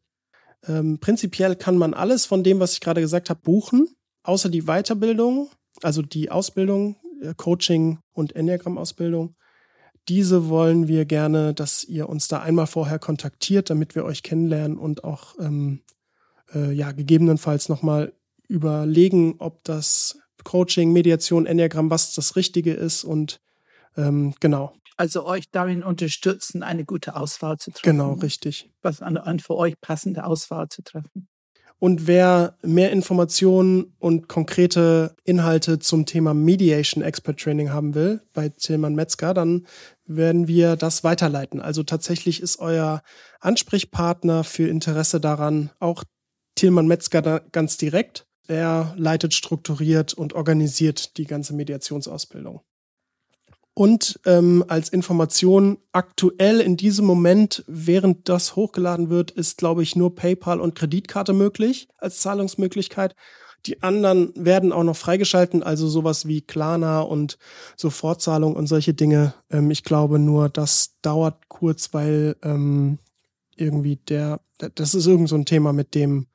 Ähm, 0.66 0.98
prinzipiell 1.00 1.56
kann 1.56 1.76
man 1.76 1.94
alles 1.94 2.26
von 2.26 2.44
dem, 2.44 2.60
was 2.60 2.74
ich 2.74 2.80
gerade 2.80 3.00
gesagt 3.00 3.30
habe, 3.30 3.40
buchen, 3.40 3.88
außer 4.22 4.48
die 4.48 4.62
Weiterbildung, 4.62 5.50
also 5.82 6.02
die 6.02 6.30
Ausbildung, 6.30 6.96
äh, 7.22 7.34
Coaching 7.36 7.98
und 8.12 8.36
Enneagram-Ausbildung. 8.36 9.34
Diese 10.08 10.48
wollen 10.48 10.88
wir 10.88 11.04
gerne, 11.04 11.54
dass 11.54 11.84
ihr 11.84 12.08
uns 12.08 12.28
da 12.28 12.40
einmal 12.40 12.66
vorher 12.66 12.98
kontaktiert, 12.98 13.70
damit 13.70 13.94
wir 13.94 14.04
euch 14.04 14.22
kennenlernen 14.22 14.76
und 14.76 15.04
auch 15.04 15.38
ähm, 15.38 15.80
äh, 16.54 16.72
ja 16.72 16.92
gegebenenfalls 16.92 17.68
nochmal 17.68 18.12
überlegen, 18.48 19.36
ob 19.38 19.62
das 19.64 20.18
Coaching, 20.44 20.92
Mediation, 20.92 21.46
Enneagramm, 21.46 21.90
was 21.90 22.14
das 22.14 22.34
Richtige 22.34 22.72
ist 22.72 23.04
und 23.04 23.40
ähm, 23.96 24.34
genau. 24.40 24.72
Also 24.96 25.24
euch 25.24 25.50
darin 25.50 25.82
unterstützen, 25.82 26.62
eine 26.62 26.84
gute 26.84 27.16
Auswahl 27.16 27.58
zu 27.58 27.70
treffen. 27.70 27.82
Genau, 27.84 28.12
richtig. 28.14 28.70
Was 28.82 29.02
an, 29.02 29.16
an 29.16 29.40
für 29.40 29.56
euch 29.56 29.80
passende 29.80 30.24
Auswahl 30.24 30.68
zu 30.68 30.82
treffen. 30.82 31.28
Und 31.82 32.06
wer 32.06 32.56
mehr 32.62 32.92
Informationen 32.92 33.96
und 33.98 34.28
konkrete 34.28 35.16
Inhalte 35.24 35.80
zum 35.80 36.06
Thema 36.06 36.32
Mediation 36.32 37.02
Expert 37.02 37.40
Training 37.40 37.72
haben 37.72 37.96
will 37.96 38.20
bei 38.32 38.50
Tilman 38.50 38.94
Metzger, 38.94 39.34
dann 39.34 39.66
werden 40.06 40.46
wir 40.46 40.76
das 40.76 41.02
weiterleiten. 41.02 41.60
Also 41.60 41.82
tatsächlich 41.82 42.40
ist 42.40 42.60
euer 42.60 43.02
Ansprechpartner 43.40 44.44
für 44.44 44.68
Interesse 44.68 45.18
daran 45.18 45.70
auch 45.80 46.04
Tilman 46.54 46.86
Metzger 46.86 47.40
ganz 47.50 47.78
direkt. 47.78 48.26
Er 48.46 48.94
leitet 48.96 49.34
strukturiert 49.34 50.14
und 50.14 50.34
organisiert 50.34 51.16
die 51.16 51.24
ganze 51.24 51.52
Mediationsausbildung. 51.52 52.60
Und 53.74 54.20
ähm, 54.26 54.64
als 54.68 54.90
Information 54.90 55.78
aktuell 55.92 56.60
in 56.60 56.76
diesem 56.76 57.06
Moment, 57.06 57.64
während 57.66 58.28
das 58.28 58.54
hochgeladen 58.54 59.08
wird, 59.08 59.30
ist, 59.30 59.56
glaube 59.56 59.82
ich, 59.82 59.96
nur 59.96 60.14
PayPal 60.14 60.60
und 60.60 60.74
Kreditkarte 60.74 61.32
möglich 61.32 61.88
als 61.96 62.20
Zahlungsmöglichkeit. 62.20 63.14
Die 63.64 63.82
anderen 63.82 64.32
werden 64.34 64.72
auch 64.72 64.82
noch 64.82 64.96
freigeschalten, 64.96 65.62
also 65.62 65.88
sowas 65.88 66.26
wie 66.26 66.42
Klarna 66.42 67.00
und 67.00 67.38
Sofortzahlung 67.76 68.56
und 68.56 68.66
solche 68.66 68.92
Dinge. 68.92 69.34
Ähm, 69.50 69.70
ich 69.70 69.84
glaube 69.84 70.18
nur, 70.18 70.50
das 70.50 70.98
dauert 71.00 71.48
kurz, 71.48 71.94
weil 71.94 72.36
ähm, 72.42 72.98
irgendwie 73.56 73.96
der, 73.96 74.40
das 74.58 74.94
ist 74.94 75.06
irgend 75.06 75.28
so 75.28 75.36
ein 75.36 75.46
Thema 75.46 75.72
mit 75.72 75.94
dem, 75.94 76.26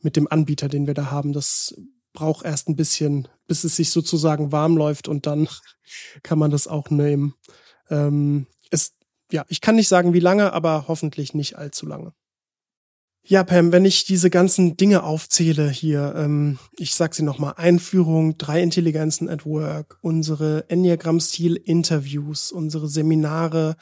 mit 0.00 0.16
dem 0.16 0.26
Anbieter, 0.26 0.68
den 0.68 0.86
wir 0.86 0.94
da 0.94 1.10
haben. 1.10 1.32
Das 1.32 1.74
braucht 2.20 2.44
erst 2.44 2.68
ein 2.68 2.76
bisschen, 2.76 3.28
bis 3.46 3.64
es 3.64 3.76
sich 3.76 3.90
sozusagen 3.90 4.52
warm 4.52 4.76
läuft 4.76 5.08
und 5.08 5.26
dann 5.26 5.48
kann 6.22 6.38
man 6.38 6.50
das 6.50 6.68
auch 6.68 6.90
nehmen. 6.90 7.34
Ähm, 7.88 8.46
es, 8.70 8.92
ja, 9.32 9.46
ich 9.48 9.62
kann 9.62 9.76
nicht 9.76 9.88
sagen, 9.88 10.12
wie 10.12 10.20
lange, 10.20 10.52
aber 10.52 10.84
hoffentlich 10.86 11.32
nicht 11.32 11.56
allzu 11.56 11.86
lange. 11.86 12.12
Ja, 13.24 13.42
Pam, 13.42 13.72
wenn 13.72 13.86
ich 13.86 14.04
diese 14.04 14.28
ganzen 14.28 14.76
Dinge 14.76 15.02
aufzähle 15.02 15.70
hier, 15.70 16.14
ähm, 16.14 16.58
ich 16.76 16.94
sag 16.94 17.14
sie 17.14 17.22
nochmal, 17.22 17.54
Einführung, 17.56 18.36
drei 18.36 18.62
Intelligenzen 18.62 19.30
at 19.30 19.46
Work, 19.46 19.98
unsere 20.02 20.68
Enneagram-Stil-Interviews, 20.68 22.52
unsere 22.52 22.88
Seminare, 22.88 23.76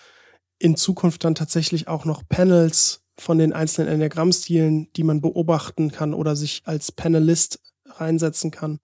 in 0.60 0.76
Zukunft 0.76 1.24
dann 1.24 1.34
tatsächlich 1.34 1.88
auch 1.88 2.04
noch 2.04 2.22
Panels 2.28 3.02
von 3.18 3.38
den 3.38 3.52
einzelnen 3.52 3.88
Enneagramm-Stilen, 3.94 4.92
die 4.94 5.02
man 5.02 5.20
beobachten 5.20 5.90
kann 5.90 6.14
oder 6.14 6.36
sich 6.36 6.62
als 6.66 6.92
Panelist 6.92 7.60
reinsetzen 8.00 8.50
kann. 8.50 8.80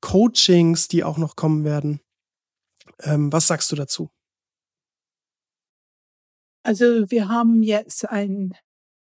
Coachings, 0.00 0.88
die 0.88 1.04
auch 1.04 1.18
noch 1.18 1.36
kommen 1.36 1.64
werden. 1.64 2.00
Ähm, 3.00 3.32
was 3.32 3.46
sagst 3.46 3.72
du 3.72 3.76
dazu? 3.76 4.10
Also 6.62 7.10
wir 7.10 7.28
haben 7.28 7.62
jetzt 7.62 8.08
einen 8.08 8.54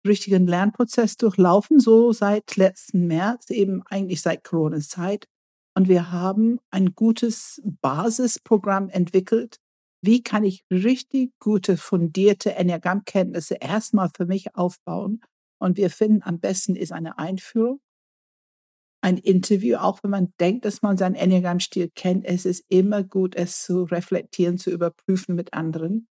richtigen 0.07 0.47
Lernprozess 0.47 1.17
durchlaufen, 1.17 1.79
so 1.79 2.11
seit 2.11 2.55
letzten 2.55 3.07
März, 3.07 3.49
eben 3.49 3.83
eigentlich 3.85 4.21
seit 4.21 4.43
Corona-Zeit. 4.43 5.27
Und 5.75 5.87
wir 5.87 6.11
haben 6.11 6.59
ein 6.69 6.95
gutes 6.95 7.61
Basisprogramm 7.81 8.89
entwickelt. 8.89 9.57
Wie 10.01 10.23
kann 10.23 10.43
ich 10.43 10.65
richtig 10.71 11.31
gute, 11.39 11.77
fundierte 11.77 12.55
Enneagrammkenntnisse 12.55 13.55
erstmal 13.55 14.09
für 14.15 14.25
mich 14.25 14.55
aufbauen? 14.55 15.21
Und 15.59 15.77
wir 15.77 15.89
finden, 15.89 16.23
am 16.23 16.39
besten 16.39 16.75
ist 16.75 16.91
eine 16.91 17.19
Einführung 17.19 17.79
ein 19.01 19.17
Interview, 19.17 19.77
auch 19.77 20.03
wenn 20.03 20.11
man 20.11 20.33
denkt, 20.39 20.65
dass 20.65 20.81
man 20.81 20.97
seinen 20.97 21.15
Enneagram-Stil 21.15 21.89
kennt, 21.95 22.25
es 22.25 22.45
ist 22.45 22.63
immer 22.69 23.03
gut, 23.03 23.35
es 23.35 23.63
zu 23.63 23.83
reflektieren, 23.83 24.57
zu 24.57 24.69
überprüfen 24.69 25.35
mit 25.35 25.53
anderen. 25.53 26.07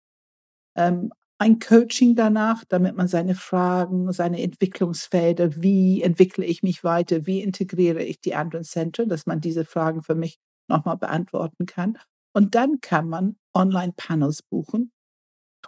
Ähm, 0.75 1.11
ein 1.41 1.59
Coaching 1.59 2.15
danach, 2.15 2.65
damit 2.67 2.97
man 2.97 3.07
seine 3.07 3.35
Fragen, 3.35 4.11
seine 4.11 4.41
Entwicklungsfelder, 4.41 5.61
wie 5.61 6.01
entwickle 6.01 6.45
ich 6.45 6.63
mich 6.63 6.83
weiter, 6.83 7.25
wie 7.25 7.41
integriere 7.41 8.03
ich 8.03 8.19
die 8.19 8.35
anderen 8.35 8.65
Zentren, 8.65 9.07
dass 9.07 9.25
man 9.25 9.39
diese 9.39 9.63
Fragen 9.63 10.01
für 10.03 10.15
mich 10.15 10.37
nochmal 10.67 10.97
beantworten 10.97 11.65
kann. 11.65 11.97
Und 12.33 12.55
dann 12.55 12.81
kann 12.81 13.07
man 13.07 13.37
Online-Panels 13.53 14.43
buchen 14.43 14.91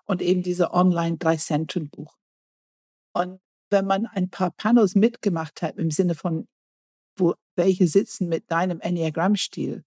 und 0.06 0.22
eben 0.22 0.44
diese 0.44 0.74
Online 0.74 1.18
drei 1.18 1.38
Zentren 1.38 1.90
buchen. 1.90 2.18
Und 3.14 3.40
wenn 3.70 3.86
man 3.86 4.06
ein 4.08 4.30
paar 4.30 4.52
Panels 4.52 4.96
mitgemacht 4.96 5.62
hat, 5.62 5.78
im 5.78 5.92
Sinne 5.92 6.16
von 6.16 6.48
wo 7.16 7.36
welche 7.56 7.88
sitzen 7.88 8.28
mit 8.28 8.50
deinem 8.50 8.80
Enneagramm-Stil, 8.80 9.84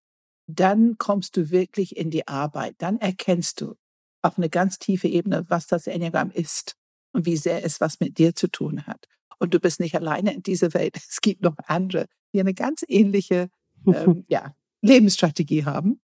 dann 0.46 0.98
kommst 0.98 1.36
du 1.36 1.50
wirklich 1.50 1.96
in 1.96 2.10
die 2.10 2.28
Arbeit. 2.28 2.74
Dann 2.78 2.98
erkennst 2.98 3.60
du 3.60 3.74
auf 4.22 4.38
eine 4.38 4.48
ganz 4.48 4.78
tiefe 4.78 5.08
Ebene, 5.08 5.44
was 5.48 5.66
das 5.66 5.86
Enneagramm 5.86 6.30
ist 6.30 6.76
und 7.12 7.26
wie 7.26 7.36
sehr 7.36 7.64
es 7.64 7.80
was 7.80 8.00
mit 8.00 8.18
dir 8.18 8.34
zu 8.34 8.48
tun 8.48 8.86
hat. 8.86 9.06
Und 9.38 9.54
du 9.54 9.60
bist 9.60 9.80
nicht 9.80 9.94
alleine 9.94 10.34
in 10.34 10.42
dieser 10.42 10.74
Welt. 10.74 10.96
Es 11.08 11.20
gibt 11.20 11.42
noch 11.42 11.56
andere, 11.66 12.06
die 12.32 12.40
eine 12.40 12.54
ganz 12.54 12.84
ähnliche 12.86 13.48
ähm, 13.86 14.24
ja, 14.28 14.54
Lebensstrategie 14.82 15.64
haben. 15.64 16.00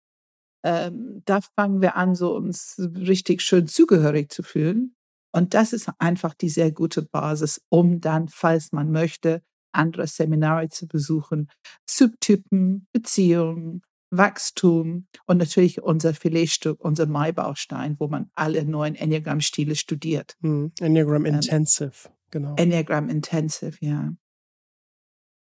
Ähm, 0.63 1.21
da 1.25 1.41
fangen 1.41 1.81
wir 1.81 1.95
an, 1.95 2.15
so 2.15 2.35
uns 2.35 2.79
richtig 2.79 3.41
schön 3.41 3.67
zugehörig 3.67 4.31
zu 4.31 4.43
fühlen. 4.43 4.95
Und 5.31 5.53
das 5.53 5.73
ist 5.73 5.89
einfach 5.99 6.33
die 6.33 6.49
sehr 6.49 6.71
gute 6.71 7.01
Basis, 7.01 7.61
um 7.69 7.99
dann, 7.99 8.29
falls 8.29 8.71
man 8.71 8.91
möchte, 8.91 9.43
andere 9.75 10.07
Seminare 10.07 10.69
zu 10.69 10.87
besuchen. 10.87 11.49
Subtypen, 11.87 12.87
Beziehungen, 12.91 13.81
Wachstum 14.11 15.07
und 15.25 15.37
natürlich 15.37 15.81
unser 15.81 16.13
Filetstück, 16.13 16.79
unser 16.79 17.05
Maibaustein, 17.05 17.99
wo 17.99 18.07
man 18.07 18.29
alle 18.35 18.65
neuen 18.65 18.95
Enneagram-Stile 18.95 19.75
studiert. 19.75 20.35
Hm. 20.41 20.71
Enneagram 20.79 21.25
ähm, 21.25 21.35
Intensive, 21.35 22.09
genau. 22.31 22.55
Enneagram 22.55 23.09
Intensive, 23.09 23.77
ja. 23.81 24.13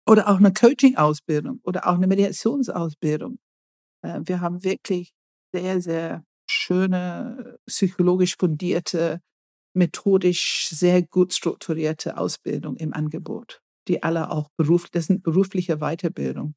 Oder 0.07 0.27
auch 0.27 0.37
eine 0.37 0.51
Coaching-Ausbildung 0.53 1.59
oder 1.63 1.87
auch 1.87 1.95
eine 1.95 2.07
Mediationsausbildung. 2.07 3.37
Äh, 4.01 4.21
wir 4.23 4.41
haben 4.41 4.63
wirklich 4.63 5.13
sehr, 5.53 5.81
sehr 5.81 6.23
schöne, 6.49 7.59
psychologisch 7.67 8.35
fundierte, 8.37 9.21
methodisch 9.73 10.67
sehr 10.69 11.03
gut 11.03 11.33
strukturierte 11.33 12.17
Ausbildung 12.17 12.75
im 12.77 12.93
Angebot 12.93 13.61
die 13.89 14.03
alle 14.03 14.31
auch 14.31 14.49
beruf, 14.55 14.87
das 14.89 15.07
sind 15.07 15.23
berufliche 15.23 15.77
Weiterbildung, 15.77 16.55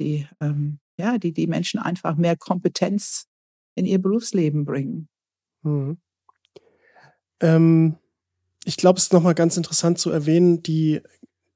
die, 0.00 0.26
ähm, 0.40 0.78
ja, 0.98 1.18
die 1.18 1.32
die 1.32 1.46
Menschen 1.46 1.80
einfach 1.80 2.16
mehr 2.16 2.36
Kompetenz 2.36 3.26
in 3.74 3.84
ihr 3.84 4.00
Berufsleben 4.00 4.64
bringen. 4.64 5.08
Mhm. 5.62 5.98
Ähm, 7.40 7.96
ich 8.64 8.76
glaube, 8.76 8.98
es 8.98 9.04
ist 9.04 9.12
nochmal 9.12 9.34
ganz 9.34 9.56
interessant 9.56 9.98
zu 9.98 10.10
erwähnen, 10.10 10.62
die, 10.62 11.00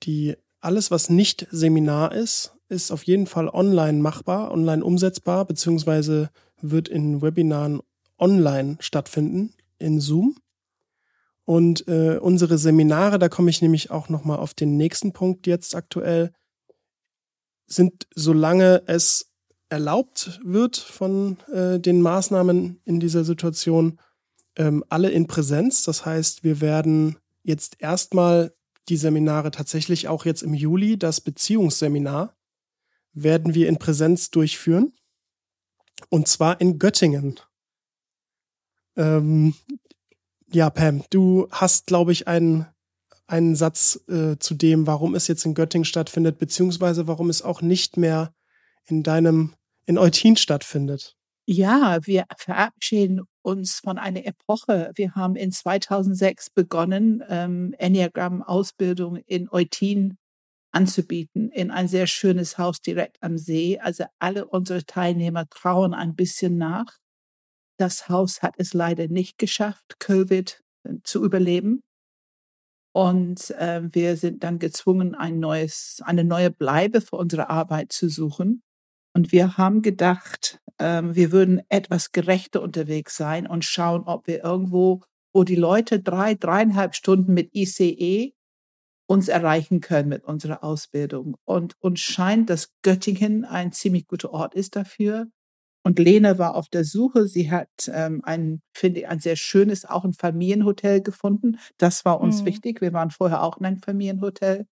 die 0.03 0.37
alles, 0.61 0.91
was 0.91 1.09
nicht 1.09 1.47
Seminar 1.51 2.13
ist, 2.13 2.57
ist 2.69 2.91
auf 2.91 3.05
jeden 3.05 3.27
Fall 3.27 3.49
online 3.49 4.01
machbar, 4.01 4.51
online 4.51 4.85
umsetzbar, 4.85 5.45
beziehungsweise 5.45 6.31
wird 6.61 6.89
in 6.89 7.23
Webinaren 7.23 7.81
online 8.19 8.77
stattfinden, 8.81 9.55
in 9.79 10.01
Zoom. 10.01 10.37
Und 11.47 11.87
äh, 11.87 12.19
unsere 12.21 12.59
Seminare, 12.59 13.21
da 13.21 13.29
komme 13.29 13.51
ich 13.51 13.63
nämlich 13.63 13.91
auch 13.93 14.09
nochmal 14.09 14.39
auf 14.39 14.53
den 14.53 14.77
nächsten 14.77 15.13
Punkt 15.13 15.47
jetzt 15.47 15.77
aktuell, 15.77 16.33
sind, 17.69 18.09
solange 18.15 18.83
es 18.87 19.33
erlaubt 19.69 20.41
wird 20.45 20.77
von 20.77 21.39
äh, 21.53 21.79
den 21.79 22.03
Maßnahmen 22.03 22.81
in 22.85 23.01
dieser 23.01 23.25
Situation, 23.25 24.01
ähm, 24.57 24.85
alle 24.89 25.11
in 25.11 25.29
Präsenz. 25.29 25.85
Das 25.85 26.05
heißt, 26.05 26.43
wir 26.43 26.61
werden 26.61 27.17
jetzt 27.45 27.77
erstmal 27.81 28.53
die 28.89 28.97
Seminare 28.97 29.53
tatsächlich 29.53 30.09
auch 30.09 30.25
jetzt 30.25 30.43
im 30.43 30.53
Juli, 30.53 30.99
das 30.99 31.21
Beziehungsseminar, 31.21 32.37
werden 33.13 33.55
wir 33.55 33.69
in 33.69 33.79
Präsenz 33.79 34.31
durchführen. 34.31 34.93
Und 36.09 36.27
zwar 36.27 36.61
in 36.61 36.79
Göttingen. 36.81 37.41
Ähm, 38.97 39.55
ja, 40.51 40.71
Pam, 40.71 41.03
du 41.11 41.49
hast, 41.51 41.87
glaube 41.87 42.13
ich, 42.13 42.29
einen, 42.29 42.67
einen 43.27 43.57
Satz 43.57 44.01
äh, 44.09 44.37
zu 44.39 44.55
dem, 44.55 44.87
warum 44.87 45.15
es 45.15 45.29
jetzt 45.29 45.45
in 45.45 45.55
Göttingen 45.55 45.85
stattfindet, 45.85 46.39
beziehungsweise 46.39 47.07
warum 47.07 47.31
es 47.31 47.43
auch 47.43 47.63
nicht 47.63 47.97
mehr 47.97 48.33
in 48.87 49.03
deinem, 49.03 49.55
in 49.87 49.99
Eutin 49.99 50.37
stattfindet. 50.37 51.17
Ja, 51.49 51.99
wir 52.03 52.25
verabschieden 52.37 53.23
uns 53.43 53.79
von 53.79 53.99
einer 53.99 54.25
Epoche. 54.27 54.91
Wir 54.97 55.15
haben 55.15 55.37
in 55.37 55.53
2006 55.53 56.51
begonnen, 56.51 57.23
ähm, 57.29 57.73
Enneagram-Ausbildung 57.79 59.17
in 59.27 59.49
Eutin 59.51 60.19
anzubieten, 60.73 61.51
in 61.51 61.71
ein 61.71 61.87
sehr 61.87 62.09
schönes 62.09 62.59
Haus 62.59 62.81
direkt 62.81 63.23
am 63.23 63.39
See. 63.39 63.79
Also 63.79 64.05
alle 64.19 64.47
unsere 64.47 64.85
Teilnehmer 64.85 65.49
trauen 65.49 65.95
ein 65.95 66.17
bisschen 66.17 66.59
nach. 66.59 66.99
Das 67.79 68.09
Haus 68.09 68.43
hat 68.43 68.55
es 68.59 68.75
leider 68.75 69.09
nicht 69.09 69.39
geschafft, 69.39 69.99
Covid 69.99 70.63
äh, 70.85 70.95
zu 71.03 71.25
überleben. 71.25 71.83
Und 72.95 73.51
äh, 73.51 73.83
wir 73.93 74.17
sind 74.17 74.43
dann 74.43 74.59
gezwungen, 74.59 75.15
ein 75.15 75.39
neues, 75.39 76.01
eine 76.05 76.25
neue 76.25 76.51
Bleibe 76.51 77.03
für 77.03 77.17
unsere 77.17 77.51
Arbeit 77.51 77.93
zu 77.93 78.09
suchen. 78.09 78.63
Und 79.15 79.33
wir 79.33 79.59
haben 79.59 79.83
gedacht, 79.83 80.61
äh, 80.79 81.03
wir 81.05 81.31
würden 81.33 81.61
etwas 81.69 82.13
gerechter 82.13 82.63
unterwegs 82.63 83.17
sein 83.17 83.47
und 83.47 83.65
schauen, 83.65 84.05
ob 84.05 84.27
wir 84.27 84.43
irgendwo, 84.43 85.03
wo 85.35 85.45
die 85.45 85.57
Leute 85.57 86.01
drei, 86.01 86.35
dreieinhalb 86.35 86.95
Stunden 86.95 87.35
mit 87.35 87.55
ICE 87.55 88.33
uns 89.07 89.29
erreichen 89.29 89.81
können 89.81 90.09
mit 90.09 90.25
unserer 90.25 90.65
Ausbildung. 90.65 91.37
Und 91.45 91.75
uns 91.81 92.01
scheint, 92.01 92.51
dass 92.51 92.73
Göttingen 92.83 93.45
ein 93.45 93.73
ziemlich 93.73 94.07
guter 94.07 94.33
Ort 94.33 94.55
ist 94.55 94.77
dafür. 94.77 95.29
Und 95.87 96.01
Lena 96.01 96.37
war 96.37 96.57
auf 96.57 96.69
der 96.69 96.83
Suche. 96.83 97.29
Sie 97.29 97.49
hat 97.49 97.69
ähm, 97.95 98.21
ein, 98.25 98.61
finde 98.77 98.99
ich, 98.99 99.07
ein 99.07 99.21
sehr 99.21 99.37
schönes, 99.37 99.85
auch 99.85 100.05
ein 100.05 100.15
Familienhotel 100.15 101.01
gefunden. 101.01 101.61
Das 101.79 102.05
war 102.05 102.21
uns 102.21 102.41
mhm. 102.41 102.47
wichtig. 102.47 102.81
Wir 102.81 102.93
waren 102.93 103.13
vorher 103.13 103.45
auch 103.45 103.59
in 103.59 103.67
einem 103.67 103.79
Familienhotel. 103.79 104.67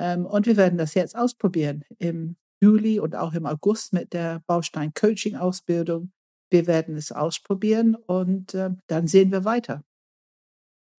Ähm, 0.00 0.26
und 0.26 0.46
wir 0.46 0.56
werden 0.56 0.76
das 0.76 0.94
jetzt 0.94 1.14
ausprobieren 1.14 1.84
im 2.00 2.34
Juli 2.60 2.98
und 2.98 3.14
auch 3.14 3.32
im 3.34 3.46
August 3.46 3.92
mit 3.92 4.12
der 4.12 4.42
Baustein 4.48 4.92
Coaching 4.92 5.36
Ausbildung. 5.36 6.10
Wir 6.50 6.66
werden 6.66 6.96
es 6.96 7.12
ausprobieren 7.12 7.94
und 7.94 8.54
äh, 8.54 8.70
dann 8.88 9.06
sehen 9.06 9.30
wir 9.30 9.44
weiter, 9.44 9.84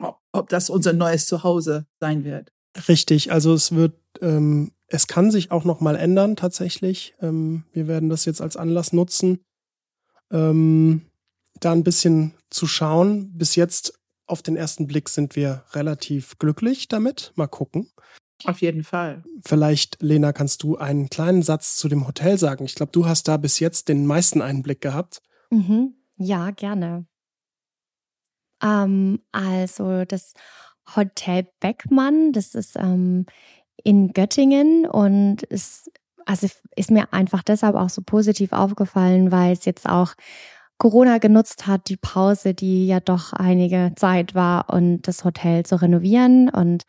ob, 0.02 0.22
ob 0.32 0.48
das 0.48 0.70
unser 0.70 0.94
neues 0.94 1.26
Zuhause 1.26 1.88
sein 2.00 2.24
wird. 2.24 2.54
Richtig, 2.88 3.34
also 3.34 3.54
es 3.54 3.76
wird 3.76 4.00
ähm, 4.22 4.72
es 4.88 5.08
kann 5.08 5.32
sich 5.32 5.52
auch 5.52 5.64
noch 5.64 5.82
mal 5.82 5.96
ändern 5.96 6.36
tatsächlich. 6.36 7.16
Ähm, 7.22 7.64
wir 7.72 7.88
werden 7.88 8.10
das 8.10 8.26
jetzt 8.26 8.42
als 8.42 8.58
Anlass 8.58 8.94
nutzen, 8.94 9.44
ähm, 10.32 11.10
da 11.60 11.72
ein 11.72 11.84
bisschen 11.84 12.34
zu 12.50 12.68
schauen. 12.68 13.36
Bis 13.38 13.56
jetzt 13.56 14.00
auf 14.28 14.42
den 14.42 14.56
ersten 14.56 14.88
Blick 14.88 15.10
sind 15.10 15.36
wir 15.36 15.64
relativ 15.74 16.38
glücklich 16.38 16.88
damit. 16.88 17.32
Mal 17.36 17.48
gucken. 17.48 17.90
Auf 18.44 18.62
jeden 18.62 18.84
Fall. 18.84 19.24
Vielleicht, 19.46 20.02
Lena, 20.02 20.34
kannst 20.34 20.62
du 20.64 20.78
einen 20.78 21.10
kleinen 21.10 21.42
Satz 21.42 21.78
zu 21.78 21.88
dem 21.88 22.06
Hotel 22.06 22.38
sagen? 22.38 22.66
Ich 22.66 22.76
glaube, 22.76 22.92
du 22.92 23.06
hast 23.06 23.28
da 23.28 23.38
bis 23.38 23.60
jetzt 23.60 23.88
den 23.88 24.06
meisten 24.06 24.42
Einblick 24.42 24.82
gehabt. 24.82 25.22
Mhm. 25.52 25.96
Ja, 26.18 26.52
gerne. 26.52 27.08
Ähm, 28.62 29.22
also 29.32 30.06
das 30.06 30.34
Hotel 30.96 31.48
Beckmann, 31.60 32.34
das 32.34 32.56
ist 32.56 32.76
ähm, 32.76 33.26
in 33.84 34.14
Göttingen 34.14 34.86
und 34.86 35.44
es 35.50 35.90
also 36.26 36.48
ist 36.76 36.92
mir 36.92 37.14
einfach 37.14 37.44
deshalb 37.44 37.76
auch 37.76 37.90
so 37.90 38.02
positiv 38.02 38.52
aufgefallen, 38.52 39.32
weil 39.32 39.54
es 39.54 39.66
jetzt 39.66 39.88
auch 39.88 40.16
Corona 40.78 41.20
genutzt 41.20 41.68
hat, 41.68 41.88
die 41.88 41.98
Pause, 41.98 42.54
die 42.54 42.88
ja 42.88 43.00
doch 43.00 43.32
einige 43.32 43.94
Zeit 43.96 44.36
war 44.36 44.74
und 44.74 45.04
das 45.04 45.24
Hotel 45.24 45.66
zu 45.66 45.82
renovieren 45.82 46.50
und 46.50 46.84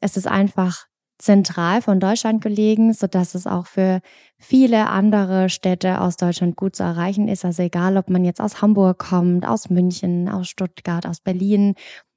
es 0.00 0.16
ist 0.16 0.26
einfach 0.26 0.86
zentral 1.18 1.80
von 1.80 2.00
Deutschland 2.00 2.42
gelegen, 2.42 2.92
so 2.92 3.06
dass 3.06 3.34
es 3.34 3.46
auch 3.46 3.66
für 3.66 4.00
viele 4.38 4.88
andere 4.88 5.48
Städte 5.48 6.00
aus 6.00 6.16
Deutschland 6.16 6.56
gut 6.56 6.76
zu 6.76 6.82
erreichen 6.82 7.28
ist. 7.28 7.44
Also 7.44 7.62
egal, 7.62 7.96
ob 7.96 8.10
man 8.10 8.24
jetzt 8.24 8.40
aus 8.40 8.60
Hamburg 8.60 8.98
kommt, 8.98 9.46
aus 9.46 9.70
München, 9.70 10.28
aus 10.28 10.48
Stuttgart, 10.48 11.06
aus 11.06 11.20
Berlin 11.20 11.74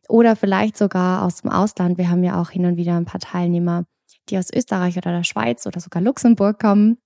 oder 0.08 0.36
vielleicht 0.36 0.78
sogar 0.78 1.24
aus 1.24 1.42
dem 1.42 1.52
Ausland. 1.52 1.98
Wir 1.98 2.10
haben 2.10 2.24
ja 2.24 2.40
auch 2.42 2.50
hin 2.50 2.66
und 2.66 2.78
wieder 2.78 2.96
ein 2.96 3.06
paar 3.06 3.20
Teilnehmer, 3.20 3.86
die 4.30 4.38
aus 4.38 4.52
Österreich 4.54 4.98
oder 4.98 5.12
der 5.12 5.24
Schweiz 5.24 5.66
oder 5.66 5.80
sogar 5.80 6.02
Luxemburg 6.02 6.60
kommen. 6.60 6.98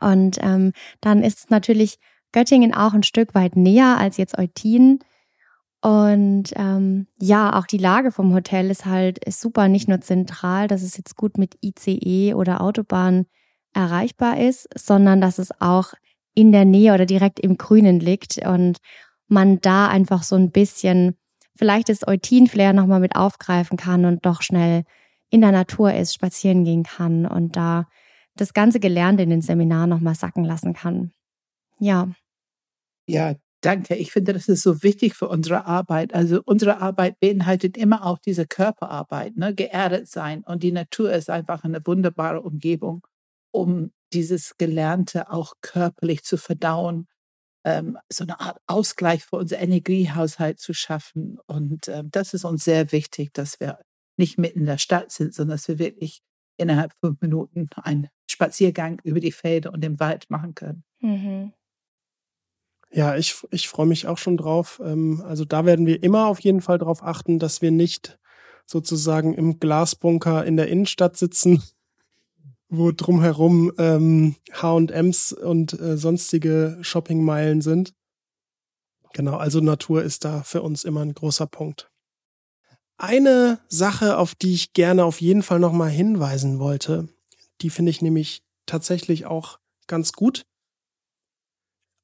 Und 0.00 0.38
ähm, 0.40 0.72
dann 1.00 1.22
ist 1.22 1.50
natürlich 1.50 1.98
Göttingen 2.32 2.74
auch 2.74 2.94
ein 2.94 3.02
Stück 3.02 3.34
weit 3.34 3.56
näher 3.56 3.98
als 3.98 4.16
jetzt 4.16 4.38
Eutin. 4.38 5.00
Und 5.82 6.52
ähm, 6.54 7.08
ja, 7.20 7.58
auch 7.58 7.66
die 7.66 7.78
Lage 7.78 8.12
vom 8.12 8.32
Hotel 8.32 8.70
ist 8.70 8.86
halt 8.86 9.22
ist 9.24 9.40
super, 9.40 9.68
nicht 9.68 9.88
nur 9.88 10.00
zentral, 10.00 10.68
dass 10.68 10.82
es 10.82 10.96
jetzt 10.96 11.16
gut 11.16 11.38
mit 11.38 11.58
ICE 11.62 12.34
oder 12.34 12.60
Autobahn 12.60 13.26
erreichbar 13.74 14.38
ist, 14.38 14.68
sondern 14.78 15.20
dass 15.20 15.38
es 15.38 15.50
auch 15.60 15.92
in 16.34 16.52
der 16.52 16.64
Nähe 16.64 16.94
oder 16.94 17.04
direkt 17.04 17.40
im 17.40 17.58
Grünen 17.58 18.00
liegt 18.00 18.38
und 18.46 18.78
man 19.28 19.60
da 19.60 19.88
einfach 19.88 20.22
so 20.22 20.36
ein 20.36 20.50
bisschen 20.50 21.16
vielleicht 21.56 21.88
das 21.88 22.06
Eutin-Flair 22.06 22.72
nochmal 22.72 23.00
mit 23.00 23.16
aufgreifen 23.16 23.76
kann 23.76 24.04
und 24.04 24.24
doch 24.24 24.42
schnell 24.42 24.84
in 25.30 25.40
der 25.40 25.52
Natur 25.52 25.94
ist, 25.94 26.14
spazieren 26.14 26.64
gehen 26.64 26.82
kann 26.82 27.26
und 27.26 27.56
da 27.56 27.88
das 28.36 28.54
ganze 28.54 28.80
Gelernte 28.80 29.22
in 29.22 29.30
den 29.30 29.42
Seminaren 29.42 29.90
nochmal 29.90 30.14
sacken 30.14 30.44
lassen 30.44 30.74
kann. 30.74 31.12
Ja. 31.78 32.08
Ja, 33.06 33.34
danke. 33.60 33.94
Ich 33.96 34.12
finde, 34.12 34.32
das 34.32 34.48
ist 34.48 34.62
so 34.62 34.82
wichtig 34.82 35.14
für 35.14 35.28
unsere 35.28 35.66
Arbeit. 35.66 36.14
Also 36.14 36.40
unsere 36.44 36.80
Arbeit 36.80 37.18
beinhaltet 37.20 37.76
immer 37.76 38.06
auch 38.06 38.18
diese 38.18 38.46
Körperarbeit, 38.46 39.36
ne? 39.36 39.54
geerdet 39.54 40.08
sein. 40.08 40.44
Und 40.44 40.62
die 40.62 40.72
Natur 40.72 41.12
ist 41.12 41.30
einfach 41.30 41.64
eine 41.64 41.86
wunderbare 41.86 42.42
Umgebung, 42.42 43.06
um 43.50 43.90
dieses 44.12 44.56
Gelernte 44.56 45.30
auch 45.30 45.54
körperlich 45.62 46.22
zu 46.22 46.36
verdauen 46.36 47.06
ähm, 47.64 47.98
so 48.08 48.24
eine 48.24 48.40
Art 48.40 48.58
Ausgleich 48.66 49.24
für 49.24 49.36
unser 49.36 49.58
Energiehaushalt 49.58 50.58
zu 50.58 50.74
schaffen. 50.74 51.38
Und 51.46 51.88
ähm, 51.88 52.10
das 52.10 52.34
ist 52.34 52.44
uns 52.44 52.64
sehr 52.64 52.92
wichtig, 52.92 53.32
dass 53.32 53.60
wir 53.60 53.78
nicht 54.16 54.38
mitten 54.38 54.60
in 54.60 54.66
der 54.66 54.78
Stadt 54.78 55.10
sind, 55.10 55.34
sondern 55.34 55.56
dass 55.56 55.68
wir 55.68 55.78
wirklich 55.78 56.22
innerhalb 56.56 56.92
fünf 57.00 57.20
Minuten 57.20 57.68
einen 57.76 58.08
Spaziergang 58.30 59.00
über 59.04 59.20
die 59.20 59.32
Felder 59.32 59.72
und 59.72 59.82
den 59.82 60.00
Wald 60.00 60.28
machen 60.30 60.54
können. 60.54 60.84
Mhm. 61.00 61.52
Ja, 62.90 63.16
ich, 63.16 63.36
ich 63.50 63.68
freue 63.68 63.86
mich 63.86 64.06
auch 64.06 64.18
schon 64.18 64.36
drauf. 64.36 64.80
Ähm, 64.84 65.22
also 65.26 65.44
da 65.44 65.64
werden 65.64 65.86
wir 65.86 66.02
immer 66.02 66.26
auf 66.26 66.40
jeden 66.40 66.60
Fall 66.60 66.78
darauf 66.78 67.02
achten, 67.02 67.38
dass 67.38 67.62
wir 67.62 67.70
nicht 67.70 68.18
sozusagen 68.66 69.34
im 69.34 69.58
Glasbunker 69.58 70.44
in 70.44 70.56
der 70.56 70.68
Innenstadt 70.68 71.16
sitzen, 71.16 71.62
wo 72.72 72.90
drumherum 72.90 73.70
ähm, 73.76 74.36
H&Ms 74.50 75.34
und 75.34 75.78
äh, 75.78 75.98
sonstige 75.98 76.78
Shoppingmeilen 76.80 77.60
sind. 77.60 77.92
Genau, 79.12 79.36
also 79.36 79.60
Natur 79.60 80.02
ist 80.02 80.24
da 80.24 80.42
für 80.42 80.62
uns 80.62 80.84
immer 80.84 81.02
ein 81.02 81.12
großer 81.12 81.46
Punkt. 81.46 81.90
Eine 82.96 83.60
Sache, 83.68 84.16
auf 84.16 84.34
die 84.34 84.54
ich 84.54 84.72
gerne 84.72 85.04
auf 85.04 85.20
jeden 85.20 85.42
Fall 85.42 85.58
nochmal 85.58 85.90
hinweisen 85.90 86.58
wollte, 86.58 87.08
die 87.60 87.68
finde 87.68 87.90
ich 87.90 88.00
nämlich 88.00 88.42
tatsächlich 88.64 89.26
auch 89.26 89.58
ganz 89.86 90.12
gut. 90.12 90.46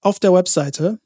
Auf 0.02 0.20
der 0.20 0.34
Webseite. 0.34 1.00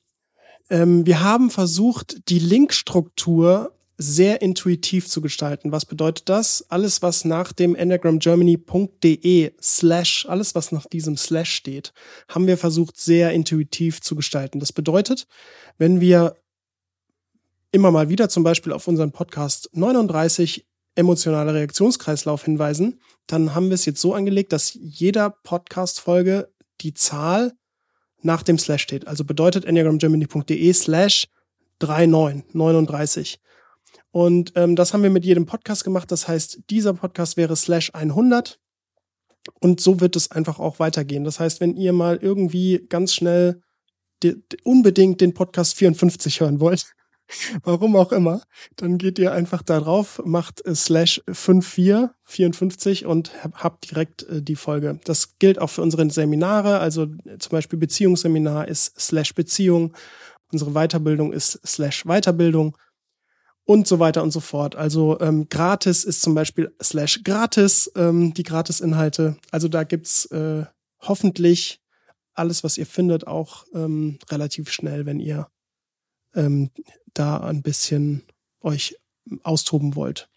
Ähm, 0.70 1.06
wir 1.06 1.20
haben 1.20 1.50
versucht, 1.50 2.28
die 2.28 2.40
Linkstruktur 2.40 3.78
sehr 4.02 4.42
intuitiv 4.42 5.08
zu 5.08 5.20
gestalten. 5.20 5.72
Was 5.72 5.86
bedeutet 5.86 6.28
das? 6.28 6.66
Alles, 6.68 7.02
was 7.02 7.24
nach 7.24 7.52
dem 7.52 7.74
enneagramgermany.de 7.74 9.52
slash, 9.62 10.26
alles, 10.28 10.54
was 10.54 10.72
nach 10.72 10.86
diesem 10.86 11.16
slash 11.16 11.54
steht, 11.54 11.92
haben 12.28 12.46
wir 12.46 12.58
versucht, 12.58 12.98
sehr 12.98 13.32
intuitiv 13.32 14.00
zu 14.00 14.16
gestalten. 14.16 14.60
Das 14.60 14.72
bedeutet, 14.72 15.26
wenn 15.78 16.00
wir 16.00 16.36
immer 17.70 17.90
mal 17.90 18.08
wieder 18.08 18.28
zum 18.28 18.42
Beispiel 18.42 18.72
auf 18.72 18.86
unseren 18.88 19.12
Podcast 19.12 19.70
39 19.72 20.66
emotionaler 20.94 21.54
Reaktionskreislauf 21.54 22.44
hinweisen, 22.44 23.00
dann 23.26 23.54
haben 23.54 23.68
wir 23.68 23.74
es 23.74 23.86
jetzt 23.86 24.00
so 24.00 24.12
angelegt, 24.14 24.52
dass 24.52 24.76
jeder 24.78 25.30
Podcast-Folge 25.30 26.52
die 26.82 26.92
Zahl 26.92 27.52
nach 28.20 28.42
dem 28.42 28.58
Slash 28.58 28.82
steht. 28.82 29.06
Also 29.06 29.24
bedeutet 29.24 29.64
enneagramgermany.de 29.64 30.72
slash 30.72 31.28
39, 31.80 32.54
39. 32.54 33.40
Und 34.12 34.52
ähm, 34.56 34.76
das 34.76 34.92
haben 34.92 35.02
wir 35.02 35.10
mit 35.10 35.24
jedem 35.24 35.46
Podcast 35.46 35.84
gemacht. 35.84 36.12
Das 36.12 36.28
heißt, 36.28 36.60
dieser 36.70 36.94
Podcast 36.94 37.36
wäre 37.36 37.56
slash 37.56 37.90
100. 37.94 38.60
Und 39.58 39.80
so 39.80 40.00
wird 40.00 40.14
es 40.14 40.30
einfach 40.30 40.60
auch 40.60 40.78
weitergehen. 40.78 41.24
Das 41.24 41.40
heißt, 41.40 41.60
wenn 41.60 41.74
ihr 41.76 41.92
mal 41.92 42.18
irgendwie 42.20 42.86
ganz 42.88 43.14
schnell 43.14 43.60
unbedingt 44.62 45.20
den 45.20 45.34
Podcast 45.34 45.74
54 45.76 46.40
hören 46.40 46.60
wollt, 46.60 46.92
warum 47.64 47.96
auch 47.96 48.12
immer, 48.12 48.42
dann 48.76 48.98
geht 48.98 49.18
ihr 49.18 49.32
einfach 49.32 49.62
da 49.62 49.80
drauf, 49.80 50.20
macht 50.24 50.64
äh, 50.66 50.74
slash 50.74 51.22
54, 51.30 52.10
54 52.24 53.06
und 53.06 53.32
habt 53.54 53.90
direkt 53.90 54.24
äh, 54.24 54.42
die 54.42 54.56
Folge. 54.56 55.00
Das 55.04 55.38
gilt 55.38 55.58
auch 55.58 55.70
für 55.70 55.82
unsere 55.82 56.08
Seminare, 56.10 56.78
also 56.78 57.04
äh, 57.24 57.38
zum 57.38 57.50
Beispiel 57.50 57.78
Beziehungsseminar 57.78 58.68
ist 58.68 59.00
slash 59.00 59.34
Beziehung, 59.34 59.96
unsere 60.52 60.72
Weiterbildung 60.72 61.32
ist 61.32 61.58
slash 61.66 62.04
Weiterbildung 62.04 62.76
und 63.64 63.86
so 63.86 63.98
weiter 63.98 64.22
und 64.22 64.30
so 64.30 64.40
fort. 64.40 64.76
Also 64.76 65.20
ähm, 65.20 65.48
gratis 65.48 66.04
ist 66.04 66.22
zum 66.22 66.34
Beispiel 66.34 66.74
slash 66.82 67.22
gratis, 67.22 67.90
ähm, 67.96 68.34
die 68.34 68.42
Gratis-Inhalte. 68.42 69.36
Also 69.50 69.68
da 69.68 69.84
gibt's 69.84 70.26
äh, 70.26 70.64
hoffentlich 71.00 71.80
alles, 72.34 72.64
was 72.64 72.78
ihr 72.78 72.86
findet, 72.86 73.26
auch 73.26 73.64
ähm, 73.74 74.18
relativ 74.30 74.70
schnell, 74.70 75.06
wenn 75.06 75.20
ihr 75.20 75.48
ähm, 76.34 76.70
da 77.14 77.38
ein 77.38 77.62
bisschen 77.62 78.22
euch 78.62 78.96
austoben 79.42 79.94
wollt. 79.94 80.28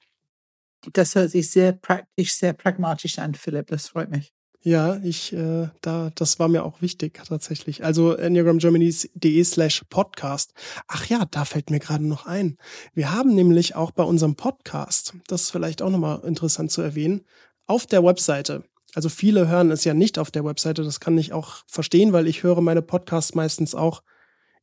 Das 0.93 1.15
hört 1.15 1.31
sich 1.31 1.49
sehr 1.49 1.71
praktisch, 1.71 2.33
sehr 2.33 2.53
pragmatisch 2.53 3.17
an, 3.17 3.33
Philipp. 3.33 3.67
Das 3.67 3.87
freut 3.87 4.11
mich. 4.11 4.34
Ja, 4.65 4.95
ich, 5.03 5.31
äh, 5.31 5.69
da, 5.81 6.11
das 6.15 6.39
war 6.39 6.47
mir 6.47 6.63
auch 6.63 6.81
wichtig 6.81 7.21
tatsächlich. 7.23 7.83
Also 7.83 8.13
enneagramgermany.de 8.13 9.43
slash 9.43 9.83
podcast. 9.91 10.55
Ach 10.87 11.05
ja, 11.05 11.25
da 11.29 11.45
fällt 11.45 11.69
mir 11.69 11.77
gerade 11.77 12.03
noch 12.03 12.25
ein. 12.25 12.57
Wir 12.95 13.11
haben 13.11 13.35
nämlich 13.35 13.75
auch 13.75 13.91
bei 13.91 14.01
unserem 14.01 14.33
Podcast, 14.33 15.13
das 15.27 15.43
ist 15.43 15.51
vielleicht 15.51 15.83
auch 15.83 15.91
nochmal 15.91 16.21
interessant 16.25 16.71
zu 16.71 16.81
erwähnen, 16.81 17.21
auf 17.67 17.85
der 17.85 18.03
Webseite. 18.03 18.63
Also 18.95 19.07
viele 19.07 19.47
hören 19.47 19.69
es 19.69 19.83
ja 19.83 19.93
nicht 19.93 20.17
auf 20.17 20.31
der 20.31 20.45
Webseite, 20.45 20.83
das 20.83 20.99
kann 20.99 21.15
ich 21.19 21.31
auch 21.31 21.57
verstehen, 21.67 22.11
weil 22.11 22.25
ich 22.25 22.41
höre 22.41 22.59
meine 22.61 22.81
Podcasts 22.81 23.35
meistens 23.35 23.75
auch 23.75 24.01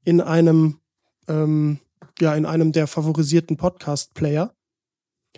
in 0.05 0.21
einem, 0.21 0.81
ähm, 1.29 1.79
ja, 2.19 2.35
in 2.35 2.45
einem 2.45 2.73
der 2.73 2.89
favorisierten 2.89 3.57
Podcast-Player. 3.57 4.53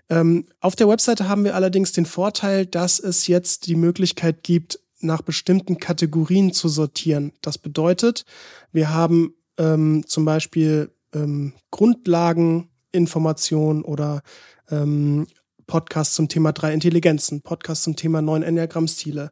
Ähm, 0.09 0.47
auf 0.61 0.76
der 0.76 0.88
Webseite 0.88 1.28
haben 1.28 1.45
wir 1.45 1.55
allerdings 1.55 1.92
den 1.92 2.07
Vorteil, 2.07 2.64
dass 2.66 2.99
es 2.99 3.26
jetzt 3.26 3.66
die 3.66 3.76
Möglichkeit 3.76 4.42
gibt, 4.42 4.80
nach 5.01 5.22
bestimmten 5.22 5.78
Kategorien 5.78 6.53
zu 6.53 6.68
sortieren. 6.68 7.32
Das 7.40 7.59
bedeutet, 7.59 8.24
wir 8.72 8.90
haben 8.90 9.34
ähm, 9.59 10.05
zum 10.07 10.24
Beispiel 10.24 10.90
ähm, 11.14 11.53
Grundlageninformationen 11.70 13.84
oder 13.84 14.22
ähm, 14.70 15.26
Podcasts 15.66 16.14
zum 16.14 16.28
Thema 16.28 16.53
drei 16.53 16.74
Intelligenzen, 16.74 17.42
Podcasts 17.42 17.84
zum 17.84 17.97
Thema 17.97 18.22
neun 18.22 18.42
Enneagramm-Stile 18.42 19.30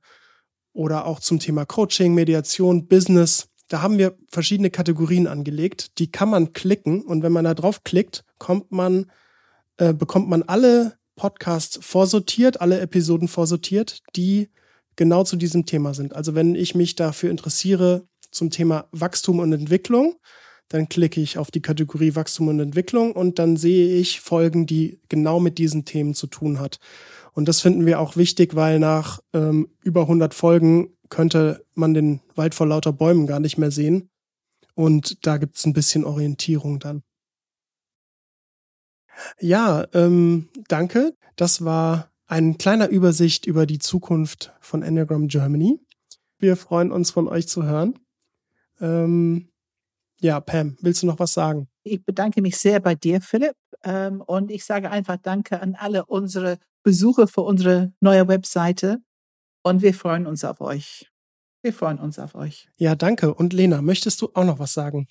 oder 0.73 1.07
auch 1.07 1.21
zum 1.21 1.39
Thema 1.39 1.67
Coaching, 1.67 2.15
Mediation, 2.15 2.89
Business. 2.89 3.49
Da 3.69 3.83
haben 3.83 3.99
wir 3.99 4.17
verschiedene 4.29 4.71
Kategorien 4.71 5.27
angelegt. 5.27 5.99
Die 5.99 6.11
kann 6.11 6.31
man 6.31 6.53
klicken 6.53 7.03
und 7.03 7.23
wenn 7.23 7.33
man 7.33 7.45
da 7.45 7.55
drauf 7.55 7.85
klickt, 7.85 8.25
kommt 8.39 8.73
man 8.73 9.11
äh, 9.79 9.93
bekommt 9.93 10.29
man 10.29 10.43
alle 10.43 10.97
Podcasts 11.17 11.79
vorsortiert, 11.83 12.61
alle 12.61 12.81
Episoden 12.81 13.29
vorsortiert, 13.29 14.01
die 14.17 14.51
genau 14.97 15.25
zu 15.25 15.37
diesem 15.37 15.67
Thema 15.67 15.95
sind. 15.95 16.15
Also 16.15 16.35
wenn 16.35 16.55
ich 16.55 16.75
mich 16.75 16.95
dafür 16.95 17.31
interessiere 17.31 18.07
zum 18.31 18.51
Thema 18.51 18.89
Wachstum 18.93 19.39
und 19.39 19.53
Entwicklung, 19.53 20.17
dann 20.69 20.89
klicke 20.89 21.21
ich 21.21 21.39
auf 21.39 21.51
die 21.51 21.61
Kategorie 21.61 22.15
Wachstum 22.15 22.49
und 22.49 22.61
Entwicklung 22.61 23.13
und 23.13 23.39
dann 23.39 23.57
sehe 23.57 23.95
ich 23.99 24.21
Folgen, 24.21 24.67
die 24.67 25.01
genau 25.09 25.39
mit 25.39 25.59
diesen 25.59 25.85
Themen 25.85 26.15
zu 26.15 26.27
tun 26.27 26.61
hat. 26.61 26.79
Und 27.33 27.49
das 27.49 27.61
finden 27.61 27.87
wir 27.87 28.01
auch 28.01 28.17
wichtig, 28.17 28.55
weil 28.55 28.79
nach 28.79 29.21
ähm, 29.33 29.69
über 29.83 30.03
100 30.03 30.35
Folgen 30.35 30.97
könnte 31.09 31.65
man 31.75 31.95
den 31.95 32.21
Wald 32.35 32.55
vor 32.55 32.67
lauter 32.67 32.93
Bäumen 32.93 33.27
gar 33.27 33.41
nicht 33.41 33.59
mehr 33.59 33.71
sehen. 33.71 34.09
Und 34.75 35.27
da 35.27 35.37
gibt 35.37 35.57
es 35.57 35.67
ein 35.67 35.75
bisschen 35.75 36.05
Orientierung 36.05 36.79
dann. 36.79 37.03
Ja, 39.41 39.87
ähm, 39.93 40.49
danke. 40.69 41.15
Das 41.37 41.65
war 41.65 42.11
ein 42.27 42.59
kleiner 42.59 42.89
Übersicht 42.89 43.47
über 43.47 43.67
die 43.67 43.79
Zukunft 43.79 44.53
von 44.61 44.83
Enneagram 44.83 45.29
Germany. 45.29 45.79
Wir 46.39 46.57
freuen 46.57 46.91
uns 46.91 47.11
von 47.11 47.29
euch 47.29 47.47
zu 47.49 47.65
hören. 47.65 47.99
Ähm, 48.81 49.51
ja, 50.21 50.41
Pam, 50.41 50.77
willst 50.81 51.03
du 51.03 51.07
noch 51.07 51.19
was 51.19 51.33
sagen? 51.33 51.69
Ich 51.83 52.05
bedanke 52.05 52.43
mich 52.43 52.57
sehr 52.57 52.81
bei 52.81 52.95
dir, 52.95 53.21
Philipp. 53.21 53.55
Ähm, 53.85 54.21
und 54.21 54.51
ich 54.51 54.65
sage 54.65 54.91
einfach 54.91 55.17
Danke 55.17 55.61
an 55.61 55.75
alle 55.75 56.07
unsere 56.07 56.59
Besucher 56.83 57.27
für 57.27 57.43
unsere 57.43 57.93
neue 58.01 58.29
Webseite. 58.29 58.99
Und 59.63 59.83
wir 59.83 59.95
freuen 59.95 60.27
uns 60.27 60.45
auf 60.45 60.61
euch. 60.61 61.11
Wir 61.63 61.73
freuen 61.73 61.99
uns 61.99 62.19
auf 62.19 62.35
euch. 62.35 62.69
Ja, 62.77 62.95
danke. 62.95 63.35
Und 63.35 63.53
Lena, 63.53 63.83
möchtest 63.83 64.21
du 64.21 64.31
auch 64.35 64.45
noch 64.45 64.59
was 64.59 64.73
sagen? 64.73 65.07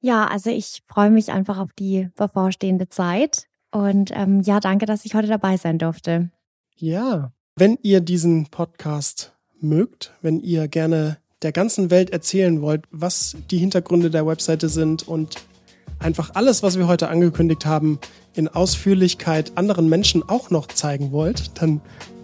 Ja, 0.00 0.26
also 0.26 0.50
ich 0.50 0.82
freue 0.86 1.10
mich 1.10 1.32
einfach 1.32 1.58
auf 1.58 1.72
die 1.72 2.10
bevorstehende 2.14 2.88
Zeit. 2.88 3.48
Und 3.74 4.12
ähm, 4.14 4.40
ja, 4.42 4.60
danke, 4.60 4.86
dass 4.86 5.04
ich 5.04 5.16
heute 5.16 5.26
dabei 5.26 5.56
sein 5.56 5.78
durfte. 5.78 6.30
Ja, 6.76 7.32
wenn 7.56 7.76
ihr 7.82 8.00
diesen 8.00 8.46
Podcast 8.46 9.32
mögt, 9.60 10.12
wenn 10.22 10.38
ihr 10.38 10.68
gerne 10.68 11.18
der 11.42 11.50
ganzen 11.50 11.90
Welt 11.90 12.10
erzählen 12.10 12.62
wollt, 12.62 12.84
was 12.92 13.36
die 13.50 13.58
Hintergründe 13.58 14.12
der 14.12 14.28
Webseite 14.28 14.68
sind 14.68 15.08
und 15.08 15.42
einfach 15.98 16.36
alles, 16.36 16.62
was 16.62 16.78
wir 16.78 16.86
heute 16.86 17.08
angekündigt 17.08 17.66
haben, 17.66 17.98
in 18.34 18.46
Ausführlichkeit 18.46 19.50
anderen 19.56 19.88
Menschen 19.88 20.22
auch 20.22 20.50
noch 20.50 20.68
zeigen 20.68 21.10
wollt, 21.10 21.60
dann 21.60 21.80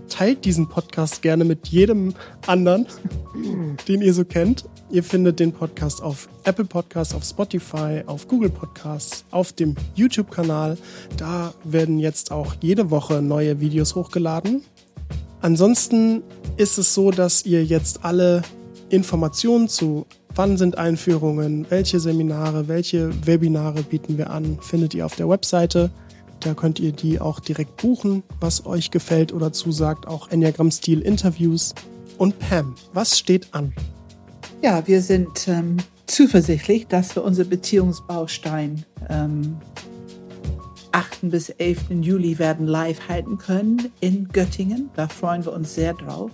teilt 0.08 0.44
diesen 0.44 0.68
Podcast 0.68 1.20
gerne 1.20 1.44
mit 1.44 1.66
jedem 1.66 2.14
anderen, 2.46 2.86
den 3.88 4.02
ihr 4.02 4.14
so 4.14 4.24
kennt. 4.24 4.66
Ihr 4.92 5.04
findet 5.04 5.38
den 5.38 5.52
Podcast 5.52 6.02
auf 6.02 6.28
Apple 6.42 6.64
Podcasts, 6.64 7.14
auf 7.14 7.22
Spotify, 7.24 8.02
auf 8.06 8.26
Google 8.26 8.50
Podcasts, 8.50 9.24
auf 9.30 9.52
dem 9.52 9.76
YouTube-Kanal. 9.94 10.76
Da 11.16 11.54
werden 11.62 12.00
jetzt 12.00 12.32
auch 12.32 12.56
jede 12.60 12.90
Woche 12.90 13.22
neue 13.22 13.60
Videos 13.60 13.94
hochgeladen. 13.94 14.62
Ansonsten 15.42 16.22
ist 16.56 16.76
es 16.76 16.92
so, 16.92 17.12
dass 17.12 17.46
ihr 17.46 17.64
jetzt 17.64 18.04
alle 18.04 18.42
Informationen 18.88 19.68
zu 19.68 20.06
wann 20.34 20.56
sind 20.56 20.76
Einführungen, 20.76 21.66
welche 21.70 22.00
Seminare, 22.00 22.66
welche 22.66 23.10
Webinare 23.26 23.82
bieten 23.82 24.18
wir 24.18 24.30
an, 24.30 24.58
findet 24.60 24.94
ihr 24.94 25.06
auf 25.06 25.14
der 25.14 25.28
Webseite. 25.28 25.90
Da 26.40 26.54
könnt 26.54 26.80
ihr 26.80 26.92
die 26.92 27.20
auch 27.20 27.38
direkt 27.38 27.76
buchen, 27.76 28.22
was 28.40 28.66
euch 28.66 28.90
gefällt 28.90 29.32
oder 29.32 29.52
zusagt, 29.52 30.08
auch 30.08 30.30
Enneagram-Stil-Interviews. 30.30 31.74
Und 32.18 32.38
Pam, 32.38 32.74
was 32.92 33.18
steht 33.18 33.48
an? 33.52 33.72
Ja, 34.62 34.86
wir 34.86 35.00
sind 35.00 35.48
ähm, 35.48 35.78
zuversichtlich, 36.06 36.86
dass 36.86 37.16
wir 37.16 37.24
unser 37.24 37.44
Beziehungsbaustein 37.44 38.84
ähm, 39.08 39.56
8. 40.92 41.30
bis 41.30 41.48
11. 41.48 41.90
Juli 42.02 42.38
werden 42.38 42.66
live 42.66 43.08
halten 43.08 43.38
können 43.38 43.90
in 44.00 44.28
Göttingen. 44.28 44.90
Da 44.96 45.08
freuen 45.08 45.46
wir 45.46 45.54
uns 45.54 45.74
sehr 45.74 45.94
drauf. 45.94 46.30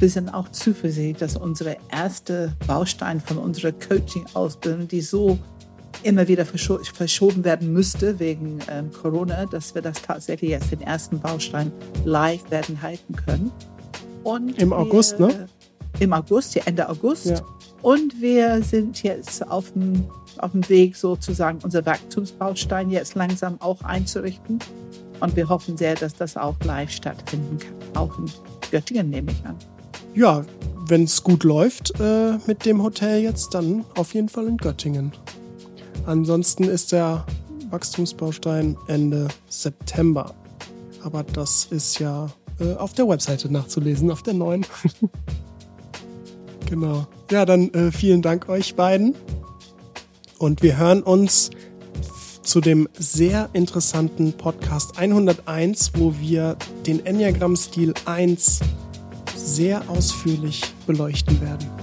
Wir 0.00 0.08
sind 0.08 0.30
auch 0.30 0.48
zuversichtlich, 0.52 1.18
dass 1.18 1.36
unsere 1.36 1.76
erste 1.92 2.50
Baustein 2.66 3.20
von 3.20 3.36
unserer 3.36 3.72
Coaching-Ausbildung, 3.72 4.88
die 4.88 5.02
so 5.02 5.38
immer 6.02 6.26
wieder 6.26 6.46
verscho 6.46 6.78
verschoben 6.94 7.44
werden 7.44 7.74
müsste 7.74 8.18
wegen 8.18 8.58
ähm, 8.70 8.90
Corona, 8.90 9.44
dass 9.44 9.74
wir 9.74 9.82
das 9.82 10.00
tatsächlich 10.00 10.50
jetzt 10.50 10.72
den 10.72 10.80
ersten 10.80 11.20
Baustein 11.20 11.70
live 12.06 12.50
werden 12.50 12.80
halten 12.80 13.14
können. 13.16 13.52
Und 14.22 14.58
Im 14.58 14.70
wir, 14.70 14.78
August, 14.78 15.20
ne? 15.20 15.46
Im 16.00 16.12
August, 16.12 16.56
Ende 16.66 16.88
August. 16.88 17.26
Ja. 17.26 17.40
Und 17.82 18.20
wir 18.20 18.62
sind 18.62 19.02
jetzt 19.02 19.46
auf 19.48 19.72
dem, 19.72 20.06
auf 20.38 20.52
dem 20.52 20.68
Weg, 20.68 20.96
sozusagen 20.96 21.58
unser 21.62 21.84
Wachstumsbaustein 21.84 22.90
jetzt 22.90 23.14
langsam 23.14 23.60
auch 23.60 23.82
einzurichten. 23.82 24.58
Und 25.20 25.36
wir 25.36 25.48
hoffen 25.48 25.76
sehr, 25.76 25.94
dass 25.94 26.14
das 26.14 26.36
auch 26.36 26.56
live 26.64 26.90
stattfinden 26.90 27.58
kann. 27.58 27.74
Auch 28.02 28.18
in 28.18 28.30
Göttingen 28.70 29.10
nehme 29.10 29.32
ich 29.32 29.46
an. 29.46 29.56
Ja, 30.14 30.44
wenn 30.86 31.04
es 31.04 31.22
gut 31.22 31.44
läuft 31.44 31.98
äh, 32.00 32.38
mit 32.46 32.64
dem 32.66 32.82
Hotel 32.82 33.22
jetzt, 33.22 33.54
dann 33.54 33.84
auf 33.96 34.14
jeden 34.14 34.28
Fall 34.28 34.46
in 34.46 34.56
Göttingen. 34.56 35.12
Ansonsten 36.06 36.64
ist 36.64 36.92
der 36.92 37.24
Wachstumsbaustein 37.70 38.76
Ende 38.86 39.28
September. 39.48 40.34
Aber 41.02 41.22
das 41.22 41.66
ist 41.70 41.98
ja 41.98 42.28
äh, 42.60 42.74
auf 42.74 42.92
der 42.92 43.08
Webseite 43.08 43.52
nachzulesen, 43.52 44.10
auf 44.10 44.22
der 44.22 44.34
neuen. 44.34 44.66
genau. 46.66 47.06
Ja, 47.30 47.44
dann 47.44 47.72
äh, 47.74 47.90
vielen 47.92 48.22
Dank 48.22 48.48
euch 48.48 48.74
beiden. 48.74 49.14
Und 50.38 50.62
wir 50.62 50.76
hören 50.76 51.02
uns 51.02 51.50
zu 52.42 52.60
dem 52.60 52.88
sehr 52.98 53.48
interessanten 53.52 54.32
Podcast 54.34 54.98
101, 54.98 55.92
wo 55.96 56.14
wir 56.20 56.56
den 56.86 57.04
Enneagram-Stil 57.04 57.94
1 58.04 58.60
sehr 59.34 59.88
ausführlich 59.88 60.62
beleuchten 60.86 61.40
werden. 61.40 61.73